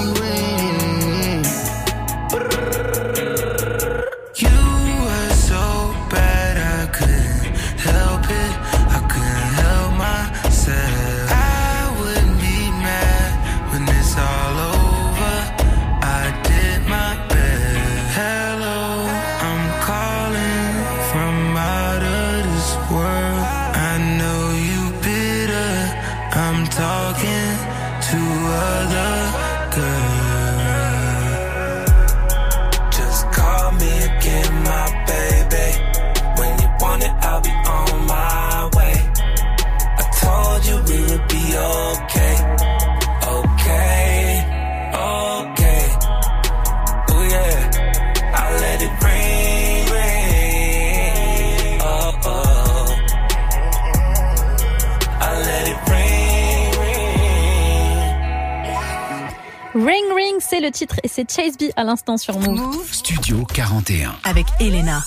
Le 60.64 60.70
titre 60.70 60.96
et 61.02 61.08
c'est 61.08 61.30
Chase 61.30 61.58
B 61.58 61.64
à 61.76 61.84
l'instant 61.84 62.16
sur 62.16 62.38
Move. 62.38 62.88
Studio 62.90 63.44
41. 63.52 64.14
Avec 64.24 64.46
Elena. 64.60 65.02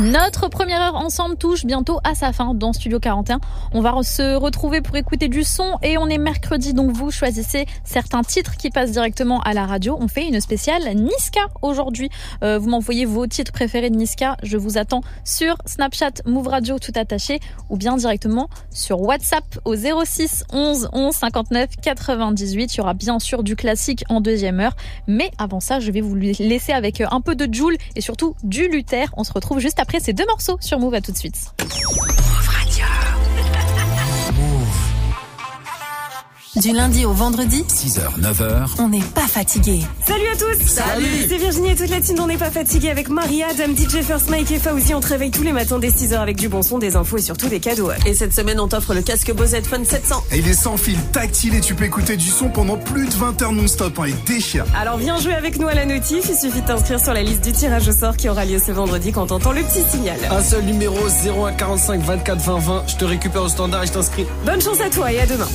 Notre 0.00 0.48
première 0.48 0.80
heure 0.82 0.96
ensemble 0.96 1.36
touche 1.36 1.64
bientôt 1.64 2.00
à 2.02 2.16
sa 2.16 2.32
fin 2.32 2.52
dans 2.52 2.72
Studio 2.72 2.98
41. 2.98 3.38
On 3.72 3.80
va 3.80 3.94
se 4.02 4.34
retrouver 4.34 4.80
pour 4.80 4.96
écouter 4.96 5.28
du 5.28 5.44
son 5.44 5.78
et 5.84 5.98
on 5.98 6.08
est 6.08 6.18
mercredi 6.18 6.74
donc 6.74 6.90
vous 6.90 7.12
choisissez 7.12 7.66
certains 7.84 8.22
titres 8.22 8.56
qui 8.56 8.70
passent 8.70 8.90
directement 8.90 9.40
à 9.42 9.54
la 9.54 9.66
radio. 9.66 9.96
On 10.00 10.08
fait 10.08 10.26
une 10.26 10.40
spéciale 10.40 10.82
Niska 10.96 11.42
aujourd'hui. 11.62 12.10
Euh, 12.42 12.58
vous 12.58 12.68
m'envoyez 12.70 13.04
vos 13.04 13.28
titres 13.28 13.52
préférés 13.52 13.88
de 13.88 13.94
Niska. 13.94 14.36
Je 14.42 14.56
vous 14.56 14.78
attends 14.78 15.02
sur 15.24 15.56
Snapchat 15.64 16.22
Move 16.26 16.48
Radio 16.48 16.80
tout 16.80 16.92
attaché 16.96 17.38
ou 17.70 17.76
bien 17.76 17.96
directement 17.96 18.48
sur 18.72 19.00
WhatsApp 19.00 19.44
au 19.64 19.76
06 19.76 20.42
11 20.52 20.88
11 20.92 21.14
59 21.14 21.70
98. 21.80 22.74
Il 22.74 22.78
y 22.78 22.80
aura 22.80 22.94
bien 22.94 23.20
sûr 23.20 23.44
du 23.44 23.54
classique 23.54 24.04
en 24.08 24.20
deuxième 24.20 24.58
heure. 24.58 24.74
Mais 25.06 25.30
avant 25.38 25.60
ça, 25.60 25.78
je 25.78 25.92
vais 25.92 26.00
vous 26.00 26.16
laisser 26.16 26.72
avec 26.72 27.00
un 27.00 27.20
peu 27.20 27.36
de 27.36 27.52
Joule 27.54 27.76
et 27.94 28.00
surtout 28.00 28.34
du 28.42 28.66
Luther. 28.66 29.06
On 29.16 29.22
se 29.22 29.32
retrouve 29.32 29.60
juste 29.60 29.78
après 29.78 29.83
ces 30.00 30.12
deux 30.12 30.26
morceaux 30.26 30.56
sur 30.60 30.78
Move. 30.78 30.94
À 30.94 31.00
tout 31.00 31.12
de 31.12 31.16
suite. 31.16 31.36
Du 36.56 36.70
lundi 36.70 37.04
au 37.04 37.12
vendredi, 37.12 37.64
6h, 37.68 38.20
9h. 38.20 38.76
on 38.78 38.88
n'est 38.88 39.00
pas 39.00 39.26
fatigué. 39.26 39.80
Salut 40.06 40.28
à 40.32 40.36
tous 40.36 40.64
Salut. 40.64 41.26
C'est 41.28 41.36
Virginie 41.36 41.70
et 41.70 41.74
toute 41.74 41.90
la 41.90 42.00
team 42.00 42.14
d'On 42.16 42.28
n'est 42.28 42.36
pas 42.36 42.52
fatigué 42.52 42.90
avec 42.90 43.08
Maria, 43.08 43.52
Dame 43.54 43.76
DJ 43.76 44.02
First 44.02 44.30
Mike 44.30 44.52
et 44.52 44.60
Fauzi. 44.60 44.94
On 44.94 45.00
te 45.00 45.08
réveille 45.08 45.32
tous 45.32 45.42
les 45.42 45.50
matins 45.50 45.80
dès 45.80 45.88
6h 45.88 46.14
avec 46.14 46.36
du 46.36 46.48
bon 46.48 46.62
son, 46.62 46.78
des 46.78 46.94
infos 46.94 47.16
et 47.16 47.22
surtout 47.22 47.48
des 47.48 47.58
cadeaux. 47.58 47.90
Et 48.06 48.14
cette 48.14 48.32
semaine, 48.32 48.60
on 48.60 48.68
t'offre 48.68 48.94
le 48.94 49.02
casque 49.02 49.34
Bose 49.34 49.52
Headphone 49.52 49.84
700. 49.84 50.22
Et 50.30 50.38
il 50.38 50.48
est 50.48 50.54
sans 50.54 50.76
fil, 50.76 50.96
tactile 51.12 51.56
et 51.56 51.60
tu 51.60 51.74
peux 51.74 51.84
écouter 51.84 52.16
du 52.16 52.28
son 52.28 52.48
pendant 52.48 52.76
plus 52.76 53.08
de 53.08 53.14
20 53.14 53.42
heures 53.42 53.52
non-stop. 53.52 53.98
Hein, 53.98 54.04
il 54.06 54.24
déchire. 54.24 54.64
Alors 54.80 54.98
viens 54.98 55.18
jouer 55.18 55.34
avec 55.34 55.58
nous 55.58 55.66
à 55.66 55.74
la 55.74 55.86
notif, 55.86 56.24
il 56.28 56.36
suffit 56.36 56.60
de 56.60 56.66
t'inscrire 56.68 57.00
sur 57.00 57.14
la 57.14 57.24
liste 57.24 57.42
du 57.42 57.50
tirage 57.50 57.88
au 57.88 57.92
sort 57.92 58.16
qui 58.16 58.28
aura 58.28 58.44
lieu 58.44 58.60
ce 58.64 58.70
vendredi 58.70 59.10
quand 59.10 59.26
t'entends 59.26 59.52
le 59.52 59.62
petit 59.62 59.82
signal. 59.90 60.18
Un 60.30 60.42
seul 60.42 60.62
numéro 60.62 60.98
0145 61.24 62.00
24 62.00 62.38
20 62.40 62.58
20. 62.60 62.84
Je 62.86 62.94
te 62.94 63.04
récupère 63.04 63.42
au 63.42 63.48
standard 63.48 63.82
et 63.82 63.86
je 63.88 63.92
t'inscris. 63.92 64.24
Bonne 64.46 64.62
chance 64.62 64.80
à 64.80 64.88
toi 64.88 65.10
et 65.10 65.18
à 65.18 65.26
demain. 65.26 65.48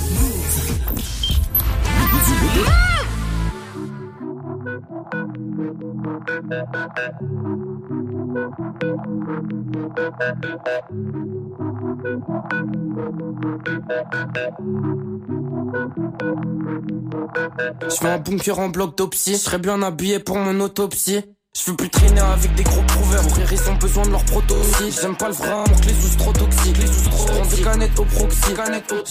Je 17.89 17.95
fais 17.95 18.07
un 18.07 18.17
bunker 18.19 18.59
en 18.59 18.69
bloc 18.69 18.89
d'autopsie. 18.89 19.33
Je 19.33 19.39
serais 19.39 19.59
bien 19.59 19.81
habillé 19.81 20.19
pour 20.19 20.37
mon 20.37 20.59
autopsie. 20.59 21.21
Je 21.59 21.71
veux 21.71 21.75
plus 21.75 21.89
traîner 21.89 22.21
avec 22.21 22.55
des 22.55 22.63
gros 22.63 22.81
prouveurs. 22.83 23.21
Pour 23.27 23.37
ils 23.51 23.69
ont 23.69 23.75
besoin 23.75 24.05
de 24.05 24.11
leur 24.11 24.23
protoxy. 24.23 24.91
J'aime 25.01 25.17
pas 25.17 25.27
le 25.27 25.33
vrai 25.33 25.49
amour 25.49 25.81
que 25.81 25.87
les 25.87 25.93
sous 25.93 26.17
trop 26.17 26.31
toxiques. 26.31 26.77
Les 26.77 26.87
sous 26.87 27.09
trop 27.09 27.25
prends 27.25 27.45
des 27.45 27.61
canettes 27.61 27.99
au 27.99 28.05
proxy. 28.05 28.39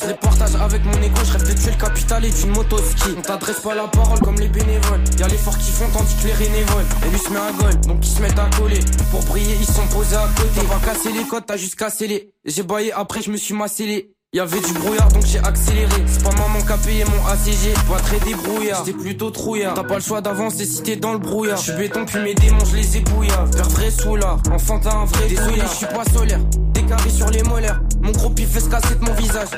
Je 0.00 0.08
les 0.08 0.14
partage 0.14 0.54
avec 0.54 0.84
mon 0.84 1.02
ego. 1.02 1.20
Je 1.24 1.44
de 1.44 1.52
tuer 1.52 1.70
le 1.72 1.76
capital 1.76 2.24
et 2.24 2.30
d'une 2.30 2.50
moto 2.50 2.78
ski. 2.78 3.10
On 3.18 3.20
t'adresse 3.20 3.60
pas 3.60 3.74
la 3.74 3.86
parole 3.88 4.18
comme 4.20 4.36
les 4.36 4.48
bénévoles. 4.48 5.04
Y'a 5.18 5.28
les 5.28 5.36
forts 5.36 5.58
qui 5.58 5.70
font 5.72 5.88
tandis 5.92 6.14
que 6.22 6.28
les 6.28 6.46
bénévoles. 6.46 6.86
Et 7.06 7.10
lui 7.10 7.18
se 7.18 7.30
met 7.30 7.38
à 7.38 7.52
gueule, 7.52 7.80
donc 7.82 7.98
ils 8.06 8.10
se 8.10 8.22
mettent 8.22 8.38
à 8.38 8.48
coller. 8.56 8.80
Pour 9.10 9.22
briller, 9.24 9.56
ils 9.60 9.66
sont 9.66 9.86
posés 9.88 10.16
à 10.16 10.28
côté. 10.36 10.60
On 10.62 10.74
va 10.74 10.86
casser 10.86 11.12
les 11.12 11.24
codes, 11.24 11.44
t'as 11.46 11.56
juste 11.58 11.76
cassé 11.76 12.06
les. 12.06 12.32
J'ai 12.46 12.62
baillé 12.62 12.92
après, 12.92 13.20
je 13.20 13.30
me 13.30 13.36
suis 13.36 13.54
massé 13.54 14.10
Y'avait 14.34 14.60
du 14.60 14.74
brouillard 14.74 15.10
donc 15.10 15.24
j'ai 15.24 15.38
accéléré. 15.38 16.04
C'est 16.06 16.22
pas 16.22 16.32
maman 16.32 16.60
qui 16.60 16.70
a 16.70 16.76
payé 16.76 17.04
mon 17.06 17.26
ACG 17.28 17.72
Pas 17.88 17.98
très 17.98 18.20
débrouillard. 18.20 18.84
J'étais 18.84 18.98
plutôt 18.98 19.30
trouillard. 19.30 19.72
T'as 19.72 19.84
pas 19.84 19.94
le 19.94 20.02
choix 20.02 20.20
d'avancer 20.20 20.66
si 20.66 20.82
t'es 20.82 20.96
dans 20.96 21.14
le 21.14 21.18
brouillard. 21.18 21.56
Je 21.56 21.62
suis 21.62 21.72
béton 21.72 22.04
puis 22.04 22.20
mes 22.20 22.34
démons 22.34 22.62
je 22.66 22.76
les 22.76 22.98
ébouillard. 22.98 23.46
Vers 23.46 23.70
vrai 23.70 23.90
soulard. 23.90 24.42
Enfin 24.52 24.80
t'as 24.82 24.94
un 24.94 25.06
vrai 25.06 25.28
Désolé 25.28 25.62
je 25.62 25.74
suis 25.74 25.86
pas 25.86 26.04
solaire. 26.12 26.40
Des 26.74 26.82
carrés 26.82 27.08
sur 27.08 27.30
les 27.30 27.42
molaires. 27.42 27.80
Mon 28.02 28.10
gros 28.12 28.28
pif 28.28 28.50
fait 28.50 28.60
se 28.60 28.68
casser 28.68 28.96
de 28.96 29.00
mon 29.02 29.14
visage. 29.14 29.48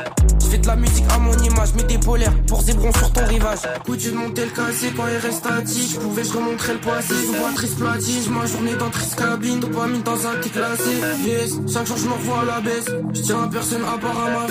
Je 0.40 0.46
fais 0.46 0.58
de 0.58 0.66
la 0.68 0.76
musique 0.76 1.04
à 1.12 1.18
mon 1.18 1.36
image 1.36 1.74
Mets 1.74 1.82
des 1.82 1.98
polaires 1.98 2.32
pour 2.46 2.62
zébron 2.62 2.92
sur 2.92 3.12
ton 3.12 3.24
rivage. 3.26 3.58
Coutu 3.84 4.12
de 4.12 4.16
monter 4.16 4.44
le 4.44 4.50
cassé 4.52 4.92
quand 4.96 5.04
il 5.08 5.16
reste 5.16 5.38
statique 5.38 5.94
Je 5.94 5.98
pouvais 5.98 6.22
je 6.22 6.32
remontrer 6.32 6.74
le 6.74 6.80
passé 6.80 7.14
Sous 7.26 7.34
boîtrice 7.34 7.74
platine 7.74 8.32
Ma 8.32 8.46
journée 8.46 8.74
dans 8.76 8.90
triste 8.90 9.16
cabine. 9.16 9.58
Dopamine 9.58 10.02
dans 10.02 10.26
un 10.28 10.34
petit 10.36 10.50
classé 10.50 10.90
Yes 11.26 11.58
Chaque 11.72 11.86
jour 11.86 11.96
je 11.96 12.06
me 12.06 12.12
revois 12.12 12.42
à 12.42 12.44
la 12.44 12.60
baisse. 12.60 12.86
Je 13.14 13.20
tiens 13.20 13.42
à 13.42 13.48
personne 13.48 13.82
à 13.82 13.98
part 13.98 14.16
à 14.26 14.30
ma 14.30 14.46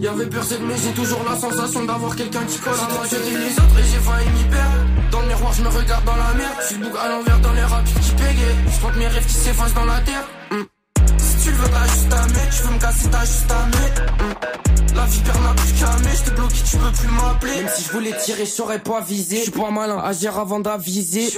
Y'avait 0.00 0.26
personne 0.26 0.66
mais 0.66 0.74
j'ai 0.82 0.92
toujours 0.92 1.22
la 1.28 1.36
sensation 1.36 1.84
d'avoir 1.84 2.14
quelqu'un 2.16 2.44
qui 2.44 2.58
colle 2.58 2.74
à 2.74 2.92
moi. 2.92 3.04
J'étais 3.04 3.38
les 3.38 3.52
autres 3.52 3.78
et 3.78 3.84
j'ai 3.84 3.98
failli 3.98 4.28
m'y 4.30 4.44
perdre. 4.50 5.10
Dans 5.10 5.20
le 5.20 5.28
miroir 5.28 5.52
je 5.52 5.62
me 5.62 5.68
regarde 5.68 6.04
dans 6.04 6.16
la 6.16 6.34
merde 6.34 6.56
Je 6.60 6.66
suis 6.66 6.76
bouc 6.76 6.96
à 6.98 7.08
l'envers 7.08 7.40
dans 7.40 7.52
les 7.52 7.62
rapides 7.62 8.00
qui 8.00 8.10
pégayent 8.12 8.56
Je 8.66 8.98
mes 8.98 9.06
rêves 9.08 9.26
qui 9.26 9.34
s'effacent 9.34 9.74
dans 9.74 9.84
la 9.84 10.00
terre. 10.00 10.26
Hmm. 10.50 10.73
Tu 11.44 11.50
veux 11.50 11.68
t'as 11.68 11.86
juste 11.92 12.10
à 12.10 12.26
mettre 12.26 12.56
Tu 12.56 12.62
veux 12.62 12.72
me 12.72 12.78
casser 12.78 13.08
t'as 13.10 13.20
juste 13.20 13.50
à 13.50 13.66
mettre. 13.66 14.02
La 14.94 15.04
vipère 15.04 15.40
n'a 15.42 15.52
plus 15.52 15.72
qu'à 15.74 15.98
mettre 15.98 16.16
Je 16.16 16.24
t'ai 16.24 16.30
bloqué 16.30 16.54
tu 16.70 16.76
peux 16.78 16.92
plus 16.92 17.08
m'appeler. 17.08 17.54
Même 17.56 17.68
si 17.68 17.84
je 17.84 17.92
voulais 17.92 18.16
tirer 18.16 18.46
je 18.46 18.50
saurais 18.50 18.78
pas 18.78 19.02
viser 19.02 19.36
Je 19.36 19.42
suis 19.42 19.50
pas 19.50 19.70
malin 19.70 19.98
agir 19.98 20.38
avant 20.38 20.60
d'aviser. 20.60 21.28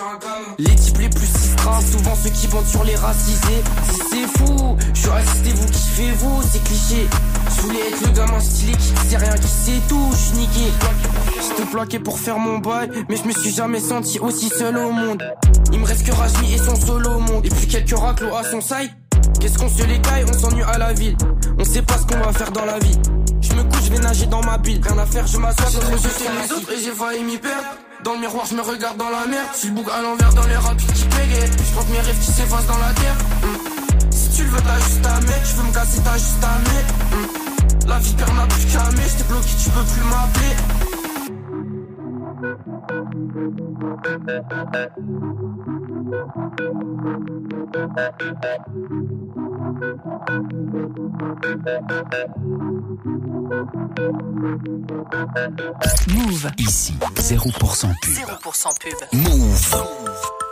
Les 0.59 0.77
types 0.77 0.99
les 0.99 1.09
plus 1.09 1.27
sistras 1.27 1.81
C'est 1.81 1.99
souvent 1.99 2.15
ceux 2.23 2.31
qui 2.31 2.47
bandent 2.47 2.69
sur 2.69 2.85
les 2.85 2.95
racisés. 2.95 3.63
Si 3.91 4.01
c'est 4.11 4.39
fou 4.39 4.77
Je 4.95 5.01
suis 5.01 5.11
assisté 5.11 5.51
vous 5.55 5.67
kiffez-vous 5.67 6.43
C'est 6.53 6.63
cliché. 6.63 7.09
Je 7.57 7.61
voulais 7.63 7.89
être 7.89 8.07
le 8.07 8.13
gamin 8.13 8.39
stylé 8.39 8.73
qui 8.75 9.09
sait 9.09 9.17
rien 9.17 9.35
qui 9.35 9.49
sait 9.49 9.81
tout 9.89 10.09
Je 10.13 10.17
suis 10.17 10.37
niqué. 10.37 10.73
J'étais 11.35 11.69
plaqué 11.69 11.99
pour 11.99 12.21
faire 12.21 12.39
mon 12.39 12.59
bail 12.59 12.91
Mais 13.09 13.17
je 13.17 13.25
me 13.25 13.33
suis 13.33 13.51
jamais 13.51 13.81
senti 13.81 14.21
aussi 14.21 14.51
seul 14.51 14.77
au 14.77 14.93
monde. 14.93 15.21
Il 15.73 15.81
me 15.81 15.85
reste 15.85 16.07
que 16.07 16.13
Rajmi 16.13 16.55
et 16.55 16.59
son 16.59 16.77
solo 16.77 17.11
au 17.11 17.19
monde. 17.19 17.45
Et 17.45 17.49
puis 17.49 17.67
quelques 17.67 17.99
raclos 17.99 18.37
à 18.37 18.45
son 18.45 18.61
side 18.61 18.93
Qu'est-ce 19.41 19.59
qu'on 19.59 19.69
se 19.69 19.85
les 19.85 20.01
caille, 20.01 20.25
on 20.29 20.33
s'ennuie 20.33 20.62
à 20.62 20.79
la 20.79 20.93
ville. 20.93 21.17
On 21.59 21.64
sait 21.64 21.83
pas 21.83 21.99
ce 21.99 22.07
qu'on 22.07 22.19
va 22.19 22.33
faire 22.33 22.51
dans 22.53 22.64
la 22.64 22.79
vie. 22.79 22.99
Je 23.41 23.53
me 23.55 23.62
couche, 23.64 23.85
je 23.87 23.93
vais 23.93 23.99
nager 23.99 24.27
dans 24.27 24.43
ma 24.43 24.59
bille. 24.59 24.81
Rien 24.83 24.99
à 24.99 25.07
faire, 25.07 25.27
je 25.27 25.39
m'assois, 25.39 25.67
j'ai 25.71 25.79
trop 25.79 25.97
jeté 25.97 26.25
les 26.43 26.53
autres 26.53 26.73
et 26.73 26.79
j'ai 26.83 26.93
failli 26.93 27.23
m'y 27.25 27.39
perdre. 27.39 27.64
Dans 28.05 28.14
le 28.14 28.21
miroir, 28.21 28.47
je 28.47 28.55
me 28.55 28.62
regarde 28.62 28.97
dans 28.99 29.11
la 29.11 29.27
merde. 29.27 29.49
Si 29.55 29.69
le 29.69 29.75
bouc 29.75 29.89
à 29.91 30.03
l'envers 30.03 30.33
dans 30.35 30.47
les 30.47 30.57
rapides 30.57 30.93
qui 30.93 31.05
pégayent. 31.05 31.51
Je 31.59 31.73
crois 31.73 31.85
que 31.85 31.93
mes 31.93 32.01
rêves 32.01 32.19
qui 32.21 32.33
s'effacent 32.33 32.67
dans 32.67 32.79
la 32.79 32.93
terre. 32.95 33.17
Hmm. 33.43 33.57
Si 34.11 34.31
tu 34.31 34.45
le 34.45 34.51
veux, 34.51 34.61
t'as 34.61 34.79
juste 34.79 35.07
à 35.07 35.21
mettre. 35.21 35.45
Je 35.45 35.57
veux 35.57 35.62
me 35.64 35.73
casser, 35.73 36.01
t'as 36.05 36.19
juste 36.19 36.45
à 36.45 36.59
mettre. 36.59 36.95
Hmm. 37.11 37.27
La 37.89 37.99
vie 37.99 38.14
perd 38.14 38.35
n'a 38.37 38.47
plus 38.47 38.67
qu'à 38.67 38.91
mettre. 38.91 39.11
J't'ai 39.11 39.25
bloqué, 39.25 39.49
tu 39.62 39.71
peux 39.71 39.85
plus 39.85 40.05
m'appeler. 40.11 40.57
Move. 46.07 46.15
Ici, 56.59 56.95
0% 57.17 57.51
pub. 57.59 57.71
0% 57.71 58.79
pub. 58.79 59.09
Move. 59.13 59.71
Move. 59.73 60.45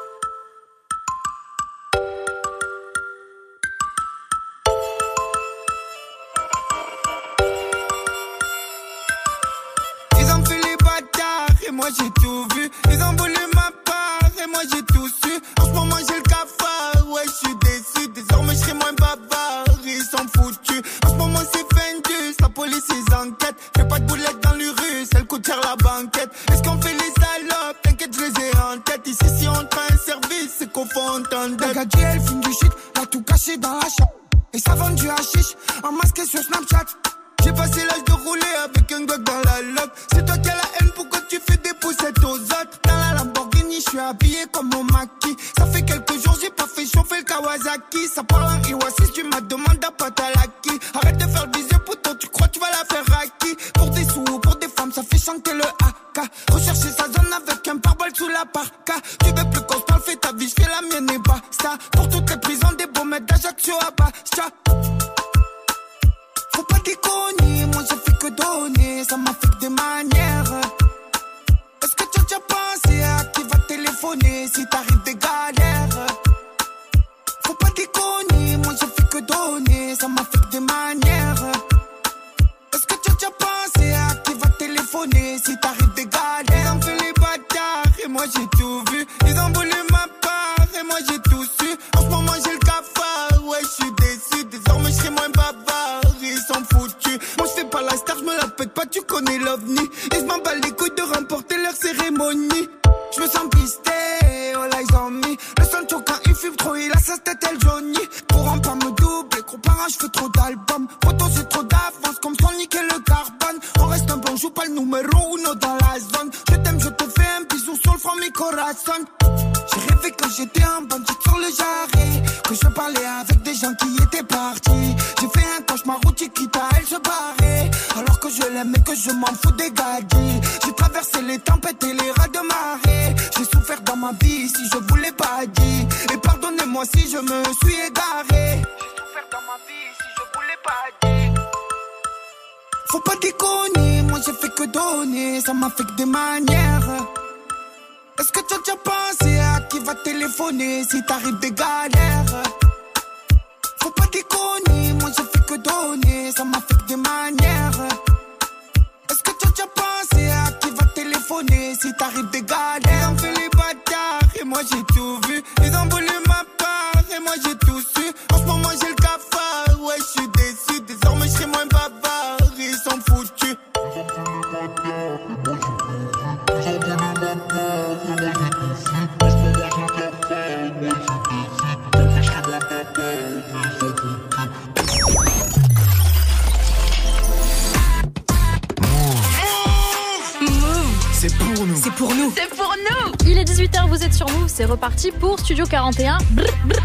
C'est 191.12 191.34
pour 191.38 191.66
nous. 191.66 191.76
C'est 191.76 191.90
pour 191.92 192.14
nous. 192.14 192.32
C'est 192.36 192.54
pour 192.54 192.74
nous. 192.90 193.12
Il 193.26 193.38
est 193.38 193.44
18h, 193.44 193.88
vous 193.88 194.04
êtes 194.04 194.12
sur 194.12 194.28
nous. 194.28 194.46
C'est 194.46 194.66
reparti 194.66 195.10
pour 195.10 195.38
Studio 195.38 195.64
41. 195.64 196.18
Brr, 196.32 196.44
brr, 196.66 196.76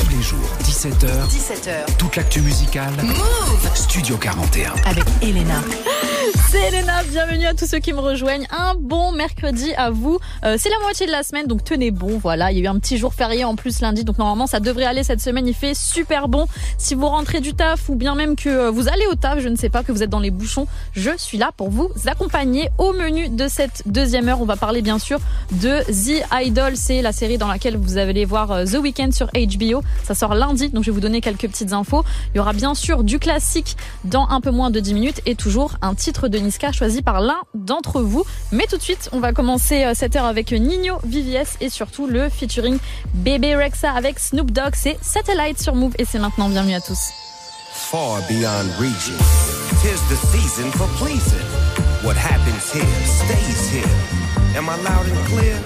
Tous 0.00 0.08
les 0.10 0.22
jours, 0.22 0.38
17h. 0.64 1.28
17h. 1.28 1.96
Toute 1.96 2.16
l'actu 2.16 2.40
musicale. 2.40 2.92
Move. 3.02 3.70
Studio 3.74 4.16
41. 4.16 4.72
Avec 4.84 5.04
Elena. 5.22 5.60
C'est 6.52 6.68
Elena, 6.68 7.02
bienvenue 7.04 7.46
à 7.46 7.54
tous 7.54 7.66
ceux 7.66 7.78
qui 7.78 7.94
me 7.94 7.98
rejoignent. 7.98 8.46
Un 8.50 8.74
bon 8.74 9.10
mercredi 9.12 9.72
à 9.72 9.88
vous. 9.88 10.18
Euh, 10.44 10.56
c'est 10.58 10.68
la 10.68 10.78
moitié 10.82 11.06
de 11.06 11.10
la 11.10 11.22
semaine, 11.22 11.46
donc 11.46 11.64
tenez 11.64 11.90
bon, 11.90 12.18
voilà. 12.18 12.52
Il 12.52 12.58
y 12.58 12.60
a 12.60 12.64
eu 12.64 12.66
un 12.66 12.78
petit 12.78 12.98
jour 12.98 13.14
férié 13.14 13.42
en 13.42 13.56
plus 13.56 13.80
lundi, 13.80 14.04
donc 14.04 14.18
normalement 14.18 14.46
ça 14.46 14.60
devrait 14.60 14.84
aller 14.84 15.02
cette 15.02 15.22
semaine. 15.22 15.48
Il 15.48 15.54
fait 15.54 15.72
super 15.72 16.28
bon. 16.28 16.46
Si 16.76 16.94
vous 16.94 17.08
rentrez 17.08 17.40
du 17.40 17.54
taf 17.54 17.88
ou 17.88 17.94
bien 17.94 18.14
même 18.14 18.36
que 18.36 18.50
euh, 18.50 18.70
vous 18.70 18.88
allez 18.88 19.06
au 19.10 19.14
taf, 19.14 19.40
je 19.40 19.48
ne 19.48 19.56
sais 19.56 19.70
pas, 19.70 19.82
que 19.82 19.92
vous 19.92 20.02
êtes 20.02 20.10
dans 20.10 20.20
les 20.20 20.30
bouchons, 20.30 20.66
je 20.92 21.08
suis 21.16 21.38
là 21.38 21.52
pour 21.56 21.70
vous 21.70 21.90
accompagner. 22.04 22.68
Au 22.76 22.92
menu 22.92 23.30
de 23.30 23.48
cette 23.48 23.84
deuxième 23.86 24.28
heure, 24.28 24.42
on 24.42 24.44
va 24.44 24.56
parler 24.56 24.82
bien 24.82 24.98
sûr 24.98 25.20
de 25.52 25.80
The 25.90 26.22
Idol. 26.34 26.76
C'est 26.76 27.00
la 27.00 27.12
série 27.12 27.38
dans 27.38 27.48
laquelle 27.48 27.78
vous 27.78 27.96
allez 27.96 28.26
voir 28.26 28.52
euh, 28.52 28.64
The 28.66 28.74
Weeknd 28.74 29.12
sur 29.12 29.28
HBO. 29.28 29.82
Ça 30.04 30.14
sort 30.14 30.34
lundi, 30.34 30.68
donc 30.68 30.84
je 30.84 30.90
vais 30.90 30.94
vous 30.94 31.00
donner 31.00 31.22
quelques 31.22 31.48
petites 31.48 31.72
infos. 31.72 32.04
Il 32.34 32.36
y 32.36 32.40
aura 32.40 32.52
bien 32.52 32.74
sûr 32.74 33.04
du 33.04 33.18
classique 33.18 33.78
dans 34.04 34.28
un 34.28 34.42
peu 34.42 34.50
moins 34.50 34.70
de 34.70 34.80
10 34.80 34.92
minutes 34.92 35.22
et 35.24 35.34
toujours 35.34 35.76
un 35.80 35.94
titre 35.94 36.28
de 36.28 36.41
Niska 36.42 36.72
choisi 36.72 37.02
par 37.02 37.20
l'un 37.20 37.40
d'entre 37.54 38.00
vous. 38.02 38.24
Mais 38.50 38.66
tout 38.66 38.76
de 38.76 38.82
suite, 38.82 39.08
on 39.12 39.20
va 39.20 39.32
commencer 39.32 39.84
euh, 39.84 39.92
cette 39.94 40.16
heure 40.16 40.24
avec 40.26 40.52
Nino, 40.52 40.98
VVS 41.04 41.56
et 41.60 41.68
surtout 41.70 42.06
le 42.06 42.28
featuring 42.28 42.78
Bébé 43.14 43.54
Rexa 43.56 43.90
avec 43.90 44.18
Snoop 44.18 44.50
Dogg. 44.50 44.74
C'est 44.74 44.98
Satellite 45.02 45.60
sur 45.60 45.74
Move 45.74 45.92
et 45.98 46.04
c'est 46.04 46.18
maintenant 46.18 46.48
bienvenue 46.48 46.74
à 46.74 46.80
tous. 46.80 46.98
Far 47.72 48.20
beyond 48.28 48.68
reaching, 48.78 49.16
tis 49.80 50.00
the 50.08 50.16
season 50.30 50.70
for 50.72 50.86
pleasing. 50.98 51.46
What 52.04 52.16
happens 52.16 52.70
here 52.72 52.84
stays 53.04 53.70
here. 53.70 54.56
Am 54.56 54.68
I 54.68 54.76
loud 54.82 55.06
and 55.06 55.26
clear? 55.28 55.56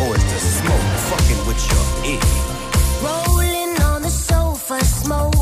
Or 0.00 0.14
is 0.16 0.24
the 0.24 0.38
smoke 0.40 0.88
fucking 1.10 1.46
with 1.46 1.60
your 1.70 2.14
ear? 2.14 2.20
Rolling 3.02 3.80
on 3.82 4.02
the 4.02 4.10
sofa, 4.10 4.82
smoke. 4.84 5.33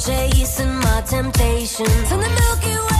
chasing 0.00 0.74
my 0.76 1.02
temptations 1.02 2.12
and 2.12 2.22
the 2.22 2.28
Milky 2.28 2.94
Way. 2.94 2.99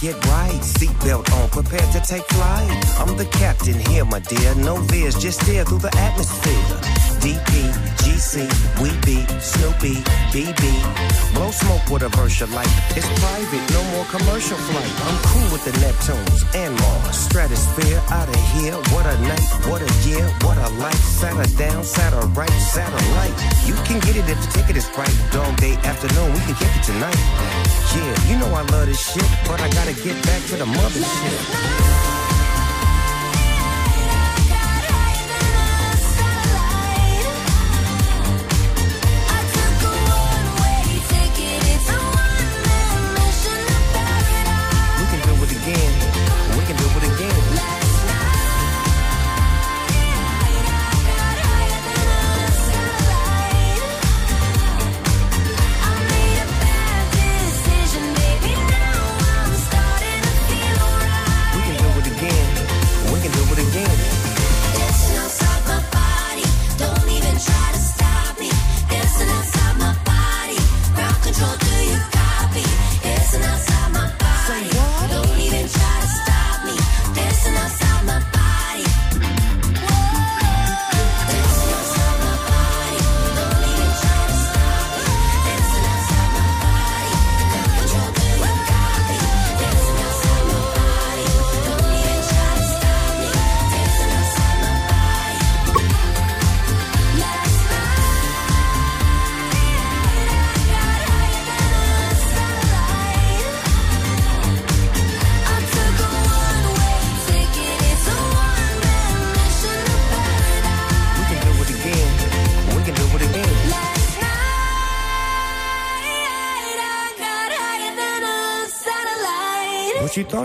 Get 0.00 0.14
right, 0.26 0.60
seatbelt 0.60 1.32
on, 1.40 1.48
prepared 1.48 1.90
to 1.92 2.00
take 2.00 2.22
flight. 2.24 2.68
I'm 2.98 3.16
the 3.16 3.24
captain 3.24 3.78
here, 3.88 4.04
my 4.04 4.18
dear. 4.20 4.54
No 4.54 4.76
veers, 4.76 5.16
just 5.16 5.40
steer 5.40 5.64
through 5.64 5.78
the 5.78 5.96
atmosphere. 5.96 6.52
DP, 7.24 7.95
GC, 8.16 8.48
we 8.80 8.88
be 9.04 9.20
Snoopy, 9.40 10.00
BB. 10.32 10.62
Blow 11.34 11.50
smoke 11.50 11.84
with 11.90 12.02
a 12.02 12.08
you 12.08 12.46
like. 12.56 12.72
It's 12.96 13.06
private, 13.20 13.64
no 13.76 13.82
more 13.92 14.06
commercial 14.06 14.56
flight. 14.56 14.92
I'm 15.04 15.18
cool 15.28 15.52
with 15.52 15.64
the 15.68 15.72
Neptunes 15.84 16.40
and 16.56 16.72
Mars. 16.80 17.14
Stratosphere 17.14 18.00
out 18.08 18.28
of 18.28 18.40
here. 18.56 18.72
What 18.96 19.04
a 19.04 19.20
night, 19.20 19.44
what 19.68 19.82
a 19.82 20.08
year, 20.08 20.24
what 20.40 20.56
a 20.56 20.68
life. 20.80 21.02
Sat 21.04 21.36
her 21.36 21.50
down, 21.58 21.84
sat 21.84 22.14
her 22.14 22.26
right, 22.28 22.56
satellite. 22.72 23.36
You 23.66 23.74
can 23.84 24.00
get 24.00 24.16
it 24.16 24.24
if 24.30 24.40
the 24.40 24.50
ticket 24.58 24.76
is 24.78 24.88
right. 24.96 25.12
Dog 25.30 25.54
day 25.58 25.74
afternoon, 25.84 26.32
we 26.32 26.40
can 26.40 26.54
kick 26.54 26.72
it 26.72 26.84
tonight. 26.84 27.20
Yeah, 27.92 28.32
you 28.32 28.38
know 28.40 28.48
I 28.56 28.62
love 28.72 28.86
this 28.86 29.12
shit, 29.12 29.28
but 29.46 29.60
I 29.60 29.68
gotta 29.76 29.92
get 29.92 30.16
back 30.24 30.42
to 30.48 30.56
the 30.56 30.64
mothership. 30.64 31.36
We 32.06 32.15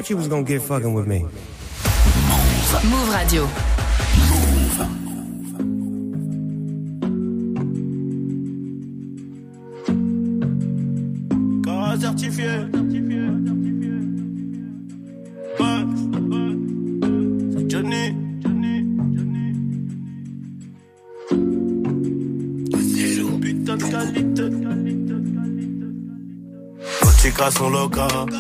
thought 0.01 0.09
you 0.09 0.17
was 0.17 0.27
gonna 0.27 0.43
get 0.43 0.63
fucking 0.63 0.95
with 0.95 1.05
me? 1.05 1.19
Move 2.89 3.09
Radio. 3.13 3.47
Corps 4.77 5.00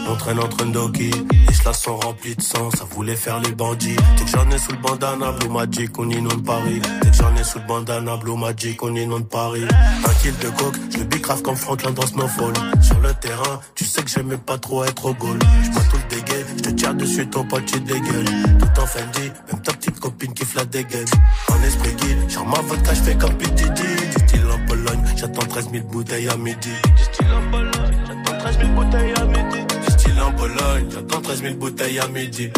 on 0.09 0.15
traîne 0.15 0.39
entre 0.39 0.65
Ndoki. 0.65 1.11
Les 1.47 1.53
cela 1.53 1.73
sont 1.73 1.97
remplis 1.97 2.35
de 2.35 2.41
sang, 2.41 2.69
ça 2.71 2.85
voulait 2.85 3.15
faire 3.15 3.39
les 3.39 3.51
bandits. 3.51 3.95
Dès 4.17 4.23
que 4.23 4.29
j'en 4.29 4.49
ai 4.49 4.57
sous 4.57 4.71
le 4.71 4.77
bandana, 4.77 5.31
Blue 5.33 5.49
Magic, 5.49 5.97
on 5.99 6.09
inonde 6.09 6.43
Paris. 6.45 6.81
Dès 7.01 7.09
que 7.09 7.15
j'en 7.15 7.35
ai 7.35 7.43
sous 7.43 7.59
le 7.59 7.65
bandana, 7.65 8.17
Blue 8.17 8.37
Magic, 8.37 8.81
on 8.83 8.95
inonde 8.95 9.27
Paris. 9.29 9.65
Un 9.69 10.13
kill 10.21 10.37
de 10.37 10.49
coke, 10.49 10.75
je 10.91 10.97
le 10.99 11.03
bicrave 11.05 11.41
comme 11.41 11.55
Franklin 11.55 11.91
dans 11.91 12.05
Snowfall. 12.07 12.53
Sur 12.81 12.99
le 12.99 13.13
terrain, 13.13 13.59
tu 13.75 13.85
sais 13.85 14.01
que 14.03 14.09
j'aimais 14.09 14.37
pas 14.37 14.57
trop 14.57 14.83
être 14.85 15.05
au 15.05 15.13
goal. 15.13 15.39
Je 15.63 15.69
tout 15.89 15.97
le 15.97 16.15
dégaine, 16.15 16.45
je 16.57 16.63
te 16.63 16.69
tire 16.69 16.93
dessus, 16.93 17.27
ton 17.27 17.43
pote, 17.43 17.65
tu 17.65 17.79
dégueules. 17.79 18.25
Tout 18.59 18.81
en 18.81 18.85
Fendi, 18.85 19.31
même 19.51 19.61
ta 19.61 19.73
petite 19.73 19.99
copine 19.99 20.33
qui 20.33 20.45
la 20.55 20.65
dégaine. 20.65 21.07
En 21.49 21.61
esprit 21.63 21.93
guide, 21.95 22.29
genre 22.29 22.45
ma 22.45 22.59
vodka, 22.61 22.93
je 22.93 23.01
fais 23.01 23.15
comme 23.15 23.37
PTD. 23.37 23.81
Du 23.81 24.27
style 24.27 24.45
en 24.51 24.65
Pologne, 24.67 25.03
j'attends 25.15 25.47
13 25.47 25.69
000 25.71 25.87
bouteilles 25.87 26.29
à 26.29 26.37
midi. 26.37 26.69
Du 26.97 27.03
style 27.03 27.27
en 27.33 27.51
Pologne, 27.51 28.20
13 28.41 28.57
000 28.57 28.71
bouteilles 28.73 29.13
à 29.15 29.25
midi. 29.25 29.59
Style 29.89 30.21
en 30.21 30.31
Pologne, 30.31 30.85
j'attends 30.91 31.21
13 31.21 31.41
000 31.43 31.55
bouteilles 31.55 31.99
à 31.99 32.07
midi. 32.07 32.49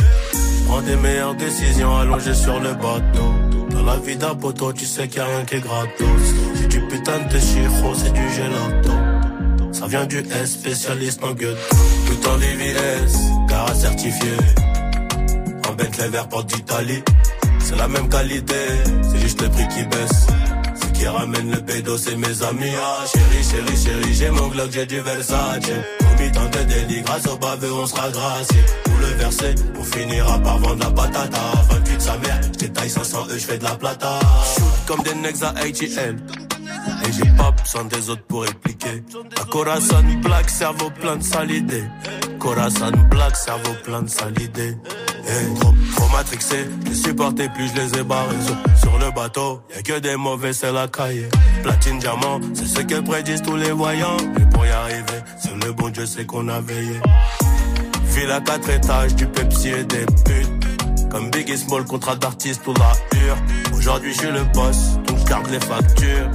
Prends 0.67 0.81
des 0.81 0.95
meilleures 0.95 1.35
décisions 1.35 1.97
allongées 1.97 2.33
sur 2.33 2.59
le 2.59 2.73
bateau. 2.73 3.29
Dans 3.69 3.83
la 3.83 3.97
vie 3.97 4.15
d'un 4.15 4.35
poteau, 4.35 4.71
tu 4.71 4.85
sais 4.85 5.07
qu'il 5.07 5.17
y 5.17 5.21
a 5.21 5.25
rien 5.25 5.43
qui 5.43 5.55
est 5.55 5.59
gratos. 5.59 6.23
C'est 6.55 6.67
du 6.67 6.79
putain 6.87 7.19
de 7.29 7.39
chiro, 7.39 7.93
c'est 7.95 8.13
du 8.13 8.29
gelato. 8.29 8.93
Ça 9.73 9.87
vient 9.87 10.05
du 10.05 10.19
S, 10.19 10.53
spécialiste 10.53 11.21
en 11.23 11.33
gueule. 11.33 11.57
Tout 12.07 12.29
en 12.29 12.37
VVS, 12.37 13.47
garage 13.49 13.75
certifié. 13.75 14.31
En 15.67 15.73
Bentley 15.73 16.07
vert 16.09 16.29
porte 16.29 16.47
d'Italie. 16.47 17.03
C'est 17.59 17.75
la 17.77 17.87
même 17.87 18.07
qualité, 18.07 18.55
c'est 19.01 19.19
juste 19.19 19.41
le 19.41 19.49
prix 19.49 19.67
qui 19.67 19.83
baisse. 19.83 20.27
Qui 21.03 21.09
ramène 21.09 21.51
le 21.51 21.57
pédo, 21.57 21.97
c'est 21.97 22.15
mes 22.15 22.43
amis. 22.43 22.71
Ah, 22.81 23.03
chérie, 23.05 23.43
chérie, 23.43 23.77
chérie, 23.77 24.13
j'ai 24.13 24.29
mon 24.29 24.47
Glock, 24.47 24.71
j'ai 24.71 24.85
du 24.85 25.01
Versace. 25.01 25.59
Commis 25.99 26.31
tant 26.31 26.45
de 26.45 26.63
délits, 26.63 27.01
grâce 27.01 27.27
au 27.27 27.35
baveux, 27.35 27.73
on 27.73 27.85
sera 27.85 28.09
gracié. 28.09 28.61
Pour 28.85 28.93
le 29.01 29.07
verser, 29.17 29.55
on 29.77 29.83
finira 29.83 30.39
par 30.39 30.59
vendre 30.59 30.79
la 30.79 30.91
patata. 30.91 31.41
28 31.71 32.01
sa 32.01 32.17
mère, 32.19 32.39
j'étaille 32.57 32.89
500 32.89 33.27
E, 33.31 33.37
j'fais 33.37 33.57
de 33.57 33.65
la 33.65 33.75
plata. 33.75 34.17
Shoot 34.55 34.85
comme 34.87 35.03
des 35.03 35.15
necks 35.15 35.43
à 35.43 35.49
ATL. 35.49 36.15
Et 37.05 37.11
j'ai 37.11 37.29
pas 37.37 37.51
besoin 37.63 37.85
des 37.85 38.09
autres 38.09 38.23
pour 38.23 38.43
répliquer. 38.43 39.03
Corazon 39.49 40.03
Black, 40.21 40.49
cerveau 40.49 40.89
plein 40.89 41.15
de 41.15 41.23
sales 41.23 41.51
idées. 41.51 41.83
Corazon 42.39 42.91
Black, 43.09 43.35
cerveau 43.35 43.73
plein 43.83 44.01
de 44.03 44.09
sales 44.09 44.39
idées. 44.41 44.77
Eh, 45.25 45.59
trop, 45.59 45.73
trop 45.95 46.09
matrixé, 46.09 46.67
je 46.85 46.93
supportais 46.93 47.49
plus, 47.49 47.69
je 47.69 47.81
les 47.81 47.99
ai 47.99 48.03
barrés. 48.03 48.35
Sur, 48.81 48.97
le 48.99 49.11
bateau, 49.11 49.61
y'a 49.73 49.81
que 49.81 49.99
des 49.99 50.15
mauvais, 50.15 50.53
c'est 50.53 50.71
la 50.71 50.87
cahier. 50.87 51.29
Platine, 51.63 51.99
diamant, 51.99 52.39
c'est 52.53 52.67
ce 52.67 52.81
que 52.81 52.99
prédisent 52.99 53.41
tous 53.41 53.55
les 53.55 53.71
voyants. 53.71 54.17
Mais 54.37 54.45
pour 54.51 54.65
y 54.65 54.69
arriver, 54.69 55.23
c'est 55.39 55.65
le 55.65 55.71
bon 55.71 55.89
Dieu, 55.89 56.05
c'est 56.05 56.25
qu'on 56.25 56.47
a 56.49 56.59
veillé. 56.59 56.99
Ville 58.07 58.31
à 58.31 58.41
quatre 58.41 58.69
étages, 58.69 59.15
du 59.15 59.25
Pepsi 59.25 59.69
et 59.69 59.83
des 59.85 60.05
putes. 60.05 61.09
Comme 61.09 61.29
Biggie 61.29 61.57
Small, 61.57 61.85
contrat 61.85 62.15
d'artiste 62.15 62.61
pour 62.63 62.73
la 62.73 62.91
hure. 63.17 63.37
Aujourd'hui, 63.77 64.13
je 64.13 64.19
suis 64.19 64.31
le 64.31 64.43
boss, 64.53 64.97
donc 65.07 65.19
je 65.19 65.25
garde 65.25 65.47
les 65.49 65.59
factures. 65.59 66.29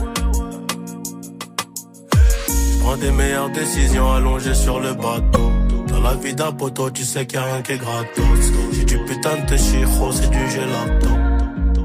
Des 2.96 3.12
meilleures 3.12 3.50
décisions 3.50 4.12
allongées 4.12 4.54
sur 4.54 4.80
le 4.80 4.92
bateau. 4.92 5.52
Dans 5.86 6.00
la 6.00 6.14
vie 6.14 6.34
d'un 6.34 6.50
poteau, 6.50 6.90
tu 6.90 7.04
sais 7.04 7.26
qu'il 7.26 7.38
y 7.38 7.40
a 7.40 7.44
rien 7.44 7.62
qui 7.62 7.72
est 7.72 7.78
gratos. 7.78 8.52
J'ai 8.72 8.84
du 8.84 8.98
putain 9.04 9.36
de 9.48 9.56
chiro, 9.56 10.10
c'est 10.10 10.28
du 10.28 10.50
gelato. 10.50 11.08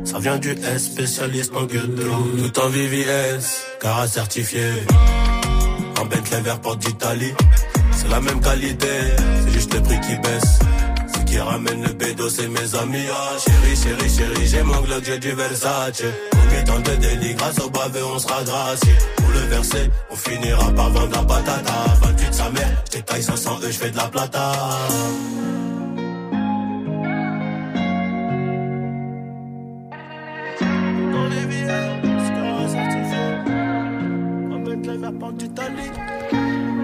Ça 0.05 0.17
vient 0.17 0.39
du 0.39 0.51
S, 0.51 0.85
spécialiste 0.85 1.51
en 1.55 1.65
gueule. 1.65 1.93
Tout 1.95 2.59
en 2.59 2.67
VVS, 2.67 3.63
car 3.79 4.07
certifié. 4.07 4.63
Un 6.01 6.05
Bentley 6.05 6.41
vert 6.41 6.59
porte 6.59 6.79
d'Italie. 6.79 7.33
C'est 7.91 8.09
la 8.09 8.19
même 8.19 8.41
qualité, 8.41 8.87
c'est 9.45 9.53
juste 9.53 9.71
le 9.71 9.81
prix 9.81 9.99
qui 10.01 10.15
baisse. 10.15 10.59
Ce 11.15 11.19
qui 11.25 11.37
ramène 11.37 11.83
le 11.83 11.93
bédo, 11.93 12.27
c'est 12.27 12.47
mes 12.47 12.75
amis. 12.75 13.05
Ah, 13.11 13.37
chérie, 13.37 13.75
chérie, 13.75 14.09
chérie, 14.09 14.47
j'ai 14.47 14.63
mon 14.63 14.81
Glock, 14.81 15.03
j'ai 15.05 15.19
du 15.19 15.31
Versace. 15.33 16.01
Combien 16.31 16.63
tant 16.63 16.79
de 16.79 16.95
délit, 16.95 17.35
grâce 17.35 17.59
au 17.59 17.69
bavé, 17.69 17.99
on 18.01 18.17
sera 18.17 18.43
gracié. 18.43 18.93
On 20.09 20.15
finira 20.15 20.71
par 20.71 20.89
vendre 20.89 21.11
la 21.11 21.23
patata. 21.23 21.73
28 22.01 22.33
sa 22.33 22.49
mère, 22.49 22.83
j't'ai 22.85 23.01
taille 23.01 23.23
500 23.23 23.59
E, 23.63 23.71
j'fais 23.71 23.91
de 23.91 23.97
la 23.97 24.07
plata. 24.07 24.51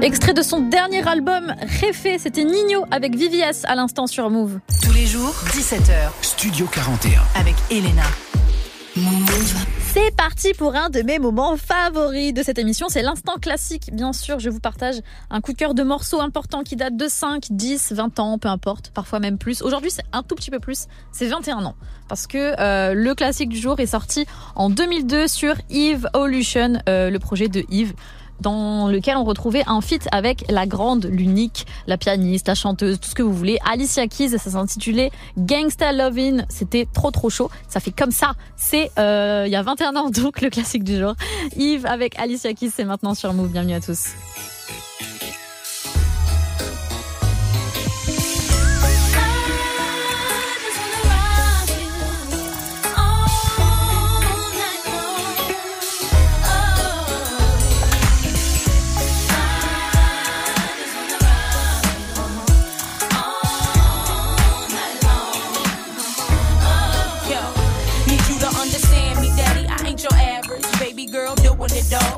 Extrait 0.01 0.33
de 0.33 0.41
son 0.41 0.61
dernier 0.61 1.05
album, 1.05 1.53
Réfé, 1.81 2.17
c'était 2.17 2.45
Nino 2.45 2.85
avec 2.89 3.17
VVS 3.17 3.65
à 3.65 3.75
l'instant 3.75 4.07
sur 4.07 4.29
Move. 4.29 4.59
Tous 4.81 4.93
les 4.93 5.05
jours, 5.05 5.35
17h. 5.51 6.09
Studio 6.21 6.67
41. 6.71 7.21
Avec 7.35 7.55
Elena. 7.69 8.03
Move. 8.95 9.78
C'est 9.91 10.15
parti 10.15 10.53
pour 10.53 10.75
un 10.75 10.91
de 10.91 11.01
mes 11.01 11.17
moments 11.17 11.57
favoris 11.57 12.31
de 12.31 12.43
cette 12.43 12.59
émission, 12.59 12.89
c'est 12.89 13.01
l'instant 13.01 13.37
classique. 13.37 13.89
Bien 13.91 14.13
sûr, 14.13 14.37
je 14.37 14.51
vous 14.51 14.59
partage 14.59 14.97
un 15.31 15.41
coup 15.41 15.51
de 15.51 15.57
cœur 15.57 15.73
de 15.73 15.81
morceaux 15.81 16.21
importants 16.21 16.61
qui 16.61 16.75
datent 16.75 16.95
de 16.95 17.07
5, 17.07 17.47
10, 17.49 17.93
20 17.93 18.19
ans, 18.19 18.37
peu 18.37 18.49
importe, 18.49 18.91
parfois 18.91 19.19
même 19.19 19.39
plus. 19.39 19.63
Aujourd'hui, 19.63 19.89
c'est 19.89 20.03
un 20.11 20.21
tout 20.21 20.35
petit 20.35 20.51
peu 20.51 20.59
plus, 20.59 20.85
c'est 21.11 21.25
21 21.25 21.65
ans. 21.65 21.75
Parce 22.07 22.27
que 22.27 22.37
euh, 22.59 22.93
le 22.93 23.15
classique 23.15 23.49
du 23.49 23.57
jour 23.57 23.79
est 23.79 23.87
sorti 23.87 24.27
en 24.55 24.69
2002 24.69 25.27
sur 25.27 25.55
Eve 25.71 26.07
Evolution, 26.13 26.73
euh, 26.87 27.09
le 27.09 27.17
projet 27.17 27.47
de 27.47 27.65
Yves 27.69 27.95
dans 28.41 28.87
lequel 28.87 29.17
on 29.17 29.23
retrouvait 29.23 29.63
un 29.67 29.81
feat 29.81 30.07
avec 30.11 30.45
la 30.49 30.65
grande, 30.65 31.05
l'unique, 31.05 31.65
la 31.87 31.97
pianiste, 31.97 32.47
la 32.47 32.55
chanteuse, 32.55 32.99
tout 32.99 33.09
ce 33.09 33.15
que 33.15 33.23
vous 33.23 33.33
voulez. 33.33 33.57
Alicia 33.69 34.07
Keys, 34.07 34.29
ça 34.29 34.49
s'intitulait 34.49 35.11
Gangsta 35.37 35.91
Lovin'. 35.91 36.45
C'était 36.49 36.87
trop 36.91 37.11
trop 37.11 37.29
chaud. 37.29 37.49
Ça 37.67 37.79
fait 37.79 37.91
comme 37.91 38.11
ça. 38.11 38.33
C'est 38.55 38.91
euh, 38.97 39.43
il 39.45 39.51
y 39.51 39.55
a 39.55 39.61
21 39.61 39.95
ans 39.95 40.09
donc 40.09 40.41
le 40.41 40.49
classique 40.49 40.83
du 40.83 40.97
jour. 40.97 41.15
Yves 41.55 41.85
avec 41.85 42.17
Alicia 42.19 42.53
Keys, 42.53 42.71
c'est 42.75 42.85
maintenant 42.85 43.13
sur 43.13 43.33
Move. 43.33 43.49
Bienvenue 43.49 43.73
à 43.73 43.81
tous. 43.81 44.09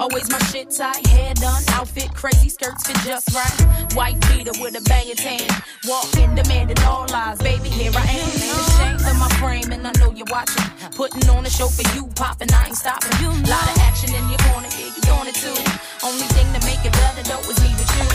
Always 0.00 0.30
my 0.30 0.38
shit 0.50 0.70
tight, 0.70 1.06
hair 1.08 1.34
done, 1.34 1.62
outfit 1.70 2.12
crazy, 2.14 2.48
skirts 2.48 2.86
fit 2.86 2.96
just 3.04 3.34
right. 3.34 3.94
White 3.94 4.20
beater 4.28 4.52
with 4.60 4.74
a 4.76 4.82
banging 4.88 5.16
tan. 5.16 5.48
Walking, 5.86 6.34
demanding 6.34 6.78
all 6.84 7.06
lies. 7.10 7.38
Baby, 7.38 7.68
here 7.68 7.92
I 7.94 8.02
am. 8.02 8.28
Ain't 8.28 8.56
ashamed 8.66 9.02
of 9.02 9.16
my 9.18 9.28
frame, 9.40 9.72
and 9.72 9.86
I 9.86 9.92
know 10.00 10.10
you're 10.12 10.30
watching. 10.30 10.64
Putting 10.96 11.28
on 11.30 11.44
a 11.46 11.50
show 11.50 11.68
for 11.68 11.84
you, 11.94 12.06
popping, 12.14 12.52
I 12.52 12.68
ain't 12.68 12.76
stopping. 12.76 13.12
Lot 13.46 13.68
of 13.68 13.78
action 13.84 14.14
in 14.14 14.28
your 14.28 14.38
corner, 14.50 14.68
yeah, 14.78 14.90
you 14.90 15.02
doing 15.02 15.28
it 15.28 15.36
too. 15.36 15.56
Only 16.02 16.26
thing 16.34 16.48
to 16.56 16.60
make 16.66 16.82
it 16.84 16.92
better, 16.92 17.22
though, 17.22 17.44
is 17.50 17.58
me 17.60 17.70
with 17.76 17.92
you. 17.96 18.06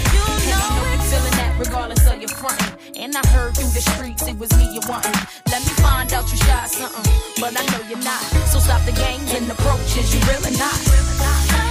and 0.51 0.59
I 0.59 0.67
know 0.75 0.85
you 0.91 1.01
feeling 1.07 1.35
that 1.39 1.55
regardless 1.59 2.03
of 2.07 2.17
your 2.19 2.29
frontin'. 2.29 2.73
And 2.97 3.15
I 3.15 3.25
heard 3.29 3.55
through 3.55 3.71
the 3.71 3.81
streets 3.81 4.27
it 4.27 4.37
was 4.37 4.51
me 4.57 4.73
you 4.73 4.81
wantin'. 4.89 5.15
Let 5.51 5.61
me 5.61 5.71
find 5.83 6.11
out 6.13 6.29
you 6.31 6.37
shy 6.37 6.67
something, 6.67 7.05
but 7.39 7.53
I 7.53 7.63
know 7.71 7.81
you're 7.87 8.03
not. 8.03 8.21
So 8.51 8.59
stop 8.59 8.83
the 8.85 8.93
games 8.93 9.33
and 9.33 9.49
approaches, 9.51 10.13
you 10.13 10.19
really 10.27 10.57
not. 10.57 10.75
Okay, 10.77 11.03
numbers 11.07 11.66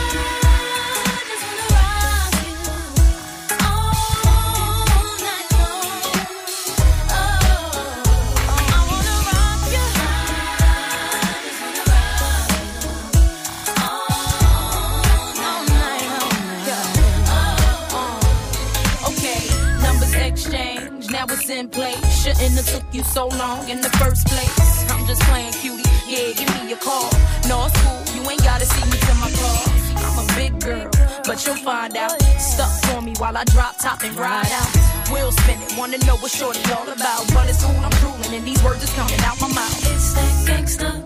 exchange, 20.36 21.10
now 21.10 21.24
it's 21.28 21.48
in 21.48 21.68
place. 21.68 22.22
Shouldn't 22.22 22.56
have 22.56 22.66
took 22.66 22.84
you 22.92 23.02
so 23.04 23.28
long 23.28 23.68
in 23.68 23.80
the 23.80 23.90
first 23.90 24.26
place. 24.26 24.90
I'm 24.90 25.06
just 25.06 25.22
playing 25.22 25.52
cutie, 25.52 25.88
yeah, 26.08 26.32
give 26.32 26.48
me 26.62 26.72
a 26.72 26.76
call. 26.76 27.08
No, 27.48 27.64
it's 27.66 27.80
cool, 27.82 28.02
you 28.14 28.30
ain't 28.30 28.42
gotta 28.42 28.66
see 28.66 28.84
me 28.90 28.98
to 28.98 29.14
my 29.14 29.30
car. 29.30 29.75
Big 30.36 30.60
girl, 30.60 30.90
but 31.24 31.44
you'll 31.46 31.56
find 31.56 31.96
out. 31.96 32.20
Stuck 32.38 32.70
for 32.84 33.00
me 33.00 33.14
while 33.16 33.36
I 33.36 33.44
drop 33.44 33.78
top 33.78 34.02
and 34.02 34.14
ride 34.16 34.52
out. 34.52 34.70
We'll 35.10 35.32
spin 35.32 35.58
it, 35.62 35.72
wanna 35.78 35.98
know 36.04 36.16
what 36.16 36.30
shorty 36.30 36.60
all 36.72 36.88
about. 36.88 37.26
But 37.32 37.48
it's 37.48 37.64
cool, 37.64 37.74
I'm 37.76 37.90
drooling, 38.02 38.34
and 38.34 38.46
these 38.46 38.62
words 38.62 38.82
is 38.82 38.92
coming 38.92 39.20
out 39.20 39.40
my 39.40 39.48
mouth. 39.48 39.78
It's 39.94 40.12
that 40.12 40.32
gangsta 40.46 41.05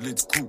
Let's 0.00 0.24
go. 0.26 0.48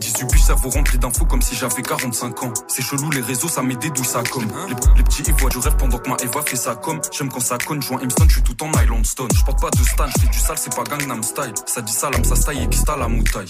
18 0.00 0.30
bus, 0.30 0.44
ça 0.44 0.54
vous 0.54 0.70
remplit 0.70 0.98
d'infos 0.98 1.24
comme 1.24 1.42
si 1.42 1.54
j'avais 1.54 1.82
45 1.82 2.42
ans. 2.42 2.52
C'est 2.68 2.82
chelou, 2.82 3.10
les 3.10 3.20
réseaux, 3.20 3.48
ça 3.48 3.62
des 3.62 3.90
douilles, 3.90 4.04
ça 4.04 4.22
comme. 4.30 4.46
Les, 4.68 5.02
petits, 5.02 5.22
ils 5.26 5.34
voient 5.34 5.50
du 5.50 5.58
rêve 5.58 5.76
pendant 5.76 5.98
que 5.98 6.08
ma 6.08 6.16
Eva 6.22 6.42
fait 6.42 6.56
ça 6.56 6.74
comme. 6.76 7.00
J'aime 7.12 7.28
quand 7.28 7.40
ça 7.40 7.58
conne, 7.58 7.82
je 7.82 7.88
joue 7.88 7.94
un 7.96 8.04
Imston, 8.04 8.24
je 8.28 8.34
suis 8.34 8.42
tout 8.42 8.62
en 8.62 8.70
nylon 8.70 9.02
stone. 9.04 9.28
Je 9.36 9.44
porte 9.44 9.60
pas 9.60 9.70
de 9.70 9.82
stan, 9.82 10.06
je 10.06 10.22
fais 10.22 10.28
du 10.28 10.38
sale, 10.38 10.58
c'est 10.58 10.74
pas 10.74 10.84
Gangnam 10.84 11.22
style. 11.22 11.54
Ça 11.66 11.80
dit 11.80 11.92
salam, 11.92 12.24
ça 12.24 12.36
style 12.36 12.62
et 12.62 12.68
qui 12.68 12.80
la 12.86 13.08
moutaille. 13.08 13.46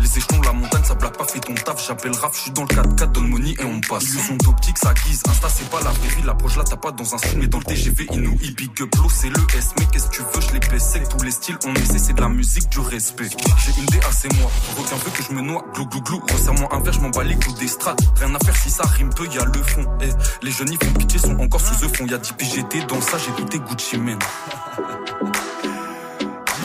Les 0.00 0.18
échelons, 0.18 0.42
la 0.42 0.52
montagne, 0.52 0.84
ça 0.84 0.94
blague 0.94 1.16
pas, 1.16 1.24
fait 1.24 1.40
ton 1.40 1.54
taf. 1.54 1.86
J'appelle 1.86 2.12
rap, 2.12 2.34
je 2.34 2.40
suis 2.40 2.50
dans 2.50 2.62
le 2.62 2.68
4-4, 2.68 3.12
donne 3.12 3.28
money 3.28 3.54
et 3.58 3.64
on 3.64 3.80
passe. 3.80 4.04
Illusion 4.04 4.36
d'optique, 4.36 4.78
ça 4.78 4.94
guise. 4.94 5.22
Insta, 5.28 5.48
c'est 5.48 5.68
pas 5.70 5.80
la 5.82 5.90
vraie 5.90 6.08
l'approche 6.24 6.56
là, 6.56 6.64
t'as 6.64 6.76
pas 6.76 6.92
dans 6.92 7.14
un 7.14 7.18
style, 7.18 7.38
mais 7.38 7.46
dans 7.46 7.58
le 7.58 7.64
TGV, 7.64 8.06
inouï. 8.12 8.54
Big 8.56 8.82
up, 8.82 8.94
c'est 9.10 9.28
le 9.28 9.40
S. 9.56 9.74
Mais 9.78 9.86
qu'est-ce 9.92 10.08
que 10.08 10.16
tu 10.16 10.22
veux, 10.22 10.40
je 10.40 10.52
les 10.52 10.60
tous 11.08 11.22
les 11.24 11.30
styles. 11.30 11.58
On 11.66 11.74
essaie, 11.74 11.98
c'est 11.98 12.12
de 12.12 12.20
la 12.20 12.28
musique, 12.28 12.68
du 12.68 12.80
respect. 12.80 13.28
J'ai 13.64 13.80
une 13.80 13.86
DA, 13.86 14.10
c'est 14.12 14.32
moi. 14.34 14.50
Requin 14.76 14.96
veut 14.96 15.10
que 15.10 15.22
je 15.22 15.32
me 15.32 15.42
glou 15.56 15.86
glou 15.86 16.00
glou. 16.02 16.22
Resserre-moi 16.30 16.68
un 16.72 16.80
verre, 16.80 16.92
je 16.92 17.00
m'en 17.00 17.10
bats 17.10 17.24
les 17.24 17.34
coups 17.34 17.58
des 17.58 17.68
strates. 17.68 18.00
Rien 18.16 18.34
à 18.34 18.38
faire 18.38 18.56
si 18.56 18.70
ça 18.70 18.84
rime 18.84 19.10
peu, 19.10 19.26
y 19.26 19.38
a 19.38 19.44
le 19.44 19.62
fond. 19.62 19.84
Eh, 20.00 20.10
les 20.44 20.50
jeunes, 20.50 20.70
ils 20.70 20.84
font 20.84 20.92
pitié, 20.92 21.18
sont 21.18 21.38
encore 21.38 21.60
sous 21.60 21.84
eux 21.84 21.88
fond. 21.88 22.06
Y'a 22.06 22.18
10 22.18 22.32
piges, 22.32 22.54
j'étais 22.54 22.84
dans 22.84 23.00
ça, 23.00 23.18
j'écoutais 23.18 23.58
Gucci 23.58 23.98
Mane. 23.98 24.18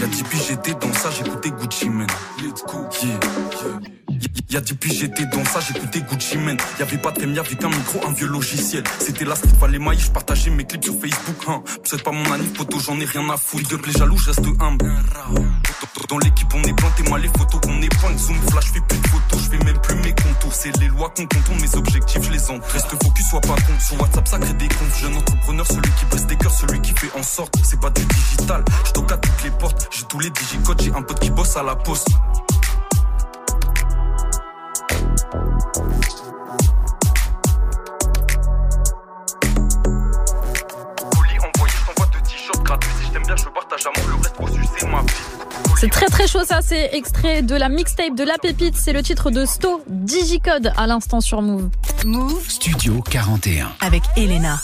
Y'a 0.02 0.08
10 0.08 0.24
piges, 0.24 0.48
j'étais 0.48 0.74
dans 0.74 0.94
ça, 0.94 1.10
j'écoutais 1.12 1.52
Gucci 1.52 1.90
Mane. 1.90 2.08
Let's 2.42 2.64
go. 2.66 2.88
Y'a 4.50 4.62
10 4.62 4.76
piges, 4.76 5.00
j'étais 5.00 5.26
dans 5.26 5.44
ça, 5.46 5.60
j'écoutais 5.60 6.02
Gucci 6.02 6.38
Mane. 6.38 6.58
Y'avait 6.80 6.98
pas 6.98 7.12
de 7.12 7.20
thème, 7.20 7.34
y'avait 7.34 7.56
qu'un 7.56 7.70
micro, 7.70 8.00
un 8.08 8.14
vieux 8.14 8.28
logiciel. 8.28 8.84
C'était 9.00 9.26
la 9.26 9.36
street, 9.36 9.50
fallait 9.60 9.80
mailler, 9.80 10.00
je 10.00 10.12
partageais 10.12 10.52
mes 10.52 10.64
clips 10.64 10.84
sur 10.84 10.94
Facebook. 10.94 11.44
Hein. 11.48 11.64
C'est 11.84 12.04
pas 12.04 12.12
mon 12.12 12.32
anif, 12.32 12.54
poteau, 12.54 12.80
j'en 12.80 13.00
ai 13.00 13.06
rien 13.06 13.28
à 13.30 13.38
foutre. 13.38 13.70
De 13.70 13.78
les 13.86 13.94
jaloux, 13.94 14.18
je 14.18 14.28
reste 14.28 14.46
humble. 14.60 14.92
Dans 16.10 16.20
l'équipe, 16.20 16.54
on 16.54 16.62
est 16.62 16.74
planté, 16.74 17.04
moi 17.10 17.18
les 17.18 17.30
photos 17.30 17.62
qu'on 17.62 17.80
point 17.80 18.18
zoom, 18.18 18.38
flash, 18.52 18.66
fais 18.66 18.82
plus 18.82 19.00
de 19.00 19.08
photos, 19.08 19.40
je 19.44 19.50
fais 19.50 19.64
même 19.64 19.80
plus 19.80 19.96
mes 19.96 20.14
contours. 20.14 20.54
C'est 20.54 20.78
les 20.80 20.88
lois 20.88 21.10
qu'on 21.16 21.26
contourne, 21.26 21.60
mes 21.60 21.76
objectifs, 21.76 22.22
je 22.22 22.32
les 22.32 22.52
en. 22.52 22.60
Reste 22.60 22.90
focus, 22.90 23.30
sois 23.30 23.42
pas 23.42 23.56
con. 23.56 23.80
Sur 23.80 24.02
WhatsApp, 24.02 24.28
ça 24.28 24.38
crée 24.38 24.54
des 24.54 24.68
comptes. 24.68 24.96
Jeune 25.02 25.16
entrepreneur, 25.16 25.66
celui 25.66 25.92
qui 25.98 26.06
brise 26.06 26.26
des 26.28 26.36
cœurs, 26.36 26.54
celui 26.54 26.82
qui 26.82 26.92
fait 26.92 27.12
en 27.18 27.24
sorte. 27.24 27.56
C'est 27.64 27.80
pas 27.80 27.90
du 27.90 28.06
digital, 28.06 28.64
je 28.86 29.14
à 29.14 29.18
toutes 29.18 29.44
les 29.44 29.52
portes. 29.52 29.88
J'ai 29.92 30.04
tous 30.04 30.20
les 30.20 30.30
digicodes, 30.30 30.82
j'ai 30.82 30.92
un 30.94 31.02
pote 31.02 31.20
qui 31.20 31.32
bosse 31.32 31.58
à 31.58 31.64
la 31.64 31.76
poste. 31.76 32.10
C'est 45.84 45.90
très 45.90 46.06
très 46.06 46.28
chaud 46.28 46.46
ça, 46.46 46.62
c'est 46.62 46.92
extrait 46.94 47.42
de 47.42 47.56
la 47.56 47.68
mixtape 47.68 48.16
de 48.16 48.24
La 48.24 48.38
Pépite, 48.38 48.76
c'est 48.78 48.94
le 48.94 49.04
titre 49.04 49.32
de 49.32 49.46
Sto, 49.46 49.84
Digicode 49.88 50.72
à 50.78 50.88
l'instant 50.88 51.20
sur 51.20 51.42
Move. 51.42 51.70
Move 52.06 52.50
Studio 52.50 53.02
41. 53.02 53.70
avec 53.82 54.04
Elena. 54.16 54.58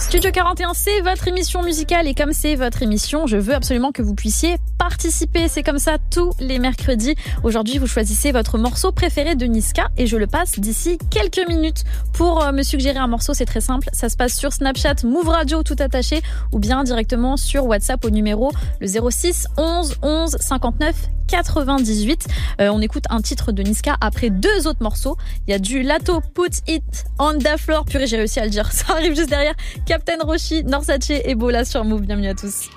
Studio 0.00 0.30
41, 0.32 0.74
c'est 0.74 1.00
votre 1.00 1.28
émission 1.28 1.62
musicale 1.62 2.08
et 2.08 2.14
comme 2.14 2.32
c'est 2.32 2.56
votre 2.56 2.82
émission, 2.82 3.26
je 3.26 3.36
veux 3.36 3.54
absolument 3.54 3.92
que 3.92 4.02
vous 4.02 4.14
puissiez 4.14 4.56
participer. 4.78 5.48
C'est 5.48 5.62
comme 5.62 5.78
ça 5.78 5.96
tous 6.10 6.32
les 6.40 6.58
mercredis. 6.58 7.14
Aujourd'hui, 7.42 7.78
vous 7.78 7.86
choisissez 7.86 8.32
votre 8.32 8.58
morceau 8.58 8.92
préféré 8.92 9.34
de 9.34 9.46
Niska 9.46 9.88
et 9.96 10.06
je 10.06 10.16
le 10.16 10.26
passe 10.26 10.58
d'ici 10.58 10.98
quelques 11.10 11.48
minutes. 11.48 11.84
Pour 12.12 12.42
euh, 12.42 12.52
me 12.52 12.62
suggérer 12.62 12.98
un 12.98 13.06
morceau, 13.06 13.34
c'est 13.34 13.46
très 13.46 13.60
simple. 13.60 13.88
Ça 13.92 14.08
se 14.08 14.16
passe 14.16 14.36
sur 14.36 14.52
Snapchat, 14.52 14.96
Move 15.04 15.28
Radio 15.28 15.62
tout 15.62 15.76
attaché 15.78 16.20
ou 16.52 16.58
bien 16.58 16.84
directement 16.84 17.36
sur 17.36 17.64
WhatsApp 17.66 18.04
au 18.04 18.10
numéro 18.10 18.50
le 18.80 18.86
06 18.86 19.46
11 19.56 19.96
11 20.02 20.36
59 20.40 20.94
98. 21.26 22.26
Euh, 22.60 22.68
on 22.68 22.80
écoute 22.80 23.04
un 23.10 23.20
titre 23.20 23.52
de 23.52 23.62
Niska 23.62 23.96
après 24.00 24.30
deux 24.30 24.66
autres 24.66 24.82
morceaux. 24.82 25.16
Il 25.46 25.50
y 25.50 25.54
a 25.54 25.58
du 25.58 25.82
Lato 25.82 26.20
Put 26.20 26.60
It 26.68 26.84
on 27.18 27.38
the 27.38 27.58
Floor. 27.58 27.84
Purée, 27.84 28.06
j'ai 28.06 28.16
réussi 28.16 28.40
à 28.40 28.44
le 28.44 28.50
dire. 28.50 28.70
Ça 28.72 28.92
arrive 28.92 29.16
juste 29.16 29.30
derrière. 29.30 29.54
Captain 29.86 30.18
Roshi, 30.22 30.64
Norsace 30.64 31.10
et 31.10 31.34
Bola 31.34 31.64
sur 31.64 31.84
Move. 31.84 32.02
Bienvenue 32.02 32.28
à 32.28 32.34
tous. 32.34 32.70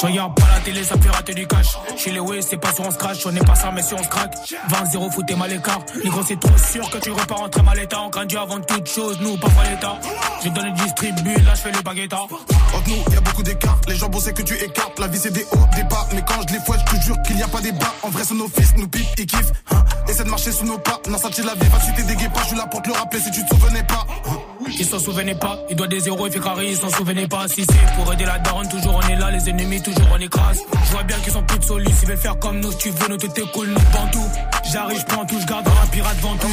Je 0.00 0.06
regarde 0.06 0.34
pas 0.34 0.46
la 0.54 0.60
télé, 0.60 0.84
ça 0.84 0.96
me 0.96 1.02
fait 1.02 1.10
rater 1.10 1.34
du 1.34 1.46
cash. 1.46 1.76
Chez 1.96 2.10
les 2.10 2.20
Way, 2.20 2.42
c'est 2.42 2.58
pas 2.58 2.72
sur 2.72 2.86
on 2.86 2.90
se 2.90 2.98
crash, 2.98 3.24
on 3.24 3.34
est 3.34 3.46
pas 3.46 3.54
ça, 3.54 3.70
mais 3.72 3.82
si 3.82 3.94
on 3.94 4.02
se 4.02 4.08
craque. 4.08 4.34
20-0, 4.68 5.10
foutez 5.10 5.34
mal 5.34 5.50
l'écart. 5.50 5.80
Les 6.02 6.10
gros, 6.10 6.22
c'est 6.22 6.38
trop 6.38 6.58
sûr 6.58 6.90
que 6.90 6.98
tu 6.98 7.10
repars 7.10 7.42
en 7.42 7.48
très 7.48 7.62
mal 7.62 7.78
état. 7.78 8.00
On 8.02 8.10
craint 8.10 8.26
Dieu 8.26 8.38
avant 8.38 8.60
toute 8.60 8.86
chose, 8.88 9.18
nous, 9.20 9.38
parfois 9.38 9.64
l'état. 9.64 9.98
J'ai 10.42 10.50
donné 10.50 10.68
le 10.68 10.74
distribu, 10.74 11.34
là, 11.44 11.54
je 11.54 11.60
fais 11.60 11.72
le 11.72 11.80
baguetta. 11.80 12.18
Entre 12.18 12.88
nous, 12.88 13.14
y 13.14 13.16
a 13.16 13.20
beaucoup 13.20 13.42
d'écart. 13.42 13.78
Les 13.88 13.96
gens 13.96 14.08
bossaient 14.08 14.34
que 14.34 14.42
tu 14.42 14.54
écartes. 14.54 14.98
La 14.98 15.08
vie, 15.08 15.18
c'est 15.18 15.32
des 15.32 15.44
hauts, 15.52 15.68
des 15.74 15.84
bas. 15.84 16.06
Mais 16.12 16.22
quand 16.26 16.46
je 16.46 16.54
les 16.54 16.60
fouette, 16.60 16.80
je 16.90 16.96
te 16.96 17.02
jure 17.02 17.22
qu'il 17.22 17.36
n'y 17.36 17.42
a 17.42 17.48
pas 17.48 17.60
des 17.60 17.72
bas. 17.72 17.94
En 18.02 18.10
vrai, 18.10 18.22
c'est 18.24 18.34
nos 18.34 18.48
fils, 18.48 18.74
nous 18.76 18.88
piquent, 18.88 19.08
ils 19.18 19.26
kiffent. 19.26 19.52
Hein. 19.70 19.84
Essaie 20.08 20.24
de 20.24 20.30
marcher 20.30 20.52
sous 20.52 20.66
nos 20.66 20.78
pas. 20.78 21.00
Non, 21.08 21.16
ça, 21.16 21.30
la 21.30 21.54
vie, 21.54 21.70
citer 21.84 22.02
des 22.02 22.16
guépas. 22.16 22.40
Je 22.42 22.48
suis 22.48 22.56
là 22.56 22.66
pour 22.66 22.82
te 22.82 22.88
le 22.88 22.94
rappeler 22.94 23.20
si 23.20 23.30
tu 23.30 23.44
te 23.44 23.54
souvenais 23.54 23.82
pas. 23.84 24.06
Hein. 24.28 24.36
Ils 24.78 24.84
s'en 24.84 24.98
souvenaient 24.98 25.34
pas, 25.34 25.58
il 25.70 25.76
doit 25.76 25.86
des 25.86 26.00
zéros, 26.00 26.26
il 26.26 26.32
fait 26.32 26.40
carré, 26.40 26.70
ils 26.70 26.76
s'en 26.76 26.90
souvenaient 26.90 27.28
pas. 27.28 27.48
Si 27.48 27.64
c'est 27.64 27.94
pour 27.94 28.12
aider 28.12 28.24
la 28.24 28.38
daronne, 28.38 28.68
toujours 28.68 29.00
on 29.02 29.08
est 29.08 29.16
là, 29.16 29.30
les 29.30 29.48
ennemis, 29.48 29.80
toujours 29.92 30.08
on 30.12 30.20
écrase. 30.20 30.60
Je 30.86 30.92
vois 30.92 31.02
bien 31.04 31.16
qu'ils 31.18 31.32
sont 31.32 31.42
plus 31.42 31.58
de 31.58 31.64
s'ils 31.64 32.08
veulent 32.08 32.16
faire 32.16 32.38
comme 32.38 32.60
nous, 32.60 32.70
si 32.72 32.78
tu 32.78 32.90
veux, 32.90 33.08
nous 33.08 33.16
t'es 33.16 33.42
cool, 33.52 33.68
nous 33.68 34.10
tout. 34.12 34.28
J'arrive, 34.72 34.98
je 34.98 35.04
prends 35.04 35.24
tout, 35.24 35.40
je 35.40 35.46
garde 35.46 35.66
un 35.68 35.86
pirate 35.88 36.16
tout. 36.20 36.48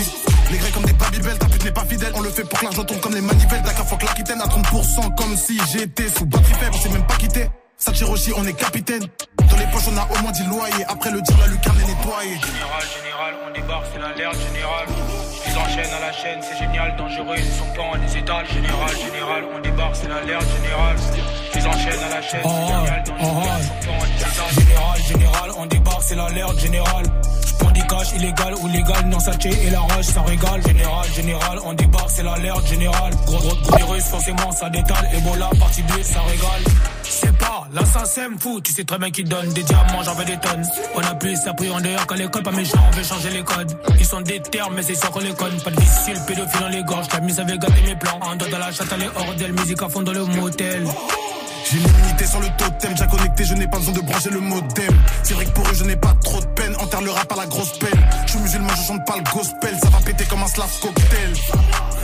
Les 0.52 0.58
grecs 0.58 0.74
comme 0.74 0.86
des 0.86 0.94
babybel, 0.94 1.38
ta 1.38 1.48
pute 1.48 1.64
n'est 1.64 1.72
pas 1.72 1.86
fidèle. 1.86 2.12
On 2.16 2.22
le 2.22 2.30
fait 2.30 2.44
pour 2.44 2.60
que 2.60 2.66
l'argent 2.66 2.84
tombe 2.84 3.00
comme 3.00 3.14
les 3.14 3.22
manivelles. 3.22 3.64
Dakar, 3.64 3.88
faut 3.88 3.98
que 3.98 4.06
l'Aquitaine 4.06 4.42
à 4.42 4.46
30% 4.46 5.16
comme 5.16 5.36
si 5.36 5.60
j'étais 5.72 6.10
sous 6.10 6.26
batterie 6.26 6.54
faible, 6.54 6.76
on 6.76 6.82
s'est 6.82 6.90
même 6.90 7.08
pas 7.08 7.16
quitté. 7.16 7.48
Sachiroshi, 7.84 8.32
on 8.38 8.48
est 8.48 8.54
capitaine. 8.54 9.04
Dans 9.52 9.58
les 9.58 9.66
poches, 9.66 9.90
on 9.92 9.98
a 9.98 10.08
au 10.08 10.22
moins 10.24 10.32
10 10.32 10.46
loyers. 10.46 10.86
Après 10.88 11.12
le 11.12 11.20
dire, 11.20 11.38
la 11.38 11.48
lucarne 11.48 11.78
est 11.82 11.88
nettoyée. 11.88 12.40
Général, 12.40 12.84
général, 12.96 13.34
on 13.46 13.52
débarque, 13.52 13.86
c'est 13.92 14.00
l'alerte 14.00 14.38
général. 14.40 14.86
Ils 15.46 15.58
enchaînent 15.58 15.94
à 15.94 16.00
la 16.00 16.14
chaîne, 16.14 16.40
c'est 16.42 16.58
génial, 16.64 16.96
dangereux, 16.96 17.36
ils 17.38 17.44
sont 17.44 17.68
pas 17.76 17.82
en 17.82 17.98
des 18.00 18.18
étals. 18.18 18.48
Général, 18.48 18.96
général, 18.96 19.44
on 19.54 19.60
débarque, 19.60 19.96
c'est 19.98 20.08
l'alerte 20.08 20.48
général. 20.56 20.96
Ils 21.56 21.68
enchaînent 21.68 22.04
à 22.04 22.10
la 22.16 22.22
chaîne, 22.22 22.42
c'est 22.42 22.68
génial, 22.72 23.04
dangereux, 23.04 23.52
ils 23.60 23.68
sont 23.68 23.80
pas 23.84 23.92
en 23.92 24.08
des 24.08 24.22
étals. 24.24 24.54
Général, 24.64 25.02
général, 25.02 25.52
on 25.58 25.66
débarque, 25.66 26.04
c'est 26.04 26.16
l'alerte 26.16 26.60
général. 26.60 27.06
J'prends 27.46 27.72
des 27.72 27.82
cash 27.82 28.14
illégal 28.14 28.56
ou 28.62 28.68
légal, 28.70 29.06
non 29.08 29.20
saché 29.20 29.50
et 29.50 29.70
la 29.70 29.82
rage, 29.82 30.06
ça 30.06 30.22
régale. 30.22 30.62
Général, 30.66 31.06
général, 31.14 31.60
on 31.66 31.74
débarque, 31.74 32.12
c'est 32.12 32.24
l'alerte 32.24 32.66
général. 32.66 33.14
Gros, 33.26 33.40
gros, 33.40 33.56
gros 33.56 33.76
virus, 33.76 34.06
forcément, 34.06 34.52
ça 34.54 34.70
détale. 34.70 35.10
Ebola, 35.14 35.50
partie 35.60 35.84
2, 35.84 36.02
ça 36.02 36.22
régale. 36.22 36.64
L'assassin 37.72 38.30
me 38.30 38.38
fout, 38.38 38.64
tu 38.64 38.74
sais 38.74 38.84
très 38.84 38.98
bien 38.98 39.10
qu'il 39.12 39.28
donne 39.28 39.52
des 39.54 39.64
diamants, 39.64 40.04
j'en 40.04 40.16
veux 40.16 40.26
des 40.26 40.38
tonnes. 40.38 40.66
On 40.96 41.00
a 41.00 41.16
plus 41.16 41.36
ça 41.38 41.54
pris 41.54 41.70
en 41.70 41.80
dehors 41.80 42.06
qu'à 42.06 42.16
l'école, 42.16 42.44
pas 42.44 42.52
méchant, 42.52 42.80
on 42.88 42.96
veut 42.96 43.04
changer 43.04 43.30
les 43.30 43.44
codes. 43.44 43.78
Ils 44.00 44.06
sont 44.06 44.22
des 44.22 44.40
termes, 44.42 44.74
mais 44.76 44.84
c'est 44.84 44.96
sûr 44.96 45.12
qu'on 45.12 45.20
les 45.20 45.34
conne. 45.34 45.60
Pas 45.62 45.72
de 45.72 45.80
vicieux, 45.80 46.14
le 46.14 46.26
pédophile 46.26 46.60
dans 46.60 46.68
les 46.68 46.84
gorges, 46.84 47.08
la 47.14 47.20
mise 47.22 47.40
avait 47.40 47.58
gâté 47.58 47.82
mes 47.86 47.96
plans. 47.96 48.20
Doigt 48.38 48.50
dans 48.50 48.58
la 48.58 48.72
chatte, 48.72 48.94
les 48.98 49.08
hors 49.08 49.54
musique 49.54 49.82
à 49.82 49.90
fond 49.90 50.02
dans 50.02 50.14
le 50.14 50.26
motel. 50.26 50.88
J'ai 51.72 51.78
l'immunité 51.78 52.26
sur 52.26 52.40
le 52.40 52.48
totem, 52.58 52.92
déjà 52.92 53.08
connecté, 53.08 53.46
je 53.46 53.54
n'ai 53.54 53.68
pas 53.68 53.78
besoin 53.78 53.94
de 53.94 54.02
brancher 54.02 54.30
le 54.30 54.40
modem. 54.40 54.94
C'est 55.24 55.34
vrai 55.34 55.46
que 55.46 55.52
pour 55.52 55.66
eux, 55.66 55.74
je 55.74 55.84
n'ai 55.86 55.96
pas 55.96 56.14
trop 56.24 56.40
de 56.40 56.46
peine. 56.48 56.76
Enterre 56.80 57.02
le 57.02 57.12
rap 57.12 57.32
à 57.32 57.36
la 57.36 57.46
grosse 57.46 57.78
pelle. 57.80 58.03
Je 58.34 58.40
suis 58.40 58.46
musulman, 58.46 58.74
je 58.76 58.88
chante 58.88 59.06
pas 59.06 59.16
le 59.16 59.24
gospel. 59.32 59.78
Ça 59.80 59.90
va 59.90 60.00
péter 60.00 60.26
comme 60.26 60.42
un 60.42 60.48
slave 60.48 60.80
cocktail. 60.82 61.34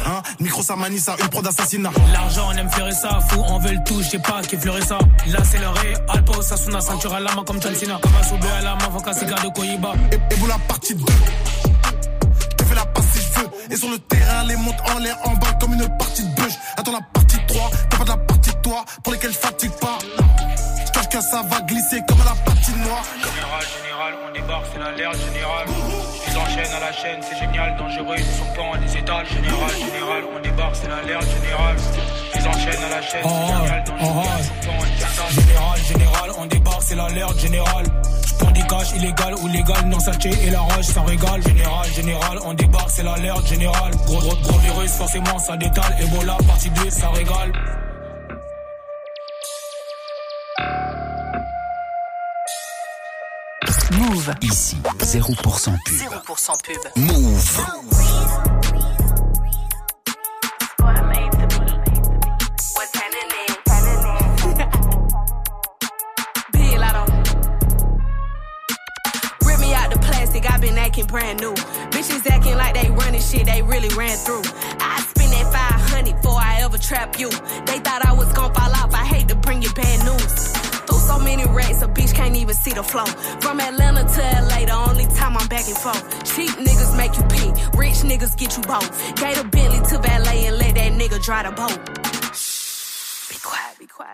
Hein, 0.05 0.21
micro, 0.39 0.61
ça 0.61 0.75
manie 0.75 0.99
ça, 0.99 1.15
une 1.19 1.27
prod 1.27 1.43
d'assassinat. 1.43 1.89
L'argent, 2.13 2.49
on 2.49 2.55
aime 2.55 2.69
faire 2.69 2.93
ça, 2.93 3.19
fou, 3.29 3.43
on 3.47 3.57
veut 3.57 3.71
le 3.71 3.83
tout, 3.83 3.99
je 4.03 4.09
sais 4.09 4.19
pas 4.19 4.39
qui 4.43 4.55
fleurit 4.55 4.85
ça. 4.85 4.99
Là, 5.25 5.39
c'est 5.43 5.57
le 5.57 5.67
ré, 5.69 5.95
Alpo, 6.07 6.39
Sasuna, 6.43 6.81
ceinture 6.81 7.15
à 7.15 7.19
la 7.19 7.33
main 7.33 7.43
comme 7.43 7.59
John 7.59 7.73
Cena. 7.73 7.97
Comme 7.99 8.11
un 8.15 8.23
soube 8.23 8.45
à 8.45 8.61
la 8.61 8.75
main, 8.75 8.91
faut 8.93 8.99
qu'un 8.99 9.13
cigare 9.13 9.41
de 9.43 9.49
Koyiba. 9.49 9.93
Et, 10.11 10.15
et 10.15 10.37
vous 10.37 10.45
la 10.45 10.59
partie 10.67 10.93
2. 10.93 11.03
Je 11.03 12.55
te 12.57 12.63
fais 12.63 12.75
la 12.75 12.85
passe 12.85 13.05
si 13.11 13.21
je 13.21 13.39
veux. 13.39 13.49
Et 13.71 13.75
sur 13.75 13.89
le 13.89 13.97
terrain, 13.97 14.43
les 14.43 14.55
montes 14.55 14.81
en 14.93 14.99
l'air, 14.99 15.17
en 15.25 15.33
bas 15.33 15.53
comme 15.59 15.73
une 15.73 15.97
partie 15.97 16.21
de 16.21 16.35
bûche. 16.35 16.53
Attends 16.77 16.91
la 16.91 17.01
partie 17.11 17.37
3, 17.47 17.71
t'as 17.89 17.97
pas 17.97 18.03
de 18.03 18.09
la 18.09 18.17
partie 18.17 18.51
de 18.51 18.57
toi, 18.61 18.85
pour 19.03 19.13
lesquelles 19.13 19.33
je 19.33 19.39
fatigue 19.39 19.71
pas. 19.81 19.97
Je 20.85 20.91
cache 20.91 21.09
que 21.09 21.21
ça 21.21 21.41
va 21.49 21.61
glisser 21.61 22.01
comme 22.07 22.21
à 22.21 22.25
la 22.25 22.35
partie 22.35 22.71
noire. 22.73 23.03
Général, 23.17 23.65
général, 23.81 24.13
on 24.29 24.31
débarque, 24.31 24.65
c'est 24.71 24.79
l'alerte 24.79 25.17
général. 25.17 25.88
Ils 26.59 26.65
enchaînent 26.65 26.75
à 26.75 26.79
la 26.79 26.91
chaîne, 26.91 27.19
c'est 27.21 27.37
génial, 27.37 27.77
dangereux, 27.77 28.15
ils 28.17 28.23
sont 28.23 28.53
pas 28.53 28.61
en 28.61 28.77
des 28.81 28.97
étals. 28.97 29.25
Général, 29.27 29.71
général, 29.71 30.23
on 30.35 30.39
débarque, 30.41 30.75
c'est 30.75 30.89
l'alerte 30.89 31.27
général. 31.41 31.75
Ils 32.35 32.47
enchaînent 32.47 32.83
à 32.83 32.89
la 32.89 33.01
chaîne, 33.01 33.23
c'est 33.23 33.47
génial, 33.47 33.83
dangereux, 33.85 34.25
ils 34.37 34.45
sont 34.45 34.67
pas 34.67 34.71
en 34.71 34.89
c'est 36.81 36.95
l'alerte 36.95 37.39
générale. 37.39 37.85
Pour 38.39 38.51
des 38.51 38.61
cash 38.61 38.91
illégal 38.95 39.35
ou 39.35 39.47
légal, 39.47 39.85
non 39.85 39.99
sachet 39.99 40.31
et 40.43 40.49
la 40.49 40.61
rage, 40.61 40.85
ça 40.85 41.01
régale. 41.03 41.41
Général, 41.43 41.87
général, 41.93 42.39
on 42.43 42.53
débarque, 42.53 42.89
c'est 42.89 43.03
l'alerte 43.03 43.45
générale. 43.47 43.91
Gros, 44.05 44.19
gros, 44.19 44.35
gros 44.35 44.59
virus, 44.59 44.91
forcément, 44.93 45.37
ça 45.37 45.55
détale. 45.55 45.95
Ebola, 46.01 46.35
partie 46.47 46.69
2, 46.71 46.89
ça 46.89 47.09
régale. 47.09 47.51
Move. 53.99 54.33
Ici, 54.41 54.77
0% 54.77 55.35
pub. 55.43 55.53
0% 55.59 56.63
pub. 56.63 56.95
Move. 56.95 57.59
Big 66.53 66.79
Lotto. 66.79 67.11
Rip 69.43 69.59
me 69.59 69.73
out 69.73 69.91
the 69.91 69.99
plastic, 70.01 70.49
i 70.49 70.57
been 70.59 70.77
acting 70.77 71.05
brand 71.05 71.41
new. 71.41 71.53
Bitches 71.91 72.25
acting 72.31 72.55
like 72.55 72.75
they 72.75 72.89
running 72.89 73.19
shit 73.19 73.45
they 73.47 73.61
really 73.61 73.93
ran 73.97 74.17
through. 74.17 74.43
I 74.79 75.01
spend 75.09 75.33
that 75.33 75.51
500 75.51 76.15
before 76.15 76.39
I 76.39 76.61
ever 76.61 76.77
trap 76.77 77.19
you. 77.19 77.29
They 77.65 77.79
thought 77.79 78.05
I 78.05 78.13
was 78.13 78.31
gonna 78.31 78.53
fall 78.53 78.71
off, 78.71 78.93
I 78.93 79.03
hate 79.03 79.27
to 79.27 79.35
bring 79.35 79.61
you 79.61 79.73
bad 79.73 80.05
news. 80.05 80.58
Through 80.89 80.99
so 80.99 81.19
many 81.19 81.45
racks, 81.45 81.81
a 81.83 81.87
bitch 81.87 82.13
can't 82.13 82.35
even 82.35 82.55
see 82.55 82.73
the 82.73 82.83
flow. 82.83 83.05
From 83.39 83.59
Atlanta 83.59 84.03
to 84.03 84.21
LA, 84.49 84.65
the 84.65 84.73
only 84.89 85.05
time 85.15 85.37
I'm 85.37 85.47
back 85.47 85.67
and 85.67 85.77
forth. 85.77 86.03
Cheap 86.35 86.49
niggas 86.57 86.97
make 86.97 87.15
you 87.15 87.23
pee, 87.29 87.51
rich 87.77 88.01
niggas 88.01 88.35
get 88.37 88.57
you 88.57 88.63
both. 88.63 88.89
A 89.39 89.43
Bentley 89.43 89.79
to 89.89 89.97
valet 89.99 90.47
and 90.47 90.57
let 90.57 90.75
that 90.75 90.91
nigga 90.93 91.23
dry 91.23 91.43
the 91.43 91.51
boat. 91.51 91.99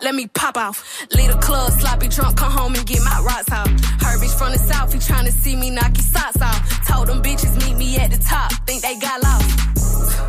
Let 0.01 0.13
me 0.13 0.27
pop 0.27 0.57
off. 0.57 0.83
Lead 1.15 1.29
a 1.29 1.39
club, 1.39 1.71
sloppy 1.71 2.09
drunk, 2.09 2.37
come 2.37 2.51
home 2.51 2.75
and 2.75 2.85
get 2.85 3.01
my 3.03 3.23
rocks 3.25 3.51
off. 3.51 3.67
Her 3.67 4.17
bitch 4.19 4.37
from 4.37 4.51
the 4.51 4.59
south, 4.59 4.91
he 4.93 4.99
tryna 4.99 5.31
see 5.31 5.55
me 5.55 5.69
knock 5.69 5.95
his 5.95 6.11
socks 6.11 6.41
off. 6.41 6.87
Told 6.87 7.07
them 7.07 7.23
bitches 7.23 7.55
meet 7.65 7.77
me 7.77 7.97
at 7.97 8.11
the 8.11 8.17
top, 8.17 8.51
think 8.67 8.81
they 8.81 8.99
got 8.99 9.23
lost. 9.23 10.19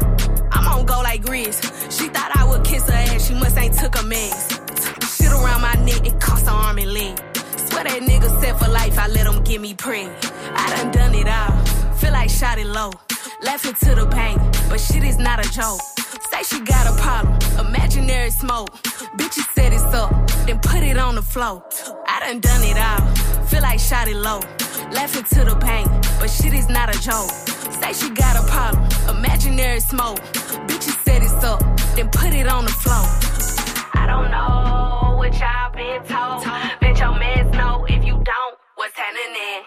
I'm 0.53 0.67
on 0.67 0.87
go 0.87 1.01
like 1.03 1.23
Grizz. 1.23 1.91
She 1.91 2.09
thought 2.09 2.31
I 2.37 2.45
would 2.45 2.65
kiss 2.65 2.87
her 2.89 2.93
ass, 2.93 3.27
she 3.27 3.35
must 3.35 3.59
ain't 3.59 3.75
took 3.75 3.99
a 3.99 4.03
mess. 4.05 4.66
Around 5.47 5.63
my 5.63 5.75
neck, 5.85 6.05
it 6.05 6.21
cost 6.21 6.43
an 6.43 6.55
arm 6.55 6.79
and 6.79 6.93
leg. 6.93 7.17
Swear 7.69 7.85
that 7.85 8.03
nigga 8.03 8.41
set 8.41 8.59
for 8.59 8.69
life, 8.69 8.99
I 8.99 9.07
let 9.07 9.29
him 9.29 9.45
get 9.45 9.61
me 9.61 9.75
preg. 9.75 10.11
I 10.57 10.77
done 10.77 10.91
done 10.91 11.15
it 11.15 11.29
all, 11.29 11.95
feel 11.95 12.11
like 12.13 12.31
shot 12.31 12.59
it 12.59 12.67
low. 12.67 12.91
It 13.65 13.77
to 13.77 13.95
the 13.95 14.07
bank, 14.07 14.41
but 14.69 14.81
shit 14.81 15.05
is 15.05 15.19
not 15.19 15.45
a 15.45 15.49
joke. 15.51 15.81
Say 16.31 16.43
she 16.43 16.61
got 16.61 16.87
a 16.87 17.01
problem, 17.01 17.39
imaginary 17.67 18.31
smoke. 18.31 18.71
Bitches 19.17 19.49
set 19.55 19.73
it 19.73 19.95
up, 19.95 20.11
then 20.47 20.59
put 20.59 20.83
it 20.83 20.99
on 20.99 21.15
the 21.15 21.23
floor. 21.23 21.63
I 22.07 22.21
done 22.21 22.41
done 22.41 22.63
it 22.65 22.77
all, 22.77 23.47
feel 23.47 23.63
like 23.63 23.79
shot 23.79 24.09
it 24.09 24.17
low. 24.17 24.41
It 25.19 25.27
to 25.27 25.45
the 25.45 25.57
bank, 25.61 25.89
but 26.19 26.29
shit 26.29 26.55
is 26.55 26.69
not 26.69 26.95
a 26.95 27.01
joke. 27.01 27.31
Say 27.81 27.93
she 27.93 28.11
got 28.11 28.37
a 28.37 28.47
problem, 28.51 29.17
imaginary 29.17 29.81
smoke. 29.81 30.19
Bitches 30.67 31.03
set 31.05 31.23
it 31.23 31.45
up, 31.45 31.61
then 31.95 32.09
put 32.11 32.35
it 32.35 32.49
on 32.49 32.65
the 32.65 32.73
floor. 32.73 33.07
I 33.95 34.07
don't 34.07 34.31
know 34.31 34.86
what 35.29 35.41
y'all 35.41 35.73
been 35.73 36.03
told. 36.05 36.45
Bet 36.81 36.99
your 36.99 37.19
mans 37.19 37.53
know 37.57 37.85
if 37.89 38.05
you 38.05 38.15
don't, 38.15 38.55
what's 38.77 38.95
happening. 38.97 39.65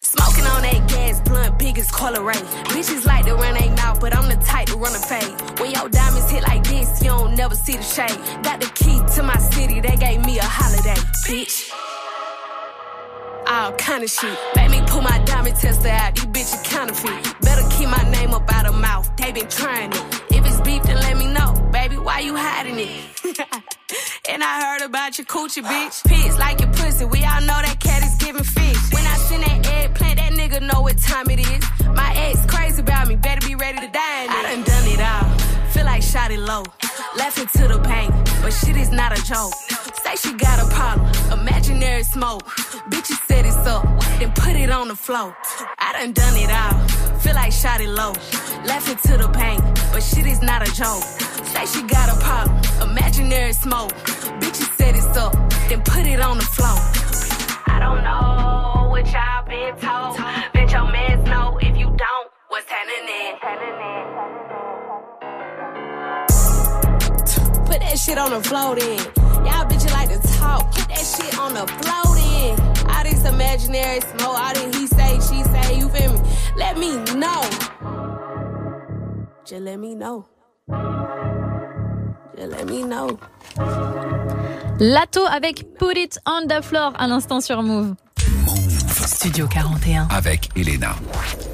Smoking 0.00 0.46
on 0.46 0.62
that 0.62 0.88
gas 0.88 1.20
blunt, 1.20 1.58
big 1.58 1.78
as 1.78 1.90
color 1.90 2.22
ray. 2.22 2.42
Bitches 2.72 3.04
like 3.04 3.26
to 3.26 3.34
run 3.34 3.54
they 3.54 3.68
mouth, 3.70 4.00
but 4.00 4.16
I'm 4.16 4.28
the 4.28 4.42
type 4.44 4.68
to 4.68 4.76
run 4.76 4.94
a 4.94 4.98
fade. 4.98 5.60
When 5.60 5.70
your 5.70 5.88
diamonds 5.88 6.30
hit 6.30 6.42
like 6.44 6.64
this, 6.64 7.02
you 7.02 7.08
don't 7.08 7.34
never 7.34 7.54
see 7.54 7.76
the 7.76 7.82
shade. 7.82 8.16
Got 8.42 8.60
the 8.60 8.70
key 8.74 9.00
to 9.16 9.22
my 9.22 9.38
city, 9.38 9.80
they 9.80 9.96
gave 9.96 10.24
me 10.24 10.38
a 10.38 10.44
holiday, 10.44 10.98
bitch. 11.26 11.70
All 13.48 13.72
kind 13.72 14.04
of 14.04 14.10
shit. 14.10 14.38
Made 14.56 14.70
me 14.70 14.82
pull 14.86 15.00
my 15.00 15.18
diamond 15.24 15.56
tester 15.56 15.88
out, 15.88 16.14
these 16.14 16.26
bitches 16.26 16.64
counterfeit. 16.64 17.40
Better 17.40 17.66
keep 17.70 17.88
my 17.88 18.10
name 18.10 18.34
up 18.34 18.52
out 18.52 18.66
of 18.66 18.74
mouth, 18.74 19.10
they 19.16 19.32
been 19.32 19.48
trying 19.48 19.90
it. 19.90 20.22
If 20.30 20.44
it's 20.44 20.60
beef, 20.60 20.82
then 20.82 20.96
let 20.96 21.16
me 21.16 21.32
know. 21.32 21.54
Baby, 21.72 21.96
why 21.96 22.20
you 22.20 22.36
hiding 22.36 22.78
it? 22.78 22.90
and 24.28 24.44
I 24.44 24.60
heard 24.60 24.82
about 24.82 25.16
your 25.16 25.26
coochie, 25.26 25.62
bitch. 25.62 26.04
Pigs 26.06 26.38
like 26.38 26.60
your 26.60 26.70
pussy, 26.72 27.06
we 27.06 27.24
all 27.24 27.40
know 27.40 27.58
that 27.64 27.78
cat 27.80 28.02
is 28.04 28.14
giving 28.16 28.44
fish. 28.44 28.92
When 28.92 29.06
I 29.06 29.16
send 29.16 29.42
that 29.44 29.66
eggplant, 29.66 30.18
that 30.18 30.32
nigga 30.32 30.60
know 30.70 30.82
what 30.82 30.98
time 30.98 31.30
it 31.30 31.40
is. 31.40 31.64
My 31.94 32.12
ex 32.16 32.44
crazy 32.44 32.82
about 32.82 33.08
me, 33.08 33.16
better 33.16 33.46
be 33.46 33.54
ready 33.54 33.78
to 33.80 33.88
die. 33.88 34.26
I 34.28 34.42
done 34.42 34.62
done 34.62 34.86
it 34.88 35.00
all, 35.00 35.37
feel 35.78 35.86
like 35.86 36.02
shot 36.02 36.30
it 36.30 36.40
low. 36.40 36.64
Laughing 37.16 37.46
to 37.46 37.68
the 37.68 37.78
bank, 37.78 38.12
but 38.42 38.52
shit 38.52 38.76
is 38.76 38.90
not 38.90 39.16
a 39.16 39.20
joke. 39.24 39.54
Say 40.02 40.14
she 40.22 40.32
got 40.34 40.58
a 40.64 40.66
problem, 40.74 41.06
imaginary 41.38 42.02
smoke. 42.02 42.44
Bitches 42.90 43.20
set 43.28 43.44
it 43.46 43.58
up, 43.74 43.84
then 44.18 44.32
put 44.32 44.54
it 44.56 44.70
on 44.70 44.88
the 44.88 44.96
floor. 44.96 45.36
I 45.78 45.92
done 45.92 46.12
done 46.12 46.36
it 46.36 46.50
all, 46.50 46.74
feel 47.22 47.34
like 47.34 47.52
shot 47.52 47.80
it 47.80 47.90
low. 48.00 48.12
Laughing 48.70 48.98
to 49.06 49.14
the 49.22 49.28
bank, 49.28 49.62
but 49.92 50.02
shit 50.02 50.26
is 50.26 50.42
not 50.42 50.66
a 50.68 50.70
joke. 50.74 51.04
Say 51.52 51.64
she 51.72 51.82
got 51.82 52.06
a 52.14 52.16
problem, 52.26 52.90
imaginary 52.90 53.52
smoke. 53.52 53.92
Bitches 54.40 54.70
set 54.78 54.94
it 54.96 55.16
up, 55.16 55.32
then 55.68 55.80
put 55.82 56.04
it 56.06 56.20
on 56.20 56.38
the 56.38 56.48
floor. 56.56 56.78
I 57.74 57.78
don't 57.84 58.02
know 58.02 58.90
what 58.90 59.06
y'all 59.14 59.46
been 59.46 59.74
told. 59.78 60.16
Bet 60.52 60.72
your 60.72 60.90
mans 60.90 61.24
know 61.28 61.58
if 61.60 61.76
you 61.76 61.86
don't, 61.86 62.28
what's 62.48 62.68
happening. 62.68 64.47
On 68.06 68.30
the 68.30 68.48
floor 68.48 68.76
then. 68.76 68.98
Y'all 69.44 69.66
bitches 69.66 69.92
like 69.92 70.08
to 70.08 70.20
talk. 70.38 70.70
Put 70.72 70.88
that 70.88 71.04
shit 71.04 71.38
on 71.38 71.54
the 71.54 71.66
floor 71.66 72.14
then. 72.16 72.54
All 72.88 73.02
this 73.02 73.24
imaginary 73.24 74.00
smoke, 74.00 74.38
all 74.38 74.54
this 74.54 74.76
he 74.76 74.86
say, 74.86 75.14
she 75.14 75.42
say, 75.44 75.78
you 75.78 75.88
feel 75.88 76.12
me? 76.12 76.20
Let 76.56 76.78
me 76.78 76.96
know. 77.14 77.42
Just 79.44 79.62
let 79.62 79.78
me 79.78 79.94
know. 79.94 80.26
Just 82.36 82.50
let 82.52 82.66
me 82.66 82.84
know. 82.84 83.18
Lato 84.78 85.26
avec 85.26 85.76
Put 85.78 85.96
It 85.96 86.18
on 86.24 86.46
the 86.46 86.62
Floor 86.62 86.92
à 86.96 87.08
l'instant 87.08 87.40
sur 87.40 87.62
Move. 87.62 87.96
Studio 89.08 89.46
41. 89.48 90.08
Avec 90.10 90.50
Elena. 90.54 90.94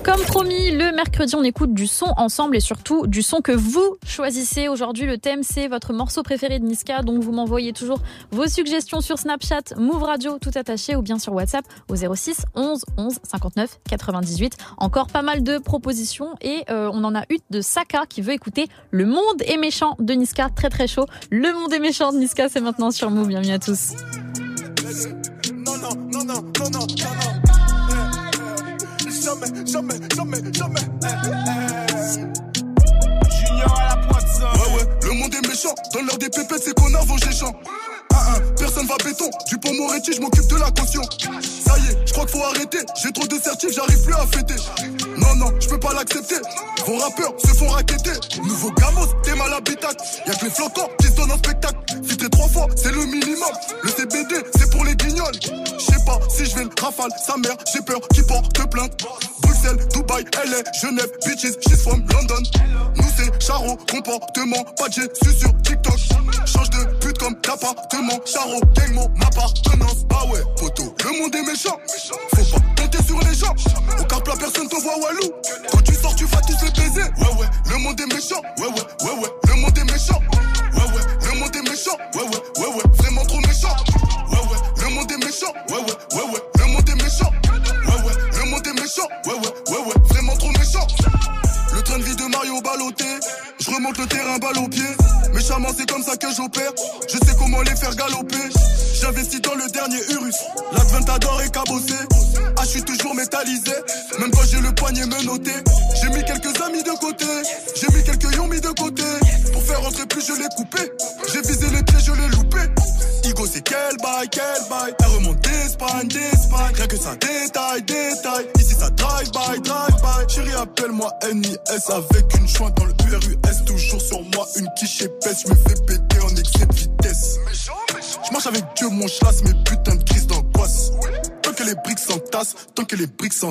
Comme 0.03 0.21
promis, 0.23 0.73
le 0.73 0.93
mercredi, 0.93 1.37
on 1.37 1.45
écoute 1.45 1.73
du 1.73 1.87
son 1.87 2.13
ensemble 2.17 2.57
et 2.57 2.61
surtout 2.61 3.07
du 3.07 3.23
son 3.23 3.43
que 3.43 3.53
vous 3.53 3.97
choisissez. 4.05 4.67
Aujourd'hui, 4.67 5.07
le 5.07 5.19
thème, 5.19 5.45
c'est 5.45 5.69
votre 5.69 5.93
morceau 5.93 6.25
préféré 6.25 6.59
de 6.59 6.65
Niska. 6.65 7.03
Donc, 7.03 7.23
vous 7.23 7.31
m'envoyez 7.31 7.73
toujours 7.73 8.01
vos 8.33 8.49
suggestions 8.49 9.01
sur 9.01 9.21
Snapchat, 9.21 9.77
Move 9.77 10.03
Radio, 10.03 10.39
tout 10.41 10.51
attaché, 10.57 10.97
ou 10.97 11.03
bien 11.03 11.21
sur 11.21 11.33
WhatsApp 11.33 11.65
au 11.89 11.95
06 11.95 12.45
11 12.57 12.85
11 12.97 13.19
59 13.23 13.79
98. 13.89 14.57
Encore 14.79 15.07
pas 15.07 15.23
mal 15.23 15.45
de 15.45 15.59
propositions 15.59 16.35
et 16.41 16.65
euh, 16.71 16.91
on 16.93 17.05
en 17.05 17.15
a 17.15 17.23
une 17.31 17.39
de 17.51 17.61
Saka 17.61 18.07
qui 18.09 18.21
veut 18.21 18.33
écouter 18.33 18.67
Le 18.91 19.07
Monde 19.07 19.43
est 19.47 19.59
méchant 19.59 19.95
de 20.01 20.13
Niska. 20.13 20.51
Très, 20.51 20.71
très 20.71 20.89
chaud. 20.89 21.07
Le 21.31 21.53
Monde 21.53 21.73
est 21.73 21.79
méchant 21.79 22.13
de 22.13 22.19
Niska, 22.19 22.49
c'est 22.49 22.61
maintenant 22.61 22.91
sur 22.91 23.13
Move. 23.13 23.29
Bienvenue 23.29 23.53
à 23.53 23.61
tous. 23.61 23.93
Non, 25.65 25.77
non, 25.79 25.95
non, 26.13 26.25
non, 26.25 26.43
non, 26.43 26.71
non, 26.71 26.71
non. 26.71 26.87
Eh, 26.89 27.03
eh, 27.03 27.24
Jamais, 29.35 29.67
jamais, 29.67 29.99
jamais, 30.15 30.39
jamais. 30.53 30.81
Junior 33.31 33.81
à 33.81 33.89
la 33.89 33.97
poisson. 34.07 34.45
Ouais, 34.55 34.77
ouais, 34.77 34.89
le 35.03 35.13
monde 35.15 35.35
est 35.35 35.49
méchant. 35.49 35.75
Dans 35.93 36.03
l'heure 36.03 36.19
des 36.19 36.29
pépettes, 36.29 36.63
c'est 36.65 36.75
qu'on 36.75 36.95
a 36.95 37.01
vos 37.01 37.19
géchants. 37.19 37.53
Ah, 38.13 38.27
ah, 38.29 38.39
personne 38.57 38.87
va 38.87 38.97
béton. 39.05 39.29
Du 39.49 39.59
pont 39.59 39.75
Moretti, 39.75 40.13
je 40.13 40.21
m'occupe 40.21 40.47
de 40.47 40.57
la 40.57 40.71
caution. 40.71 41.03
Ça 41.67 41.77
y 41.79 41.91
est, 41.91 42.07
je 42.07 42.13
crois 42.13 42.27
qu'il 42.27 42.39
faut 42.39 42.47
arrêter. 42.47 42.79
J'ai 43.03 43.11
trop 43.11 43.27
de 43.27 43.39
certifs, 43.41 43.73
j'arrive 43.75 44.05
plus 44.05 44.15
à 44.15 44.27
fêter. 44.27 44.55
Non, 45.19 45.35
non, 45.35 45.53
je 45.59 45.69
peux 45.69 45.81
pas 45.81 45.95
l'accepter. 45.95 46.37
Vos 46.87 46.99
rappeurs 46.99 47.33
se 47.39 47.49
font 47.55 47.69
raqueter. 47.69 48.13
Nouveau 48.45 48.71
gamos, 48.73 49.07
t'es 49.25 49.35
mal 49.35 49.53
habitat. 49.53 49.91
Y'a 50.27 50.35
que 50.35 50.45
les 50.45 50.51
flocons 50.51 50.89
qui 51.01 51.07
se 51.09 51.13
donnent 51.13 51.33
un 51.33 51.39
spectacle. 51.39 51.79
Filtré 52.05 52.29
trois 52.31 52.49
fois, 52.49 52.67
c'est 52.77 52.93
le 52.93 53.05
minimum. 53.05 53.51
Le 53.83 53.89
CBD, 53.89 54.37
c'est 54.57 54.71
pour 54.71 54.85
les 54.85 54.95
guignols. 54.95 55.14
Je 55.33 55.85
sais 55.85 56.05
pas 56.05 56.19
si 56.29 56.45
je 56.45 56.55
vais 56.57 56.65
le 56.65 56.71
rafale. 56.81 57.11
Sa 57.25 57.37
mère, 57.37 57.57
j'ai 57.73 57.81
peur 57.81 58.01
qu'il 58.13 58.25
porte 58.25 58.71
plainte. 58.71 58.93
Bruxelles, 59.41 59.79
Dubaï, 59.93 60.25
LA, 60.35 60.63
Genève, 60.81 61.11
bitches, 61.25 61.57
she's 61.67 61.83
from 61.83 62.05
London. 62.13 62.43
Nous 62.97 63.05
c'est 63.17 63.43
Charo, 63.43 63.77
comportement, 63.91 64.63
pas 64.77 64.89
de 64.89 64.93
suis 64.93 65.39
sur 65.39 65.51
TikTok. 65.63 65.99
Change 66.47 66.71
de 66.71 66.85
pute 67.01 67.19
comme 67.19 67.35
d'appartement. 67.43 68.21
Charo, 68.27 68.61
gang 68.75 68.93
mon 68.93 69.11
appartenance. 69.27 70.05
Ah 70.11 70.27
ouais, 70.27 70.41
photo, 70.59 70.95
le 71.05 71.21
monde 71.21 71.35
est 71.35 71.43
méchant. 71.43 71.79
Faut 72.35 72.59
pas 72.59 72.83
compter 72.83 73.03
sur 73.07 73.19
les 73.21 73.35
gens. 73.35 73.55
Au 73.99 74.05
car 74.05 74.23
plat, 74.23 74.35
personne 74.39 74.69
te 74.69 74.77
voit 74.83 74.99
walou. 74.99 75.31
Quand 75.71 75.83
tu 75.83 75.95
sors, 75.95 76.15
tu 76.17 76.27
vas 76.27 76.41
tous 76.43 76.65
les 76.65 76.71
baiser. 76.71 77.09
Ouais, 77.19 77.41
ouais, 77.41 77.49
le 77.71 77.79
monde 77.79 78.01
est 78.01 78.15
méchant. 78.15 78.43
Ouais, 78.59 78.67
ouais, 78.67 79.07
ouais, 79.07 79.23
ouais, 79.23 79.31
le 79.49 79.55
monde 79.61 79.79
est 79.79 79.93
méchant. 79.93 80.21
Ouais, 80.75 80.81
ouais, 80.81 81.33
le 81.33 81.39
monde 81.39 81.57
est 81.57 81.63
méchant. 81.71 81.97
Ouais, 82.15 82.23
ouais, 82.23 82.63
ouais, 82.63 82.75
ouais, 82.75 82.83
vraiment 82.99 83.25
trop 83.25 83.41
méchant. 83.41 83.75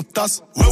Tant 0.02 0.26
que 0.56 0.63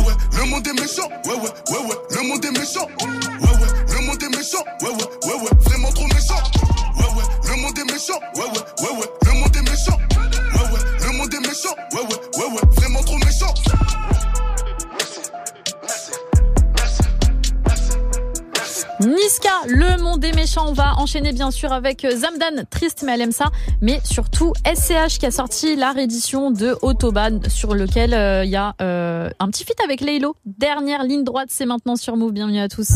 bien 21.20 21.50
sûr 21.50 21.72
avec 21.72 22.04
euh, 22.04 22.10
Zamdan, 22.10 22.64
triste 22.70 23.02
mais 23.04 23.12
elle 23.12 23.20
aime 23.20 23.32
ça. 23.32 23.50
Mais 23.80 24.00
surtout 24.04 24.52
SCH 24.64 25.18
qui 25.18 25.26
a 25.26 25.30
sorti 25.30 25.76
la 25.76 25.92
réédition 25.92 26.50
de 26.50 26.76
Autobahn 26.80 27.40
sur 27.48 27.74
lequel 27.74 28.14
euh, 28.14 28.44
il 28.44 28.50
y 28.50 28.56
a 28.56 28.74
euh, 28.80 29.28
un 29.38 29.48
petit 29.48 29.64
feat 29.64 29.76
avec 29.84 30.00
Laylo. 30.00 30.34
Dernière 30.46 31.04
ligne 31.04 31.24
droite, 31.24 31.48
c'est 31.50 31.66
maintenant 31.66 31.96
sur 31.96 32.16
Move. 32.16 32.32
Bienvenue 32.32 32.60
à 32.60 32.68
tous. 32.68 32.88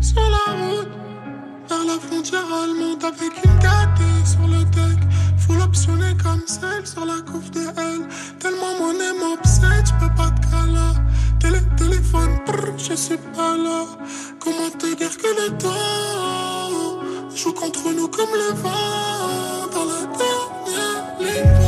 Sur 0.00 0.22
la 0.22 0.54
route, 0.54 0.88
vers 1.68 1.84
la 1.84 2.00
frontière 2.00 2.40
allemande 2.40 3.04
avec 3.04 3.32
une 3.44 4.26
sur 4.26 4.46
le. 4.46 4.97
Full 5.68 5.92
optionné 5.92 6.16
comme 6.22 6.42
celle 6.46 6.86
sur 6.86 7.04
la 7.04 7.20
couve 7.30 7.50
de 7.50 7.60
L. 7.60 8.08
Tellement 8.38 8.78
mon 8.78 8.92
aime 8.92 9.18
m'obsède, 9.20 9.84
j'peux 9.84 10.14
pas 10.16 10.30
te 10.30 10.40
caler. 10.50 10.94
Télé, 11.40 11.58
téléphone, 11.76 12.38
je 12.78 12.94
suis 12.94 13.18
pas 13.36 13.56
là. 13.56 13.84
Comment 14.40 14.70
te 14.78 14.96
dire 14.96 15.16
que 15.16 15.26
le 15.26 15.58
temps 15.58 17.36
joue 17.36 17.52
contre 17.52 17.92
nous 17.94 18.08
comme 18.08 18.32
le 18.32 18.54
vent 18.54 19.68
dans 19.74 19.84
la 19.84 20.06
dernière 20.16 21.04
ligne. 21.20 21.58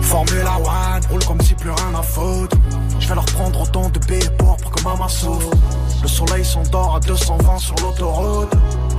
Formula 0.00 0.56
One, 0.56 1.06
roule 1.10 1.24
comme 1.24 1.42
rien 1.70 1.94
à. 1.94 2.02
Je 2.98 3.08
vais 3.08 3.14
leur 3.14 3.24
prendre 3.26 3.60
autant 3.60 3.88
de 3.90 3.98
billets 4.00 4.30
pour 4.38 4.56
que 4.56 4.82
maman 4.82 5.08
souffre. 5.08 5.50
Le 6.02 6.08
soleil 6.08 6.44
s'endort 6.44 6.96
à 6.96 7.00
220 7.00 7.58
sur 7.58 7.74
l'autoroute. 7.82 8.52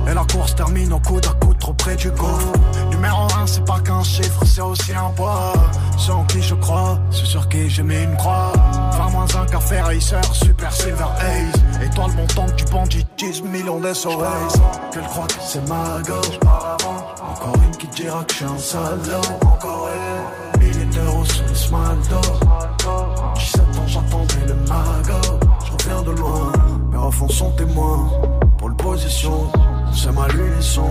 Et 0.08 0.14
la 0.14 0.24
course 0.24 0.54
termine 0.54 0.92
au 0.92 0.98
coude 1.00 1.26
à 1.26 1.44
coude 1.44 1.58
trop 1.58 1.72
près 1.74 1.96
du 1.96 2.10
gouffre. 2.10 2.52
Numéro 2.90 3.26
1, 3.42 3.46
c'est 3.46 3.64
pas 3.64 3.80
qu'un 3.80 4.02
chiffre, 4.02 4.44
c'est 4.46 4.60
aussi 4.60 4.94
un 4.94 5.10
poids. 5.10 5.52
C'est 5.98 6.12
en 6.12 6.24
qui 6.24 6.40
je 6.40 6.54
crois, 6.54 6.98
c'est 7.10 7.26
sur 7.26 7.48
qui 7.48 7.68
j'ai 7.68 7.82
mis 7.82 8.02
une 8.02 8.16
croix. 8.16 8.52
20 8.92 9.10
moins 9.10 9.26
1 9.26 9.46
café 9.46 9.80
racer, 9.80 10.20
super 10.32 10.72
silver 10.72 11.04
haze. 11.18 11.82
Étoile 11.82 12.12
montante 12.12 12.56
du 12.56 12.64
bandit, 12.64 13.06
10 13.18 13.42
millions 13.42 13.80
d'SOS. 13.80 14.60
Qu'elle 14.92 15.02
croit 15.02 15.26
que 15.26 15.34
c'est 15.40 15.68
ma 15.68 16.00
gauche. 16.06 16.38
Encore 16.42 17.56
une 17.64 17.76
qui 17.76 17.88
dira 17.88 18.24
que 18.24 18.32
je 18.32 18.36
suis 18.36 18.44
un 18.46 18.58
salaud. 18.58 19.36
Encore 19.42 19.88
une. 19.94 20.60
Milliers 20.60 20.84
d'euros 20.86 21.24
sur 21.24 21.44
le 21.44 22.47
smaldo. 22.88 23.34
17 23.34 23.60
ans, 23.60 23.86
j'attendais 23.86 24.46
le 24.46 24.54
mago. 24.54 25.38
Je 25.64 25.72
reviens 25.72 26.02
de 26.02 26.10
loin, 26.18 26.52
mes 26.90 26.98
refs 26.98 27.30
sont 27.30 27.50
témoins. 27.52 28.10
Pour 28.58 28.68
le 28.68 28.74
position, 28.76 29.50
c'est 29.94 30.12
ma 30.12 30.28
l'unisson. 30.28 30.88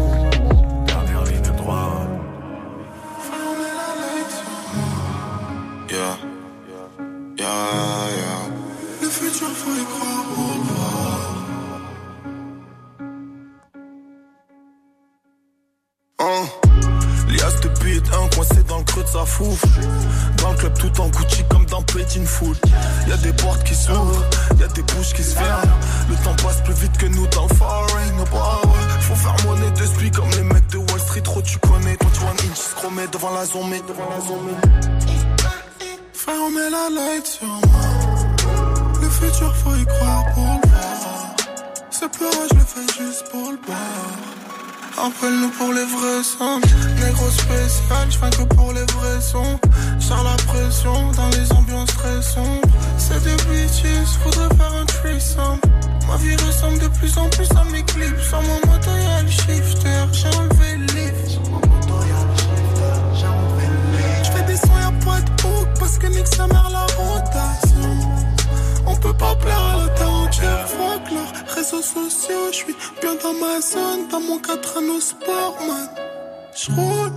Dernière 0.86 1.24
ligne 1.26 1.56
droite. 1.58 2.08
Yeah. 5.90 6.18
Yeah, 7.38 7.46
yeah. 8.18 8.27
Fouf. 19.26 19.62
Dans 20.38 20.52
le 20.52 20.58
club 20.58 20.78
tout 20.78 21.02
en 21.02 21.10
Gucci 21.10 21.44
comme 21.50 21.66
dans 21.66 21.82
Petit 21.82 22.24
Foot. 22.26 22.60
Y 23.08 23.12
a 23.12 23.18
des 23.18 23.34
portes 23.34 23.64
qui 23.64 23.76
s'ouvrent, 23.76 24.24
y 24.60 24.64
a 24.64 24.68
des 24.68 24.84
bouches 24.84 25.14
qui 25.14 25.24
se 25.24 25.36
ferment. 25.36 25.78
Le 26.10 26.16
temps 26.24 26.36
passe 26.44 26.62
plus 26.64 26.74
vite 26.74 26.98
que 26.98 27.06
nous 27.08 27.28
dans 27.28 27.48
le 27.48 27.56
foreign. 27.56 28.16
Bah. 28.32 28.62
Faut 29.02 29.16
faire 29.16 29.36
monnaie 29.46 29.72
de 29.72 29.86
spi 29.86 30.12
comme 30.12 30.30
les 30.32 30.44
mecs 30.44 30.68
de 30.68 30.78
Wall 30.78 31.00
Street. 31.00 31.22
Trop 31.22 31.42
tu 31.42 31.58
connais, 31.60 31.98
21 32.02 32.32
inch 32.32 32.74
chromé 32.76 33.04
devant 33.12 33.34
la 33.34 33.46
zone, 33.46 33.74
devant 33.88 34.10
la 34.10 34.20
zone. 34.22 34.50
Frère, 36.14 36.36
on 36.42 36.52
met 36.52 36.70
la 36.70 36.90
light 36.90 37.26
sur 37.26 37.48
moi. 37.48 37.62
Le 39.02 39.10
futur, 39.10 39.56
faut 39.56 39.76
y 39.76 39.86
croire 39.86 40.26
pour 40.34 40.44
le 40.44 40.70
voir. 40.70 41.36
Ce 41.90 42.06
pleurer, 42.06 42.48
je 42.52 42.56
le 42.56 42.62
fais 42.62 43.04
juste 43.04 43.26
pour 43.32 43.52
le 43.52 43.58
boire. 43.66 44.47
Appelle-nous 44.98 45.50
pour 45.52 45.72
les 45.74 45.86
vrais 45.86 46.24
sons. 46.24 46.60
Négro 47.00 47.30
spécial, 47.30 48.08
je 48.10 48.18
que 48.18 48.56
pour 48.56 48.74
les 48.74 48.84
vrais 48.84 49.22
sons. 49.22 49.60
J'ai 50.00 50.10
la 50.10 50.36
pression 50.48 51.12
dans 51.12 51.30
les 51.30 51.52
ambiances 51.52 51.96
très 51.96 52.22
sombres. 52.22 52.68
C'est 52.98 53.22
des 53.24 53.36
bitches, 53.46 54.18
faudrait 54.24 54.56
faire 54.56 54.74
un 54.74 54.86
threesome. 54.86 55.60
Ma 56.08 56.18
vie 56.18 56.36
ressemble 56.38 56.80
de 56.80 56.88
plus 56.88 57.16
en 57.18 57.30
plus 57.30 57.48
à 57.52 57.64
mes 57.66 57.84
clips. 57.84 58.20
Sur 58.28 58.42
mon 58.42 58.60
le 59.22 59.30
shifter, 59.30 60.06
j'ai 60.14 60.28
enlevé 60.36 60.78
le 60.78 60.86
lift. 60.86 61.40
Je 64.24 64.32
fais 64.32 64.44
des 64.48 64.58
sons, 64.58 64.80
y'a 64.82 64.92
pas 65.06 65.22
de 65.22 65.80
parce 65.80 65.98
que 66.00 66.08
nique 66.08 66.28
sa 66.28 66.48
mère 66.48 66.70
la 66.72 66.86
rotation. 66.98 68.00
On 68.88 68.96
peut 68.96 69.14
pas 69.14 69.36
plaire 69.36 69.60
à 69.60 69.86
Fuck 70.32 71.12
leurs 71.12 71.56
réseaux 71.56 71.82
sociaux. 71.82 72.52
Je 72.52 72.56
suis 72.56 72.76
bien 73.02 73.16
dans 73.16 73.34
ma 73.34 73.62
zone, 73.62 74.08
dans 74.10 74.20
mon 74.20 74.40
4 74.40 74.78
anneaux 74.78 75.00
sport, 75.00 75.58
man. 75.68 75.90
J'roule. 76.56 77.12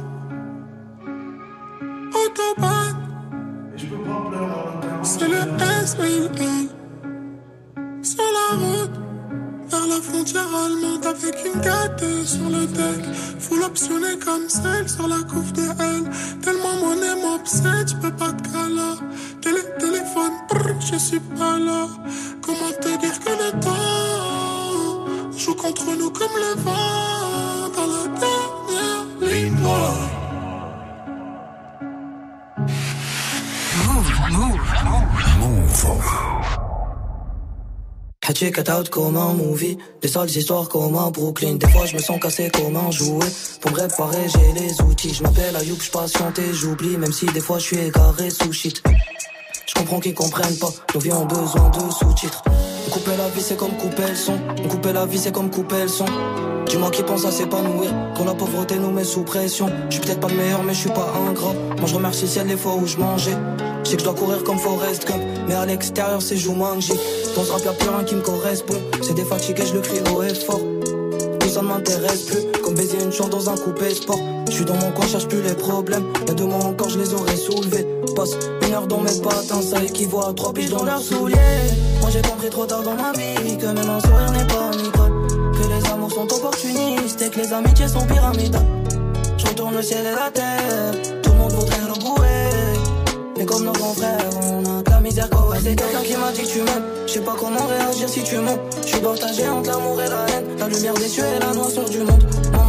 Autobahn. 2.14 2.96
C'est 5.02 5.28
le 5.28 5.38
S 5.82 5.96
et 6.00 6.79
Vers 9.80 9.96
la 9.96 10.02
frontière 10.02 10.46
allemande 10.54 11.06
avec 11.06 11.36
une 11.42 11.58
gâtée 11.62 12.26
sur 12.26 12.50
le 12.50 12.66
deck. 12.66 13.02
Full 13.38 13.62
optionné 13.62 14.18
comme 14.22 14.46
celle 14.46 14.86
sur 14.86 15.08
la 15.08 15.22
couve 15.22 15.52
de 15.54 15.62
L. 15.62 16.04
Tellement 16.42 16.74
mon 16.82 17.02
aime 17.02 17.22
m'obsède, 17.22 17.88
j'peux 17.88 18.10
pas 18.10 18.32
te 18.32 18.42
caler. 18.42 18.98
Télé, 19.40 19.60
téléphone, 19.78 20.32
brr, 20.50 20.78
je 20.80 20.96
suis 20.98 21.20
pas 21.20 21.58
là. 21.58 21.86
Comment 22.42 22.72
te 22.78 22.88
dire 22.88 23.18
que 23.20 23.30
le 23.30 23.60
temps 23.60 25.38
joue 25.38 25.54
contre 25.54 25.96
nous 25.98 26.10
comme 26.10 26.36
le 26.36 26.60
vent 26.60 27.70
dans 27.74 27.86
la 27.86 28.04
dernière 28.20 29.06
ligne 29.34 29.56
droite. 29.62 30.10
Hatché 38.30 38.52
cut 38.52 38.70
out 38.70 38.88
comme 38.90 39.16
un 39.16 39.34
movie. 39.34 39.76
Des 40.00 40.06
sales 40.06 40.30
histoires 40.30 40.68
comme 40.68 40.94
un 40.94 41.10
Brooklyn. 41.10 41.56
Des 41.56 41.66
fois 41.66 41.84
je 41.84 41.96
me 41.96 42.00
sens 42.00 42.20
cassé 42.20 42.48
comme 42.48 42.76
un 42.76 42.88
jouet 42.92 43.26
Pour 43.60 43.72
me 43.72 43.80
réparer 43.80 44.28
j'ai 44.28 44.60
les 44.60 44.80
outils. 44.82 45.12
Je 45.12 45.24
m'appelle 45.24 45.56
Ayoub, 45.56 45.80
je 45.80 45.90
patiente 45.90 46.40
j'oublie. 46.52 46.96
Même 46.96 47.12
si 47.12 47.26
des 47.26 47.40
fois 47.40 47.58
je 47.58 47.64
suis 47.64 47.78
égaré 47.78 48.30
sous 48.30 48.52
shit. 48.52 48.80
Je 49.66 49.74
comprends 49.74 49.98
qu'ils 49.98 50.14
comprennent 50.14 50.58
pas. 50.58 50.70
Nos 50.94 51.00
vies 51.00 51.12
ont 51.12 51.26
besoin 51.26 51.70
de 51.70 51.90
sous-titres 51.90 52.44
Couper 52.90 53.16
la 53.16 53.28
vie 53.28 53.40
c'est 53.40 53.56
comme 53.56 53.76
couper 53.76 54.08
le 54.08 54.16
son. 54.16 54.36
Couper 54.68 54.92
la 54.92 55.06
vie 55.06 55.18
c'est 55.18 55.30
comme 55.30 55.48
couper 55.48 55.82
le 55.82 55.88
son. 55.88 56.06
Dis-moi 56.66 56.90
qui 56.90 57.02
pense 57.04 57.24
à 57.24 57.30
s'épanouir. 57.30 57.90
Quand 58.16 58.24
la 58.24 58.34
pauvreté 58.34 58.78
nous 58.78 58.90
met 58.90 59.04
sous 59.04 59.22
pression. 59.22 59.70
Je 59.88 59.94
suis 59.94 60.04
peut-être 60.04 60.18
pas 60.18 60.28
le 60.28 60.34
meilleur 60.34 60.64
mais 60.64 60.74
je 60.74 60.80
suis 60.80 60.90
pas 60.90 61.12
ingrat. 61.28 61.54
Moi 61.78 61.86
je 61.86 61.94
remercie 61.94 62.22
le 62.22 62.28
ciel 62.28 62.46
les 62.48 62.56
fois 62.56 62.74
où 62.74 62.86
je 62.86 62.96
mangeais. 62.96 63.36
Je 63.84 63.90
sais 63.90 63.96
que 63.96 64.00
je 64.00 64.04
dois 64.04 64.14
courir 64.14 64.42
comme 64.42 64.58
Forrest 64.58 65.06
Gump 65.06 65.22
Mais 65.46 65.54
à 65.54 65.64
l'extérieur 65.66 66.20
c'est 66.20 66.36
Jumanji 66.36 66.92
Dans 67.34 67.44
ce 67.44 67.52
rap 67.52 67.64
y'a 67.64 67.72
plus 67.72 67.88
rien 67.88 68.04
qui 68.04 68.16
me 68.16 68.22
correspond. 68.22 68.80
C'est 69.02 69.14
des 69.14 69.24
fatigués 69.24 69.66
je 69.66 69.74
le 69.74 69.80
crie 69.80 70.00
haut 70.12 70.22
et 70.24 70.34
fort. 70.34 70.60
Tout 71.38 71.48
ça 71.48 71.62
ne 71.62 71.68
m'intéresse 71.68 72.22
plus. 72.22 72.60
Comme 72.62 72.74
baiser 72.74 73.02
une 73.02 73.12
chambre 73.12 73.30
dans 73.30 73.50
un 73.50 73.56
coupé 73.56 73.94
sport. 73.94 74.18
Je 74.48 74.52
suis 74.52 74.64
dans 74.64 74.74
mon 74.74 74.90
coin, 74.90 75.06
cherche 75.06 75.28
plus 75.28 75.42
les 75.42 75.54
problèmes. 75.54 76.04
Y'a 76.26 76.34
deux 76.34 76.46
mois 76.46 76.64
encore, 76.64 76.88
je 76.88 76.98
les 76.98 77.14
aurais 77.14 77.36
soulevés. 77.36 77.86
Une 78.22 78.74
heure 78.74 78.86
dans 78.86 79.00
mes 79.00 79.18
patins, 79.22 79.62
ça 79.62 79.82
équivaut 79.82 80.20
à 80.20 80.34
trois 80.34 80.52
piges 80.52 80.68
dans 80.68 80.84
leurs 80.84 81.00
souliers. 81.00 81.36
Moi 82.02 82.10
j'ai 82.12 82.20
compris 82.20 82.50
trop 82.50 82.66
tard 82.66 82.82
dans 82.82 82.94
ma 82.94 83.12
vie 83.12 83.56
que 83.56 83.64
même 83.64 83.88
un 83.88 84.00
sourire 84.00 84.32
n'est 84.32 84.46
pas 84.46 84.66
amical. 84.66 85.12
Que 85.54 85.68
les 85.68 85.90
amours 85.90 86.12
sont 86.12 86.30
opportunistes 86.30 87.22
et 87.22 87.30
que 87.30 87.40
les 87.40 87.50
amitiés 87.50 87.88
sont 87.88 88.06
pyramidales. 88.06 88.66
Je 89.38 89.46
retourne 89.46 89.74
le 89.74 89.82
ciel 89.82 90.04
et 90.04 90.14
la 90.14 90.30
terre. 90.30 91.22
Tout 91.22 91.30
le 91.30 91.36
monde 91.38 91.52
voudrait 91.52 91.80
rembourrer. 91.80 92.50
Mais 93.38 93.46
comme 93.46 93.64
nos 93.64 93.72
grands 93.72 93.94
frères, 93.94 94.30
on 94.42 94.78
a 94.78 94.82
que 94.82 94.90
la 94.90 95.00
misère 95.00 95.30
quoi. 95.30 95.56
C'est 95.62 95.74
quelqu'un 95.74 96.02
qui 96.02 96.16
m'a 96.16 96.32
dit 96.32 96.42
que 96.42 96.46
tu 96.46 96.58
m'aimes. 96.58 96.84
Je 97.06 97.12
sais 97.12 97.20
pas 97.20 97.36
comment 97.38 97.66
réagir 97.66 98.06
si 98.06 98.22
tu 98.22 98.36
mens. 98.36 98.58
Je 98.82 98.88
suis 98.88 99.00
partagé 99.00 99.48
entre 99.48 99.70
l'amour 99.70 99.98
et 100.02 100.08
la 100.08 100.26
haine. 100.28 100.44
La 100.58 100.68
lumière 100.68 100.94
des 100.94 101.08
cieux 101.08 101.24
et 101.24 101.38
la 101.38 101.54
noirceur 101.54 101.88
du 101.88 102.00
monde. 102.00 102.22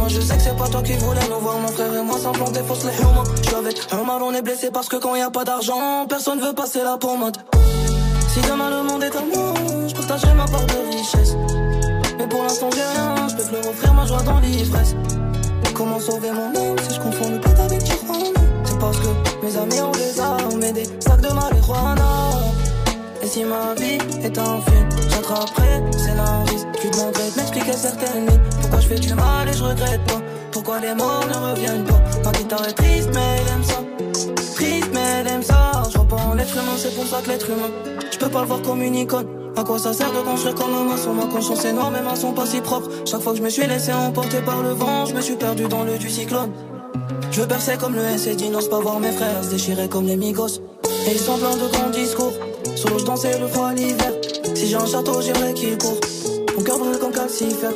Je 0.08 0.20
sais 0.20 0.36
que 0.36 0.42
c'est 0.42 0.56
pas 0.56 0.68
toi 0.68 0.82
qui 0.82 0.92
voulais 0.94 1.26
nous 1.30 1.40
voir. 1.40 1.58
Mon 1.58 1.68
frère 1.68 1.94
et 1.94 2.02
moi 2.02 2.18
s'implanter 2.18 2.60
fausse 2.66 2.84
les 2.84 3.00
humains. 3.00 3.24
Je 3.36 3.48
suis 3.48 3.54
avec 3.56 3.76
mal, 3.92 4.22
on 4.22 4.34
est 4.34 4.42
blessé 4.42 4.70
parce 4.70 4.88
que 4.88 4.96
quand 4.96 5.14
y 5.14 5.22
a 5.22 5.30
pas 5.30 5.44
d'argent, 5.44 6.06
personne 6.08 6.40
veut 6.40 6.52
passer 6.52 6.82
la 6.82 6.96
pommade. 6.98 7.36
Si 8.28 8.40
demain 8.40 8.70
le 8.70 8.82
monde 8.82 9.02
est 9.02 9.14
à 9.14 9.20
moi, 9.20 9.54
je 9.86 9.94
partagerai 9.94 10.34
ma 10.34 10.46
part 10.46 10.66
de 10.66 10.96
richesse. 10.96 11.36
Mais 12.18 12.26
pour 12.26 12.42
l'instant 12.42 12.68
j'ai 12.74 12.82
rien, 12.82 13.28
je 13.28 13.36
peux 13.36 13.52
leur 13.52 13.66
offrir 13.66 13.94
ma 13.94 14.06
joie 14.06 14.22
dans 14.22 14.38
l'ivresse. 14.40 14.94
Comment 15.74 15.98
sauver 15.98 16.30
mon 16.30 16.54
âme 16.54 16.76
si 16.86 16.94
je 16.94 17.00
confonds 17.00 17.30
le 17.30 17.40
pète 17.40 17.58
avec 17.58 17.82
Tijuana? 17.82 18.40
C'est 18.64 18.78
parce 18.78 18.98
que 18.98 19.08
mes 19.42 19.56
amis 19.56 19.80
ont 19.80 19.90
des 19.92 20.20
armes 20.20 20.62
et 20.62 20.72
des 20.72 20.84
sacs 21.00 21.20
de 21.20 21.32
marijuana. 21.32 22.41
Et 23.32 23.34
si 23.34 23.44
ma 23.44 23.72
vie 23.74 23.98
est 24.22 24.38
un 24.38 24.60
film, 24.60 24.88
j'attraperai 25.08 25.80
scénariste. 25.96 26.66
Tu 26.80 26.90
demanderais 26.90 27.30
de 27.30 27.36
m'expliquer 27.36 27.72
certaines 27.72 28.26
lignes. 28.26 28.40
Pourquoi 28.60 28.80
je 28.80 28.88
fais 28.88 28.98
du 28.98 29.14
mal 29.14 29.48
et 29.48 29.52
je 29.54 29.64
regrette 29.64 30.04
pas? 30.04 30.20
Pourquoi 30.50 30.80
les 30.80 30.94
morts 30.94 31.24
ne 31.26 31.50
reviennent 31.50 31.84
pas? 31.84 32.00
Ma 32.24 32.32
guitare 32.32 32.68
est 32.68 32.72
triste, 32.72 33.08
mais 33.14 33.38
elle 33.40 33.52
aime 33.54 33.64
ça. 33.64 34.34
Triste, 34.54 34.90
mais 34.92 35.00
elle 35.20 35.28
aime 35.28 35.42
ça. 35.42 35.82
Je 35.90 35.98
en 35.98 36.34
l'être 36.34 36.52
humain, 36.52 36.76
c'est 36.76 36.94
pour 36.94 37.06
ça 37.06 37.22
que 37.22 37.28
l'être 37.30 37.48
humain. 37.48 37.70
Je 38.10 38.18
peux 38.18 38.28
pas 38.28 38.42
le 38.42 38.46
voir 38.46 38.60
comme 38.60 38.82
une 38.82 38.96
icône. 38.96 39.26
À 39.56 39.64
quoi 39.64 39.78
ça 39.78 39.94
sert 39.94 40.12
de 40.12 40.18
construire 40.18 40.54
comme 40.54 40.74
un 40.74 40.84
maçon? 40.84 41.14
Ma 41.14 41.24
conscience 41.24 41.64
est 41.64 41.72
noire, 41.72 41.90
mes 41.90 42.02
mains 42.02 42.16
sont 42.16 42.32
pas 42.32 42.44
si 42.44 42.60
propres. 42.60 42.90
Chaque 43.06 43.22
fois 43.22 43.32
que 43.32 43.38
je 43.38 43.44
me 43.44 43.50
suis 43.50 43.66
laissé 43.66 43.94
emporter 43.94 44.42
par 44.42 44.62
le 44.62 44.70
vent, 44.70 45.06
je 45.06 45.14
me 45.14 45.22
suis 45.22 45.36
perdu 45.36 45.68
dans 45.68 45.84
le 45.84 45.96
du 45.96 46.10
cyclone. 46.10 46.50
Je 47.30 47.40
veux 47.40 47.48
percer 47.48 47.78
comme 47.78 47.94
le 47.94 48.18
SED, 48.18 48.50
n'ose 48.50 48.68
pas 48.68 48.80
voir 48.80 49.00
mes 49.00 49.12
frères 49.12 49.42
se 49.42 49.50
déchirer 49.50 49.88
comme 49.88 50.06
les 50.06 50.16
migos. 50.16 50.60
Et 51.06 51.12
ils 51.12 51.18
sont 51.18 51.38
pleins 51.38 51.56
de 51.56 51.72
grands 51.72 51.90
discours. 51.90 52.32
Solo, 52.82 52.98
je 52.98 53.04
dansais 53.04 53.38
le 53.38 53.46
froid 53.46 53.72
l'hiver. 53.72 54.12
Si 54.56 54.66
j'ai 54.66 54.74
un 54.74 54.86
château, 54.86 55.20
j'aimerais 55.20 55.54
qu'il 55.54 55.78
court. 55.78 55.98
Mon 56.56 56.64
cœur 56.64 56.78
brûle 56.78 56.98
comme 56.98 57.12
calcifère. 57.12 57.70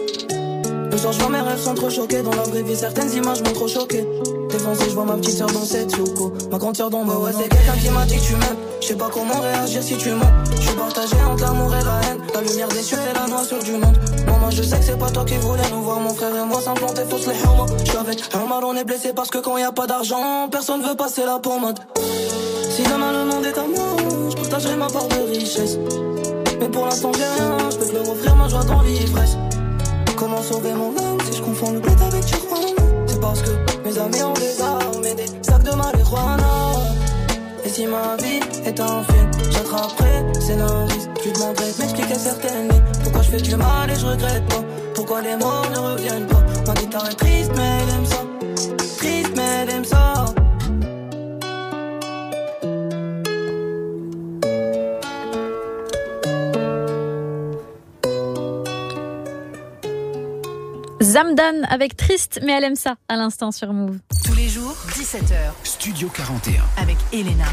Le 0.91 0.99
soir, 0.99 1.13
je 1.13 1.21
vois 1.21 1.29
mes 1.31 1.41
rêves 1.41 1.61
sont 1.61 1.75
trop 1.75 1.91
choqués. 1.91 2.23
Dans 2.23 2.35
la 2.35 2.43
vraie 2.43 2.63
vie, 2.63 2.75
certaines 2.75 3.13
images 3.13 3.41
m'ont 3.43 3.53
trop 3.53 3.69
choqué. 3.69 4.05
Défoncé, 4.51 4.85
je 4.89 4.95
vois 4.95 5.05
ma 5.05 5.15
petite 5.15 5.39
soeur 5.39 5.53
dans 5.53 5.65
cette 5.65 5.93
souko. 5.93 6.33
Ma 6.51 6.59
grande 6.59 6.77
soeur 6.77 6.91
dans 6.91 7.05
ma 7.05 7.15
ouais, 7.15 7.31
c'est 7.33 7.49
quelqu'un 7.49 7.77
qui 7.81 7.89
m'a 7.91 8.05
dit 8.05 8.17
que 8.17 8.23
tu 8.23 8.33
m'aimes. 8.33 8.57
Je 8.81 8.87
sais 8.89 8.95
pas 8.97 9.09
comment 9.13 9.39
réagir 9.39 9.81
si 9.81 9.97
tu 9.97 10.11
mens. 10.11 10.27
Je 10.57 10.63
suis 10.63 10.75
partagé 10.75 11.15
entre 11.31 11.43
l'amour 11.43 11.73
et 11.73 11.85
la 11.85 12.01
haine. 12.09 12.19
La 12.35 12.41
lumière 12.41 12.69
des 12.69 12.83
cieux 12.83 12.99
et 12.99 13.15
la 13.15 13.29
noirceur 13.29 13.63
du 13.63 13.73
monde. 13.73 13.97
Maman, 14.27 14.51
je 14.51 14.63
sais 14.63 14.79
que 14.81 14.85
c'est 14.87 14.99
pas 14.99 15.11
toi 15.11 15.25
qui 15.25 15.37
voulais 15.37 15.71
nous 15.71 15.83
voir. 15.83 16.01
Mon 16.01 16.15
frère 16.15 16.35
et 16.35 16.45
moi 16.45 16.61
s'implanter 16.61 17.03
fausse 17.09 17.29
les 17.29 17.39
humains. 17.39 17.67
Je 17.85 17.91
suis 17.91 17.99
avec 17.99 18.35
mal, 18.35 18.65
on 18.65 18.75
est 18.75 18.85
blessé 18.85 19.13
parce 19.15 19.31
que 19.31 19.39
quand 19.39 19.57
y 19.57 19.63
a 19.63 19.71
pas 19.71 19.87
d'argent, 19.87 20.49
personne 20.51 20.83
veut 20.83 20.97
passer 20.97 21.25
la 21.25 21.39
pommade. 21.39 21.79
Si 22.71 22.83
demain 22.83 23.13
le 23.13 23.25
monde 23.25 23.47
est 23.47 23.57
à 23.57 23.63
moi, 23.63 23.96
Mais 26.59 26.69
pour 26.69 26.87
l'instant 26.87 27.13
j'ai 27.17 27.23
rien, 27.23 27.71
je 27.71 27.77
peux 27.77 27.87
que 27.87 27.93
leur 27.95 28.11
offrir 28.11 28.35
ma 28.35 28.49
joie 28.49 28.65
dans 28.65 28.83
l'ivresse. 28.83 29.37
Comment 30.17 30.43
sauver 30.43 30.73
mon 30.75 30.89
âme 30.89 31.19
si 31.25 31.37
je 31.37 31.43
confonds 31.43 31.73
le 31.73 31.79
bled 31.79 32.03
avec 32.03 32.25
Tijuana 32.25 32.83
C'est 33.07 33.21
parce 33.21 33.43
que 33.43 33.51
mes 33.85 33.97
amis 33.97 34.23
ont 34.25 34.33
des 34.33 34.61
armes 34.61 35.05
et 35.05 35.15
des 35.15 35.27
sacs 35.43 35.63
de 35.63 35.71
marijuana. 35.71 36.73
Et 37.65 37.69
si 37.69 37.87
ma 37.87 38.17
vie 38.17 38.41
est 38.65 38.81
un 38.81 39.05
film, 39.05 39.31
j'attraperai 39.51 40.25
scénariste. 40.41 41.11
Tu 41.23 41.31
demanderais 41.31 41.73
de 41.73 41.79
m'expliquer 41.81 42.15
certaines 42.15 42.69
lignes. 42.69 42.83
Pourquoi 43.05 43.23
je 43.23 43.31
fais 43.31 43.41
du 43.41 43.55
mal 43.55 43.89
et 43.89 43.95
je 43.95 44.07
regrette 44.07 44.47
pas? 44.49 44.65
Pourquoi 44.97 45.23
les 45.23 45.37
morts 45.37 45.69
ne 45.73 45.79
reviennent 45.79 46.27
pas? 46.27 46.43
Ma 46.67 46.75
guitare 46.75 47.09
est 47.09 47.15
triste, 47.15 47.53
mais 47.55 47.83
elle 47.83 47.95
aime 47.95 48.07
ça. 48.07 48.23
Triste, 48.99 49.33
mais 49.37 49.63
elle 49.63 49.71
aime 49.71 49.85
ça. 49.85 50.16
Zamdan 61.07 61.63
avec 61.71 61.97
Triste, 61.97 62.41
mais 62.45 62.53
elle 62.53 62.65
aime 62.65 62.75
ça 62.75 62.97
à 63.09 63.15
l'instant 63.15 63.53
sur 63.53 63.73
Move. 63.73 63.99
Tous 64.25 64.35
les 64.35 64.49
jours, 64.49 64.75
17h. 64.89 65.53
Studio 65.63 66.09
41. 66.09 66.65
Avec 66.83 66.97
Elena. 67.13 67.45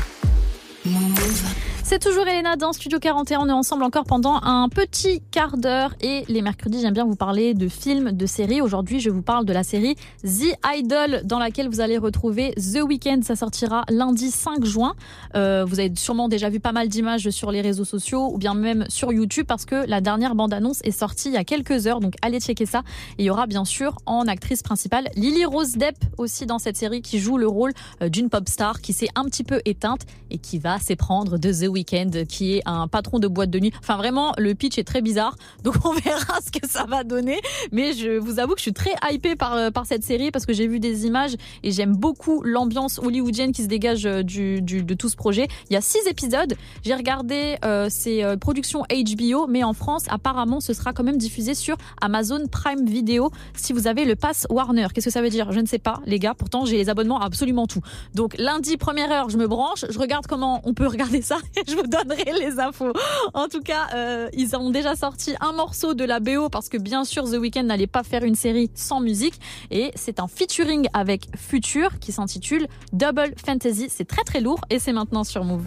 C'est 1.94 2.00
toujours 2.00 2.28
Elena 2.28 2.56
dans 2.56 2.74
Studio 2.74 2.98
41. 2.98 3.42
On 3.42 3.50
est 3.50 3.52
ensemble 3.52 3.84
encore 3.84 4.06
pendant 4.06 4.42
un 4.42 4.68
petit 4.68 5.22
quart 5.30 5.58
d'heure. 5.58 5.94
Et 6.02 6.24
les 6.28 6.42
mercredis, 6.42 6.82
j'aime 6.82 6.96
bien 6.96 7.06
vous 7.06 7.16
parler 7.16 7.54
de 7.54 7.68
films, 7.68 8.14
de 8.14 8.26
séries. 8.26 8.62
Aujourd'hui, 8.62 9.00
je 9.00 9.12
vous 9.12 9.22
parle 9.22 9.46
de 9.46 9.54
la 9.54 9.62
série 9.62 9.94
The 10.24 10.58
Idol, 10.74 11.22
dans 11.24 11.38
laquelle 11.38 11.70
vous 11.70 11.82
allez 11.82 12.00
retrouver 12.00 12.56
The 12.56 12.82
Weeknd. 12.82 13.20
Ça 13.22 13.36
sortira 13.36 13.84
lundi 13.92 14.32
5 14.32 14.66
juin. 14.66 14.96
Euh, 15.36 15.66
vous 15.68 15.80
avez 15.80 15.94
sûrement 15.96 16.30
déjà 16.30 16.50
vu 16.50 16.60
pas 16.60 16.72
mal 16.72 16.88
d'images 16.88 17.30
sur 17.30 17.52
les 17.52 17.62
réseaux 17.62 17.86
sociaux 17.86 18.32
ou 18.34 18.40
bien 18.40 18.56
même 18.56 18.86
sur 18.90 19.14
YouTube 19.14 19.46
parce 19.48 19.66
que 19.66 19.88
la 19.88 20.02
dernière 20.02 20.34
bande-annonce 20.34 20.80
est 20.84 20.90
sortie 20.90 21.28
il 21.28 21.36
y 21.36 21.38
a 21.38 21.44
quelques 21.44 21.86
heures. 21.86 22.00
Donc 22.00 22.16
allez 22.24 22.40
checker 22.40 22.66
ça. 22.66 22.80
Et 23.20 23.22
il 23.22 23.26
y 23.26 23.30
aura 23.30 23.46
bien 23.46 23.66
sûr 23.66 24.00
en 24.08 24.28
actrice 24.28 24.64
principale 24.64 25.10
Lily 25.16 25.46
Rose 25.46 25.74
Depp 25.74 25.98
aussi 26.18 26.48
dans 26.48 26.58
cette 26.58 26.76
série 26.76 27.04
qui 27.04 27.20
joue 27.20 27.38
le 27.38 27.48
rôle 27.48 27.72
euh, 28.02 28.10
d'une 28.10 28.32
pop 28.32 28.50
star 28.50 28.82
qui 28.82 28.94
s'est 28.94 29.10
un 29.14 29.26
petit 29.26 29.44
peu 29.44 29.62
éteinte 29.66 30.08
et 30.32 30.40
qui 30.40 30.58
va 30.58 30.80
s'éprendre 30.80 31.38
de 31.38 31.54
The 31.54 31.68
Weeknd 31.70 31.83
qui 31.84 32.56
est 32.56 32.62
un 32.66 32.88
patron 32.88 33.20
de 33.20 33.28
boîte 33.28 33.50
de 33.50 33.60
nuit. 33.60 33.72
Enfin 33.80 33.98
vraiment, 33.98 34.34
le 34.38 34.54
pitch 34.56 34.78
est 34.78 34.84
très 34.84 35.02
bizarre. 35.02 35.36
Donc 35.64 35.76
on 35.86 35.94
verra 35.94 36.40
ce 36.46 36.52
que 36.52 36.68
ça 36.68 36.86
va 36.86 37.04
donner. 37.04 37.40
Mais 37.72 37.94
je 37.94 38.18
vous 38.18 38.40
avoue 38.40 38.54
que 38.54 38.60
je 38.60 38.64
suis 38.64 38.74
très 38.74 38.94
hypée 39.12 39.36
par, 39.36 39.54
euh, 39.54 39.72
par 39.72 39.86
cette 39.86 40.04
série 40.04 40.32
parce 40.32 40.46
que 40.46 40.54
j'ai 40.54 40.68
vu 40.68 40.80
des 40.80 41.06
images 41.06 41.36
et 41.64 41.72
j'aime 41.72 41.96
beaucoup 41.96 42.42
l'ambiance 42.44 43.00
hollywoodienne 43.00 43.52
qui 43.52 43.64
se 43.64 43.68
dégage 43.68 44.06
euh, 44.06 44.24
de 44.24 44.94
tout 44.94 45.10
ce 45.10 45.16
projet. 45.16 45.48
Il 45.70 45.74
y 45.74 45.78
a 45.78 45.82
six 45.82 46.06
épisodes. 46.08 46.56
J'ai 46.84 46.94
regardé 46.94 47.58
euh, 47.66 47.88
ces 47.90 48.24
productions 48.40 48.84
HBO, 48.84 49.48
mais 49.48 49.64
en 49.64 49.74
France, 49.74 50.06
apparemment, 50.10 50.60
ce 50.60 50.74
sera 50.74 50.94
quand 50.94 51.04
même 51.04 51.18
diffusé 51.18 51.54
sur 51.54 51.78
Amazon 52.02 52.48
Prime 52.52 52.86
Video 52.86 53.32
si 53.56 53.74
vous 53.74 53.88
avez 53.88 54.06
le 54.06 54.16
pass 54.16 54.48
Warner. 54.50 54.88
Qu'est-ce 54.94 55.06
que 55.06 55.12
ça 55.12 55.22
veut 55.22 55.30
dire? 55.30 55.52
Je 55.52 55.60
ne 55.60 55.66
sais 55.66 55.80
pas, 55.80 56.02
les 56.06 56.20
gars. 56.20 56.34
Pourtant, 56.34 56.66
j'ai 56.66 56.78
les 56.78 56.90
abonnements 56.90 57.20
à 57.20 57.26
absolument 57.26 57.66
tout. 57.66 57.82
Donc 58.14 58.36
lundi, 58.38 58.78
première 58.78 59.12
heure, 59.12 59.30
je 59.30 59.38
me 59.38 59.48
branche, 59.48 59.86
je 59.90 59.98
regarde 59.98 60.28
comment 60.28 60.62
on 60.66 60.74
peut 60.74 60.88
regarder 60.88 61.22
ça 61.22 61.38
je 61.74 61.82
vous 61.82 61.88
donnerai 61.88 62.32
les 62.40 62.60
infos. 62.60 62.94
En 63.34 63.48
tout 63.48 63.62
cas, 63.62 63.88
euh, 63.94 64.30
ils 64.34 64.56
ont 64.56 64.70
déjà 64.70 64.96
sorti 64.96 65.36
un 65.40 65.54
morceau 65.54 65.94
de 65.94 66.04
la 66.04 66.20
BO 66.20 66.50
parce 66.50 66.70
que 66.70 66.78
bien 66.78 67.04
sûr, 67.04 67.24
The 67.24 67.36
Weeknd 67.36 67.64
n'allait 67.64 67.88
pas 67.88 68.04
faire 68.04 68.24
une 68.24 68.36
série 68.36 68.70
sans 68.76 69.00
musique 69.00 69.40
et 69.72 69.92
c'est 69.96 70.20
un 70.20 70.28
featuring 70.28 70.88
avec 70.94 71.28
Future 71.36 72.00
qui 72.00 72.12
s'intitule 72.12 72.68
Double 72.92 73.34
Fantasy. 73.46 73.88
C'est 73.90 74.08
très 74.08 74.24
très 74.24 74.42
lourd 74.42 74.62
et 74.70 74.80
c'est 74.80 74.94
maintenant 74.94 75.24
sur 75.24 75.44
Move. 75.44 75.66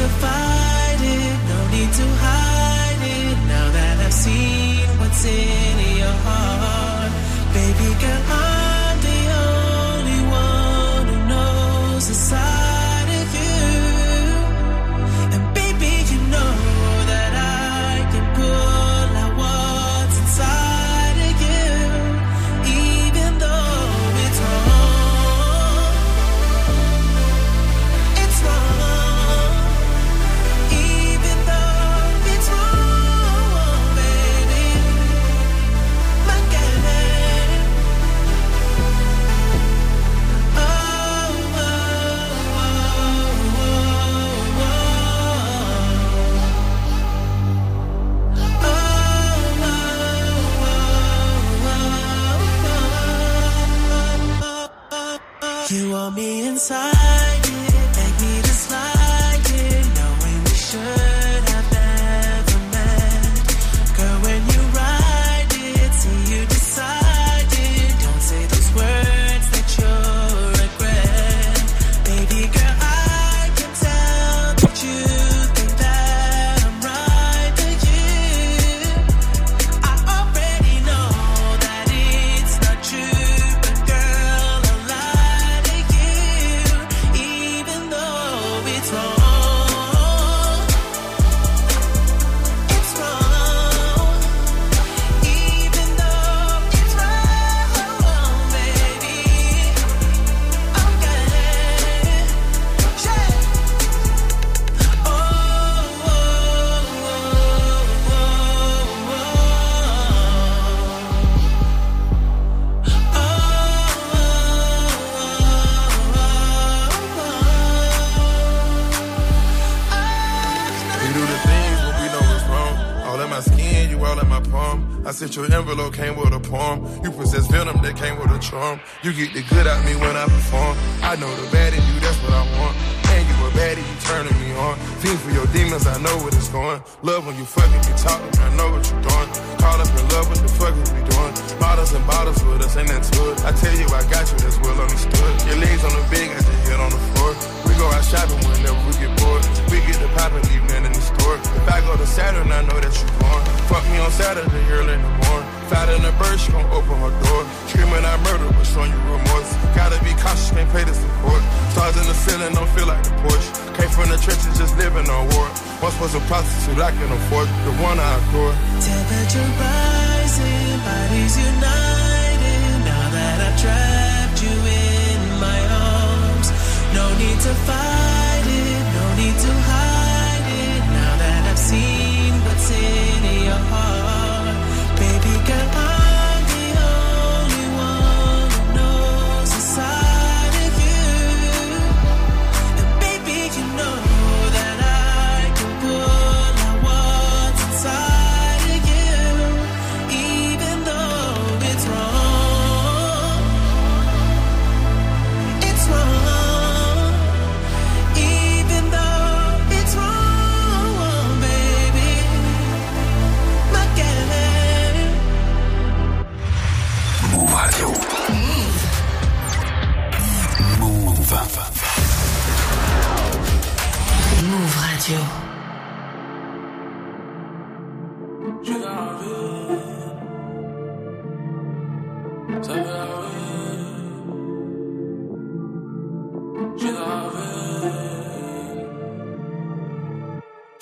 To 0.00 0.08
fight 0.08 0.69
need 1.80 1.92
to 1.94 2.06
hide 2.24 3.02
it. 3.20 3.38
Now 3.48 3.66
that 3.76 3.96
I've 4.06 4.12
seen 4.12 4.84
what's 5.00 5.24
in 5.24 5.76
your 6.00 6.16
heart, 6.26 7.12
baby 7.56 7.90
girl, 8.02 8.29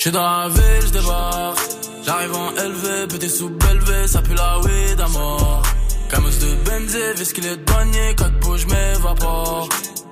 J'suis 0.09 0.15
dans 0.15 0.23
la 0.23 0.49
ville, 0.49 0.87
j'débarque. 0.87 1.59
J'arrive 2.03 2.35
en 2.35 2.51
LV, 2.53 3.09
pété 3.09 3.29
sous 3.29 3.51
Belvé, 3.51 4.07
ça 4.07 4.23
pue 4.23 4.33
la 4.33 4.59
weed 4.61 4.99
à 4.99 5.09
mort. 5.09 5.63
Camus 6.09 6.31
de 6.31 6.65
Benzé, 6.65 7.13
vu 7.13 7.25
qu'il 7.35 7.45
est 7.45 7.59
douanier, 7.59 8.15
4 8.17 8.41
pots, 8.41 8.57
j'm'évapore. 8.57 9.69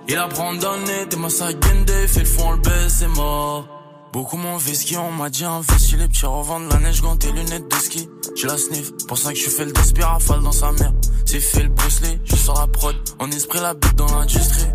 Il 0.06 0.18
apprend 0.18 0.52
d'année, 0.52 1.08
t'es 1.08 1.16
ma 1.16 1.30
sagende, 1.30 1.90
fait 2.08 2.20
le 2.20 2.26
fond, 2.26 2.50
le 2.50 2.58
baisse, 2.58 2.96
c'est 2.98 3.08
mort. 3.08 3.66
Beaucoup 4.12 4.36
m'ont 4.36 4.58
whisky, 4.58 4.98
on 4.98 5.12
m'a 5.12 5.30
dit 5.30 5.46
investi 5.46 5.96
les 5.96 6.08
petits 6.08 6.26
revendent 6.26 6.70
la 6.70 6.78
neige 6.78 7.00
gant 7.00 7.16
tes 7.16 7.32
lunettes 7.32 7.70
de 7.70 7.76
ski. 7.76 8.06
J'ai 8.34 8.48
la 8.48 8.58
sniff, 8.58 8.92
pour 9.08 9.16
ça 9.16 9.32
que 9.32 9.38
je 9.38 9.48
fais 9.48 9.64
le 9.64 9.72
despi 9.72 10.02
rafale 10.02 10.42
dans 10.42 10.52
sa 10.52 10.72
mère. 10.72 10.92
C'est 11.24 11.40
fait 11.40 11.62
le 11.62 11.70
Bruce 11.70 12.02
Lee, 12.02 12.20
je 12.22 12.36
sors 12.36 12.60
la 12.60 12.66
prod, 12.66 12.96
en 13.18 13.30
esprit 13.30 13.60
la 13.60 13.72
bite 13.72 13.96
dans 13.96 14.14
l'industrie. 14.14 14.68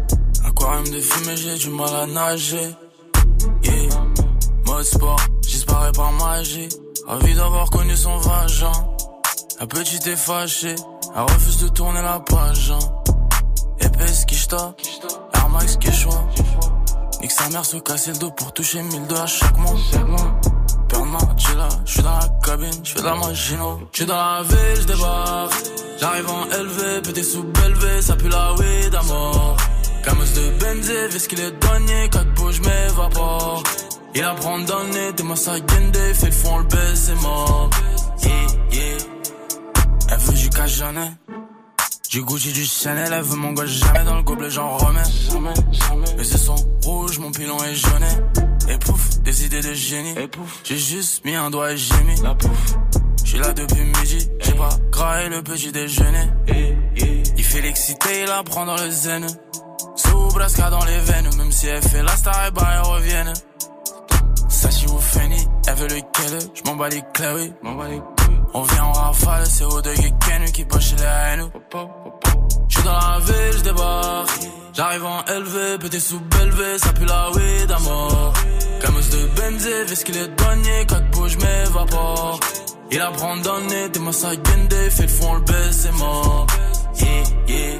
Aquarium 0.47 0.89
de 0.89 0.99
fumée, 0.99 1.37
j'ai 1.37 1.57
du 1.57 1.69
mal 1.69 1.95
à 1.95 2.07
nager. 2.07 2.75
Mode 4.81 5.19
j'disparais 5.45 5.91
par 5.91 6.11
magie. 6.13 6.67
Envie 7.07 7.35
d'avoir 7.35 7.69
connu 7.69 7.95
son 7.95 8.17
vagin. 8.17 8.71
La 9.59 9.67
petite 9.67 10.07
est 10.07 10.15
fâchée, 10.15 10.75
elle 11.15 11.21
refuse 11.21 11.57
de 11.59 11.67
tourner 11.67 12.01
la 12.01 12.19
page. 12.19 12.71
hein. 12.71 12.79
Épaisse 13.79 14.25
quicheta, 14.25 14.73
Air 15.35 15.49
Max 15.49 15.77
Quechua. 15.77 16.25
Nique 17.21 17.31
sa 17.31 17.49
mère 17.49 17.63
se 17.63 17.77
casser 17.77 18.11
le 18.13 18.17
dos 18.17 18.31
pour 18.31 18.53
toucher 18.53 18.81
1002 18.81 19.15
à 19.15 19.27
chaque 19.27 19.55
mois. 19.57 19.75
Père 20.89 21.05
là, 21.05 21.69
j'suis 21.85 22.01
dans 22.01 22.17
la 22.17 22.27
cabine, 22.43 22.81
j'fais 22.83 23.01
de 23.01 23.05
la 23.05 23.15
magino. 23.15 23.79
J'suis 23.91 24.05
dans 24.07 24.15
la 24.15 24.41
ville, 24.41 24.81
j'débarque. 24.81 25.53
J'arrive 25.99 26.29
en 26.29 26.45
LV, 26.45 27.01
pété 27.03 27.21
sous 27.21 27.43
Belvé, 27.43 28.01
ça 28.01 28.15
pue 28.15 28.29
la 28.29 28.53
weed 28.55 28.95
à 28.95 29.03
mort. 29.03 29.57
Camus 30.03 30.33
de 30.33 30.59
Benzé, 30.59 31.07
vu 31.09 31.19
qu'il 31.27 31.39
est 31.39 31.51
douanier, 31.51 32.09
4 32.09 32.33
pots, 32.33 32.51
j'm'évapore. 32.51 33.63
Il 34.13 34.23
apprend 34.23 34.59
d'année, 34.59 35.13
t'es 35.15 35.23
ma 35.23 35.35
sagende, 35.35 35.97
fait 36.13 36.25
le 36.25 36.31
fond, 36.31 36.57
le 36.57 36.63
baisse, 36.65 37.05
c'est 37.05 37.15
mort. 37.15 37.69
Yeah, 38.23 38.31
yeah. 38.73 38.97
Elle 40.09 40.17
veut 40.17 40.33
du 40.33 40.49
cash 40.49 40.75
jamais. 40.75 41.11
Du 42.09 42.21
Gucci, 42.25 42.51
du 42.51 42.65
Chanel, 42.65 43.13
elle 43.13 43.23
veut 43.23 43.37
mon 43.37 43.53
gosse 43.53 43.69
jamais 43.69 44.03
dans 44.03 44.17
le 44.17 44.23
gobelet, 44.23 44.49
j'en 44.49 44.75
remets. 44.77 45.01
Jamais, 45.31 45.53
jamais. 45.71 46.13
Mais 46.17 46.23
c'est 46.25 46.37
son 46.37 46.55
rouge, 46.83 47.19
mon 47.19 47.31
pilon 47.31 47.57
est 47.63 47.73
jauné. 47.73 48.09
Et 48.67 48.77
pouf, 48.77 49.21
des 49.21 49.45
idées 49.45 49.61
de 49.61 49.73
génie. 49.73 50.13
Et 50.19 50.27
pouf, 50.27 50.59
j'ai 50.65 50.77
juste 50.77 51.23
mis 51.23 51.35
un 51.35 51.49
doigt 51.49 51.71
et 51.71 51.77
j'ai 51.77 52.03
mis 52.03 52.19
la 52.21 52.35
pouf. 52.35 52.75
J'suis 53.23 53.39
là 53.39 53.53
depuis 53.53 53.81
midi, 53.81 54.27
j'ai 54.41 54.53
pas 54.53 54.69
graillé 54.91 55.29
le 55.29 55.41
petit 55.41 55.71
déjeuner. 55.71 56.27
Il 57.37 57.43
fait 57.45 57.61
l'excité, 57.61 58.23
il 58.23 58.29
apprend 58.29 58.65
dans 58.65 58.75
le 58.75 58.89
zen. 58.89 59.25
Sous 59.95 60.27
Brasca 60.33 60.69
dans 60.69 60.83
les 60.83 60.99
veines, 60.99 61.29
même 61.37 61.51
si 61.51 61.67
elle 61.67 61.81
fait 61.81 62.03
la 62.03 62.15
star, 62.17 62.47
et 62.47 62.51
bah 62.51 62.67
elle 62.73 62.81
revienne. 62.81 63.33
Sachi 64.51 64.85
ou 64.87 64.99
Fanny, 64.99 65.47
elle 65.67 65.75
veut 65.75 65.87
lequel 65.87 66.39
Je 66.53 66.61
m'en 66.65 66.75
bats 66.75 66.89
les 66.89 67.01
clés. 67.13 67.53
On 68.53 68.61
vient 68.63 68.83
en 68.83 68.91
rafale, 68.91 69.45
c'est 69.47 69.63
au 69.63 69.81
de 69.81 69.93
Ken 69.93 70.51
qui 70.51 70.65
poche 70.65 70.93
les 70.97 71.03
haines. 71.03 71.49
J'suis 72.67 72.83
dans 72.83 72.91
la 72.91 73.19
ville, 73.19 73.57
j'débarque. 73.59 74.41
J'arrive 74.73 75.05
en 75.05 75.19
LV, 75.21 75.79
pété 75.79 75.99
sous 75.99 76.19
Belvé, 76.19 76.77
ça 76.77 76.93
pue 76.93 77.05
la 77.05 77.31
weed 77.31 77.71
à 77.71 77.79
mort. 77.79 78.33
Camus 78.81 79.09
de 79.09 79.27
Benzé, 79.39 79.83
vu 79.85 79.95
qu'il 80.03 80.17
est 80.17 80.27
douanier, 80.27 80.85
4 80.87 81.11
pots, 81.11 81.27
j'm'évapore. 81.27 82.39
Il 82.91 82.99
apprend 82.99 83.37
d'année, 83.37 83.89
t'es 83.91 83.99
ma 83.99 84.11
sagende, 84.11 84.73
fait 84.89 85.03
le 85.03 85.07
fond, 85.07 85.33
le 85.35 85.41
baisse, 85.41 85.77
c'est 85.83 85.91
mort. 85.93 86.47
Yeah, 86.99 87.23
yeah. 87.47 87.79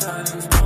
darling's 0.00 0.59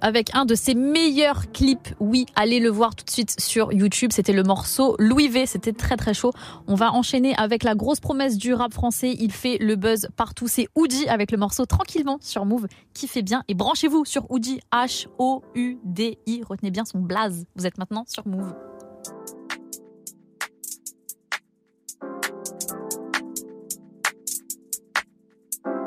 Avec 0.00 0.34
un 0.34 0.44
de 0.44 0.54
ses 0.54 0.74
meilleurs 0.74 1.50
clips. 1.52 1.94
Oui, 2.00 2.26
allez 2.34 2.60
le 2.60 2.70
voir 2.70 2.94
tout 2.94 3.04
de 3.04 3.10
suite 3.10 3.40
sur 3.40 3.72
YouTube. 3.72 4.10
C'était 4.12 4.32
le 4.32 4.42
morceau 4.42 4.96
Louis 4.98 5.28
V. 5.28 5.46
C'était 5.46 5.72
très 5.72 5.96
très 5.96 6.14
chaud. 6.14 6.32
On 6.66 6.74
va 6.74 6.92
enchaîner 6.92 7.34
avec 7.36 7.62
la 7.62 7.74
grosse 7.74 8.00
promesse 8.00 8.36
du 8.36 8.54
rap 8.54 8.72
français. 8.72 9.16
Il 9.18 9.32
fait 9.32 9.58
le 9.58 9.76
buzz 9.76 10.08
partout. 10.16 10.48
C'est 10.48 10.68
Oudi 10.74 11.08
avec 11.08 11.30
le 11.30 11.38
morceau 11.38 11.66
Tranquillement 11.66 12.18
sur 12.20 12.44
Move 12.44 12.66
qui 12.94 13.08
fait 13.08 13.22
bien. 13.22 13.42
Et 13.48 13.54
branchez-vous 13.54 14.04
sur 14.04 14.30
Oudi. 14.30 14.60
H-O-U-D-I. 14.72 16.42
Retenez 16.48 16.70
bien 16.70 16.84
son 16.84 17.00
blaze. 17.00 17.46
Vous 17.56 17.66
êtes 17.66 17.78
maintenant 17.78 18.04
sur 18.06 18.26
Move. 18.26 18.54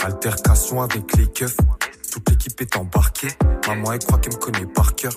Altercation 0.04 0.82
avec 0.82 1.16
les 1.16 1.28
keufs. 1.28 1.58
L'équipe 2.44 2.62
est 2.62 2.76
embarquée. 2.76 3.28
Maman, 3.68 3.92
elle 3.92 4.00
croit 4.00 4.18
qu'elle 4.18 4.34
me 4.34 4.40
connaît 4.40 4.66
par 4.66 4.96
cœur. 4.96 5.12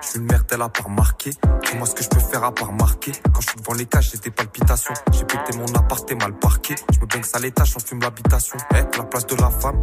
Je 0.00 0.08
suis 0.08 0.18
une 0.18 0.24
merde, 0.24 0.46
elle 0.50 0.62
a 0.62 0.70
pas 0.70 0.84
remarqué. 0.84 1.28
Dis-moi 1.28 1.86
ce 1.86 1.94
que 1.94 2.02
je 2.02 2.08
peux 2.08 2.20
faire 2.20 2.42
à 2.42 2.54
part 2.54 2.72
marquer. 2.72 3.12
Quand 3.34 3.42
je 3.42 3.48
suis 3.48 3.58
devant 3.58 3.74
les 3.74 3.84
cages, 3.84 4.12
j'ai 4.12 4.18
des 4.18 4.30
palpitations. 4.30 4.94
J'ai 5.12 5.24
pété 5.26 5.58
mon 5.58 5.66
appart, 5.74 6.08
t'es 6.08 6.14
mal 6.14 6.32
parqué. 6.38 6.74
Je 6.94 7.00
me 7.00 7.04
baigne 7.04 7.22
à 7.34 7.38
l'étage, 7.38 7.74
on 7.76 7.80
fume 7.80 8.00
l'habitation. 8.00 8.56
Eh, 8.70 8.96
la 8.96 9.04
place 9.04 9.26
de 9.26 9.36
la 9.36 9.50
femme, 9.50 9.82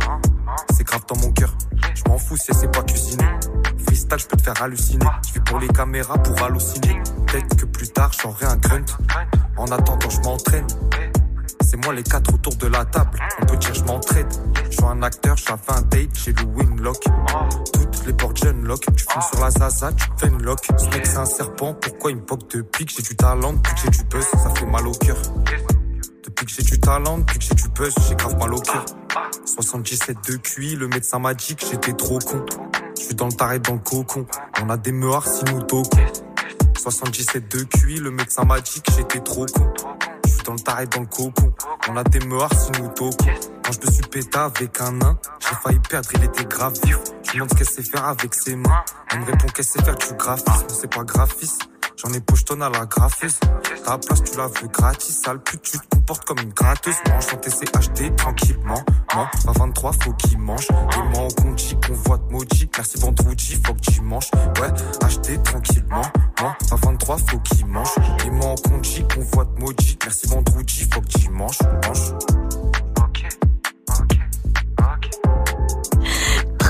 c'est 0.76 0.86
grave 0.86 1.06
dans 1.08 1.18
mon 1.18 1.32
cœur. 1.34 1.56
Je 1.94 2.02
m'en 2.10 2.18
fous 2.18 2.36
si 2.36 2.50
elle 2.50 2.58
sait 2.58 2.68
pas 2.68 2.82
cuisiner. 2.82 3.30
Freestyle, 3.86 4.18
je 4.18 4.26
peux 4.26 4.38
te 4.38 4.42
faire 4.42 4.60
halluciner. 4.60 5.06
Je 5.28 5.34
vis 5.34 5.42
pour 5.42 5.60
les 5.60 5.68
caméras 5.68 6.18
pour 6.18 6.42
halluciner. 6.42 7.00
Peut-être 7.28 7.58
que 7.58 7.66
plus 7.66 7.90
tard, 7.90 8.10
j'aurai 8.20 8.48
un 8.48 8.58
grunt. 8.58 8.86
En 9.56 9.68
attendant, 9.68 10.10
je 10.10 10.20
m'entraîne. 10.22 10.66
C'est 11.70 11.84
moi 11.84 11.94
les 11.94 12.04
quatre 12.04 12.34
autour 12.34 12.56
de 12.56 12.68
la 12.68 12.86
table. 12.86 13.20
On 13.42 13.46
peut 13.46 13.58
dire 13.58 13.74
je 13.74 13.84
m'entraide. 13.84 14.28
Je 14.70 14.72
suis 14.72 14.86
un 14.86 15.04
acteur, 15.04 15.36
j'avais 15.36 15.60
un 15.68 15.82
date, 15.82 16.10
j'ai 16.14 16.32
le 16.32 16.44
winlock. 16.44 17.04
Toutes 17.74 18.06
les 18.06 18.14
portes 18.14 18.42
jeune 18.42 18.64
lock. 18.64 18.86
Tu 18.96 19.04
fumes 19.04 19.22
sur 19.22 19.42
la 19.42 19.52
zaza, 19.52 19.92
tu 19.92 20.06
fais 20.18 20.28
une 20.28 20.42
lock. 20.44 20.60
Ce 20.78 20.86
mec 20.86 21.06
c'est 21.06 21.18
un 21.18 21.26
serpent, 21.26 21.74
pourquoi 21.74 22.12
il 22.12 22.18
me 22.18 22.22
poque 22.24 22.50
depuis 22.50 22.86
que 22.86 22.94
j'ai 22.94 23.04
du 23.04 23.18
talent, 23.18 23.52
depuis 23.52 23.74
que 23.74 23.82
j'ai 23.82 23.90
du 23.90 24.04
buzz, 24.06 24.24
ça 24.24 24.50
fait 24.56 24.66
mal 24.66 24.88
au 24.88 24.94
cœur. 24.94 25.18
Depuis 26.24 26.46
que 26.46 26.52
j'ai 26.54 26.64
du 26.64 26.80
talent, 26.80 27.18
depuis 27.18 27.40
que 27.40 27.44
j'ai 27.44 27.56
du 27.56 27.68
buzz, 27.68 27.94
j'ai 28.08 28.16
grave 28.16 28.38
mal 28.38 28.54
au 28.54 28.62
cœur. 28.62 28.86
77 29.46 30.18
de 30.26 30.38
QI, 30.38 30.78
le 30.78 30.88
médecin 30.88 31.20
m'a 31.20 31.34
dit 31.34 31.54
que 31.58 31.66
j'étais 31.66 31.94
trop 31.94 32.20
con. 32.20 32.46
Je 32.98 33.04
suis 33.04 33.16
dans 33.16 33.28
le 33.28 33.34
taré, 33.34 33.60
dans 33.60 33.74
le 33.74 33.80
cocon. 33.80 34.26
On 34.64 34.70
a 34.70 34.78
des 34.78 34.94
meurs 34.94 35.28
si 35.28 35.44
nous 35.52 35.62
tocons. 35.64 36.00
77 36.78 37.52
de 37.52 37.64
QI, 37.64 37.98
le 37.98 38.12
médecin 38.12 38.46
m'a 38.46 38.62
dit 38.62 38.82
que 38.82 38.94
j'étais 38.94 39.20
trop 39.20 39.46
con. 39.48 39.74
Dans 40.48 40.54
le 40.54 40.60
taré, 40.60 40.86
dans 40.88 41.02
le 41.02 41.08
cocon. 41.08 41.54
On 41.90 41.98
a 41.98 42.06
des 42.06 42.20
meurs 42.26 42.50
si 42.54 42.72
nous 42.82 42.88
tocons. 42.88 43.26
Quand 43.66 43.72
je 43.74 43.86
me 43.86 43.92
suis 43.92 44.04
pété 44.04 44.38
avec 44.38 44.80
un 44.80 44.94
nain, 44.94 45.20
j'ai 45.42 45.56
failli 45.62 45.80
perdre, 45.80 46.08
il 46.14 46.24
était 46.24 46.46
grave 46.46 46.74
vif. 46.86 46.98
Je 47.24 47.32
lui 47.32 47.40
demande 47.40 47.50
ce 47.50 47.56
qu'elle 47.56 47.70
sait 47.70 47.84
faire 47.84 48.06
avec 48.06 48.34
ses 48.34 48.56
mains. 48.56 48.86
Elle 49.12 49.20
me 49.20 49.26
répond 49.26 49.48
qu'elle 49.48 49.66
sait 49.66 49.84
faire 49.84 49.98
du 49.98 50.14
graphisme, 50.14 50.68
c'est 50.70 50.90
pas 50.90 51.04
graphiste. 51.04 51.68
J'en 51.98 52.14
ai 52.14 52.20
pochetonne 52.20 52.62
à 52.62 52.70
la 52.70 52.86
graphiste. 52.86 53.42
Ta 53.84 53.98
place, 53.98 54.24
tu 54.24 54.38
l'as 54.38 54.48
vu 54.48 54.68
gratis. 54.68 55.20
Sale 55.20 55.40
pute, 55.40 55.62
tu 55.64 55.80
te 55.80 55.96
comportes 55.96 56.26
comme 56.26 56.38
une 56.40 56.54
gratteuse. 56.54 56.96
Mange 57.10 57.26
ton 57.26 57.38
TCHD 57.38 58.16
tranquillement. 58.16 58.84
Moi, 59.16 59.30
à 59.48 59.52
23, 59.52 59.92
faut 59.94 60.14
qu'il 60.14 60.38
mange. 60.38 60.68
Et 60.70 61.10
moi, 61.10 61.28
on 61.44 61.52
dit 61.54 61.76
qu'on 61.86 61.94
voit 61.94 62.18
de 62.20 62.32
maudit. 62.32 62.70
Merci 62.78 63.00
vendredi, 63.00 63.60
faut 63.66 63.74
que 63.74 63.92
dimanche. 63.92 64.30
Ouais, 64.62 64.72
acheter 65.04 65.42
tranquillement. 65.42 66.04
Moi, 66.40 66.56
à 66.72 66.76
23, 66.76 67.18
faut 67.18 67.40
qu'il 67.40 67.66
mange. 67.66 67.96
Et 68.26 68.30
moi, 68.30 68.54
on 68.72 68.78
dit 68.78 69.04
qu'on 69.14 69.22
voit 69.22 69.46
de 69.46 69.60
maudit. 69.60 69.98
Merci 70.04 70.28
vendredi, 70.28 70.88
faut 70.94 71.02
que 71.02 71.20
dimanche. 71.20 71.60
Mange. 71.88 72.14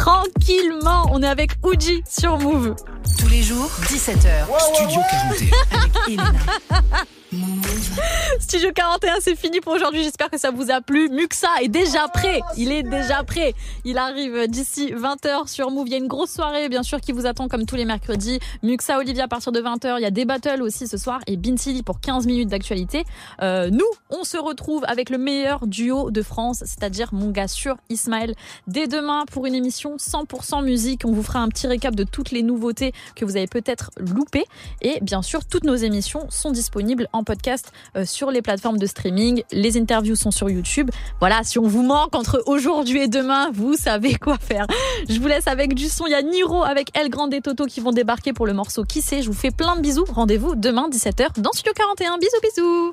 Tranquillement, 0.08 1.10
on 1.12 1.22
est 1.22 1.28
avec 1.28 1.52
Uji 1.66 2.02
sur 2.08 2.40
Move. 2.40 2.76
Tous 3.20 3.28
les 3.28 3.44
jours, 3.44 3.70
17h. 3.88 4.46
Studio 4.74 5.02
41. 5.12 5.78
Avec 5.78 5.92
Elena. 6.08 7.04
Studio 8.40 8.70
41, 8.74 9.16
c'est 9.20 9.36
fini 9.36 9.60
pour 9.60 9.74
aujourd'hui. 9.74 10.04
J'espère 10.04 10.30
que 10.30 10.38
ça 10.38 10.50
vous 10.50 10.72
a 10.72 10.80
plu. 10.80 11.10
Muxa 11.10 11.48
est 11.62 11.68
déjà 11.68 12.08
prêt. 12.08 12.40
Il 12.58 12.72
est 12.72 12.84
déjà 12.84 13.24
prêt. 13.24 13.54
Il 13.84 13.98
arrive 13.98 14.48
d'ici 14.48 14.94
20h 14.94 15.48
sur 15.48 15.70
Move. 15.70 15.88
Il 15.88 15.92
y 15.92 15.96
a 15.96 15.98
une 15.98 16.08
grosse 16.08 16.32
soirée, 16.32 16.70
bien 16.70 16.84
sûr, 16.84 17.02
qui 17.02 17.12
vous 17.12 17.26
attend 17.26 17.50
comme 17.50 17.66
tous 17.66 17.76
les 17.76 17.84
mercredis. 17.84 18.40
Muxa 18.64 18.98
Olivia 18.98 19.26
à 19.26 19.28
partir 19.28 19.52
de 19.52 19.60
20h. 19.60 19.96
Il 19.98 20.04
y 20.04 20.06
a 20.06 20.12
des 20.12 20.24
battles 20.24 20.62
aussi 20.62 20.88
ce 20.88 20.96
soir 20.96 21.20
et 21.28 21.36
Bintili 21.36 21.84
pour 21.84 22.00
15 22.00 22.26
minutes 22.28 22.48
d'actualité. 22.48 23.04
Euh, 23.42 23.70
nous, 23.70 23.90
on 24.10 24.24
se 24.24 24.38
retrouve 24.38 24.86
avec 24.88 25.10
le 25.10 25.18
meilleur 25.18 25.68
duo 25.68 26.12
de 26.12 26.22
France, 26.22 26.60
c'est-à-dire 26.60 27.14
mon 27.14 27.32
gars 27.32 27.50
sûr, 27.50 27.76
Ismaël, 27.90 28.36
dès 28.68 28.88
demain 28.88 29.26
pour 29.32 29.46
une 29.46 29.56
émission 29.56 29.98
100% 29.98 30.64
musique. 30.64 31.02
On 31.04 31.12
vous 31.12 31.24
fera 31.24 31.40
un 31.40 31.50
petit 31.50 31.68
récap 31.68 31.94
de 31.94 32.06
toutes 32.06 32.32
les 32.32 32.44
nouveautés 32.44 32.94
que 33.16 33.26
vous 33.26 33.36
avez 33.36 33.48
peut-être 33.48 33.92
loupées. 33.98 34.46
Et 34.82 35.00
bien 35.02 35.22
sûr, 35.22 35.46
toutes 35.46 35.66
nos 35.66 35.76
émissions 35.76 36.28
sont 36.30 36.52
disponibles 36.52 37.10
en 37.18 37.24
podcast 37.24 37.72
euh, 37.96 38.06
sur 38.06 38.32
les 38.32 38.42
plateformes 38.42 38.78
de 38.78 38.86
streaming. 38.86 39.44
Les 39.52 39.78
interviews 39.78 40.16
sont 40.16 40.32
sur 40.32 40.50
YouTube. 40.50 40.92
Voilà, 41.20 41.44
si 41.44 41.60
on 41.60 41.68
vous 41.68 41.84
manque 41.84 42.16
entre 42.16 42.44
aujourd'hui 42.46 43.02
et 43.02 43.08
demain, 43.08 43.50
vous 43.54 43.76
savez 43.76 44.16
quoi 44.16 44.38
faire. 44.38 44.68
Je 45.10 45.20
vous 45.20 45.28
laisse 45.28 45.48
avec 45.48 45.74
du 45.74 45.90
son. 45.90 46.06
Il 46.08 46.12
y 46.12 46.16
a 46.16 46.22
Niro 46.22 46.64
avec 46.64 46.98
El 46.98 47.10
Grande 47.10 47.34
et 47.34 47.42
Toto 47.42 47.66
qui 47.66 47.80
vont 47.80 47.92
débarquer 47.92 48.34
pour 48.34 48.46
le 48.46 48.54
morceau 48.54 48.84
Qui 48.84 49.02
sait. 49.02 49.22
Je 49.22 49.28
vous 49.28 49.34
fais 49.34 49.52
plein 49.52 49.76
de 49.76 49.82
bisous. 49.82 50.06
Rendez-vous 50.10 50.56
demain 50.56 50.90
17h 50.90 51.42
dans 51.42 51.52
Studio 51.52 51.74
41. 51.76 52.18
Bisous 52.18 52.42
bisous. 52.42 52.92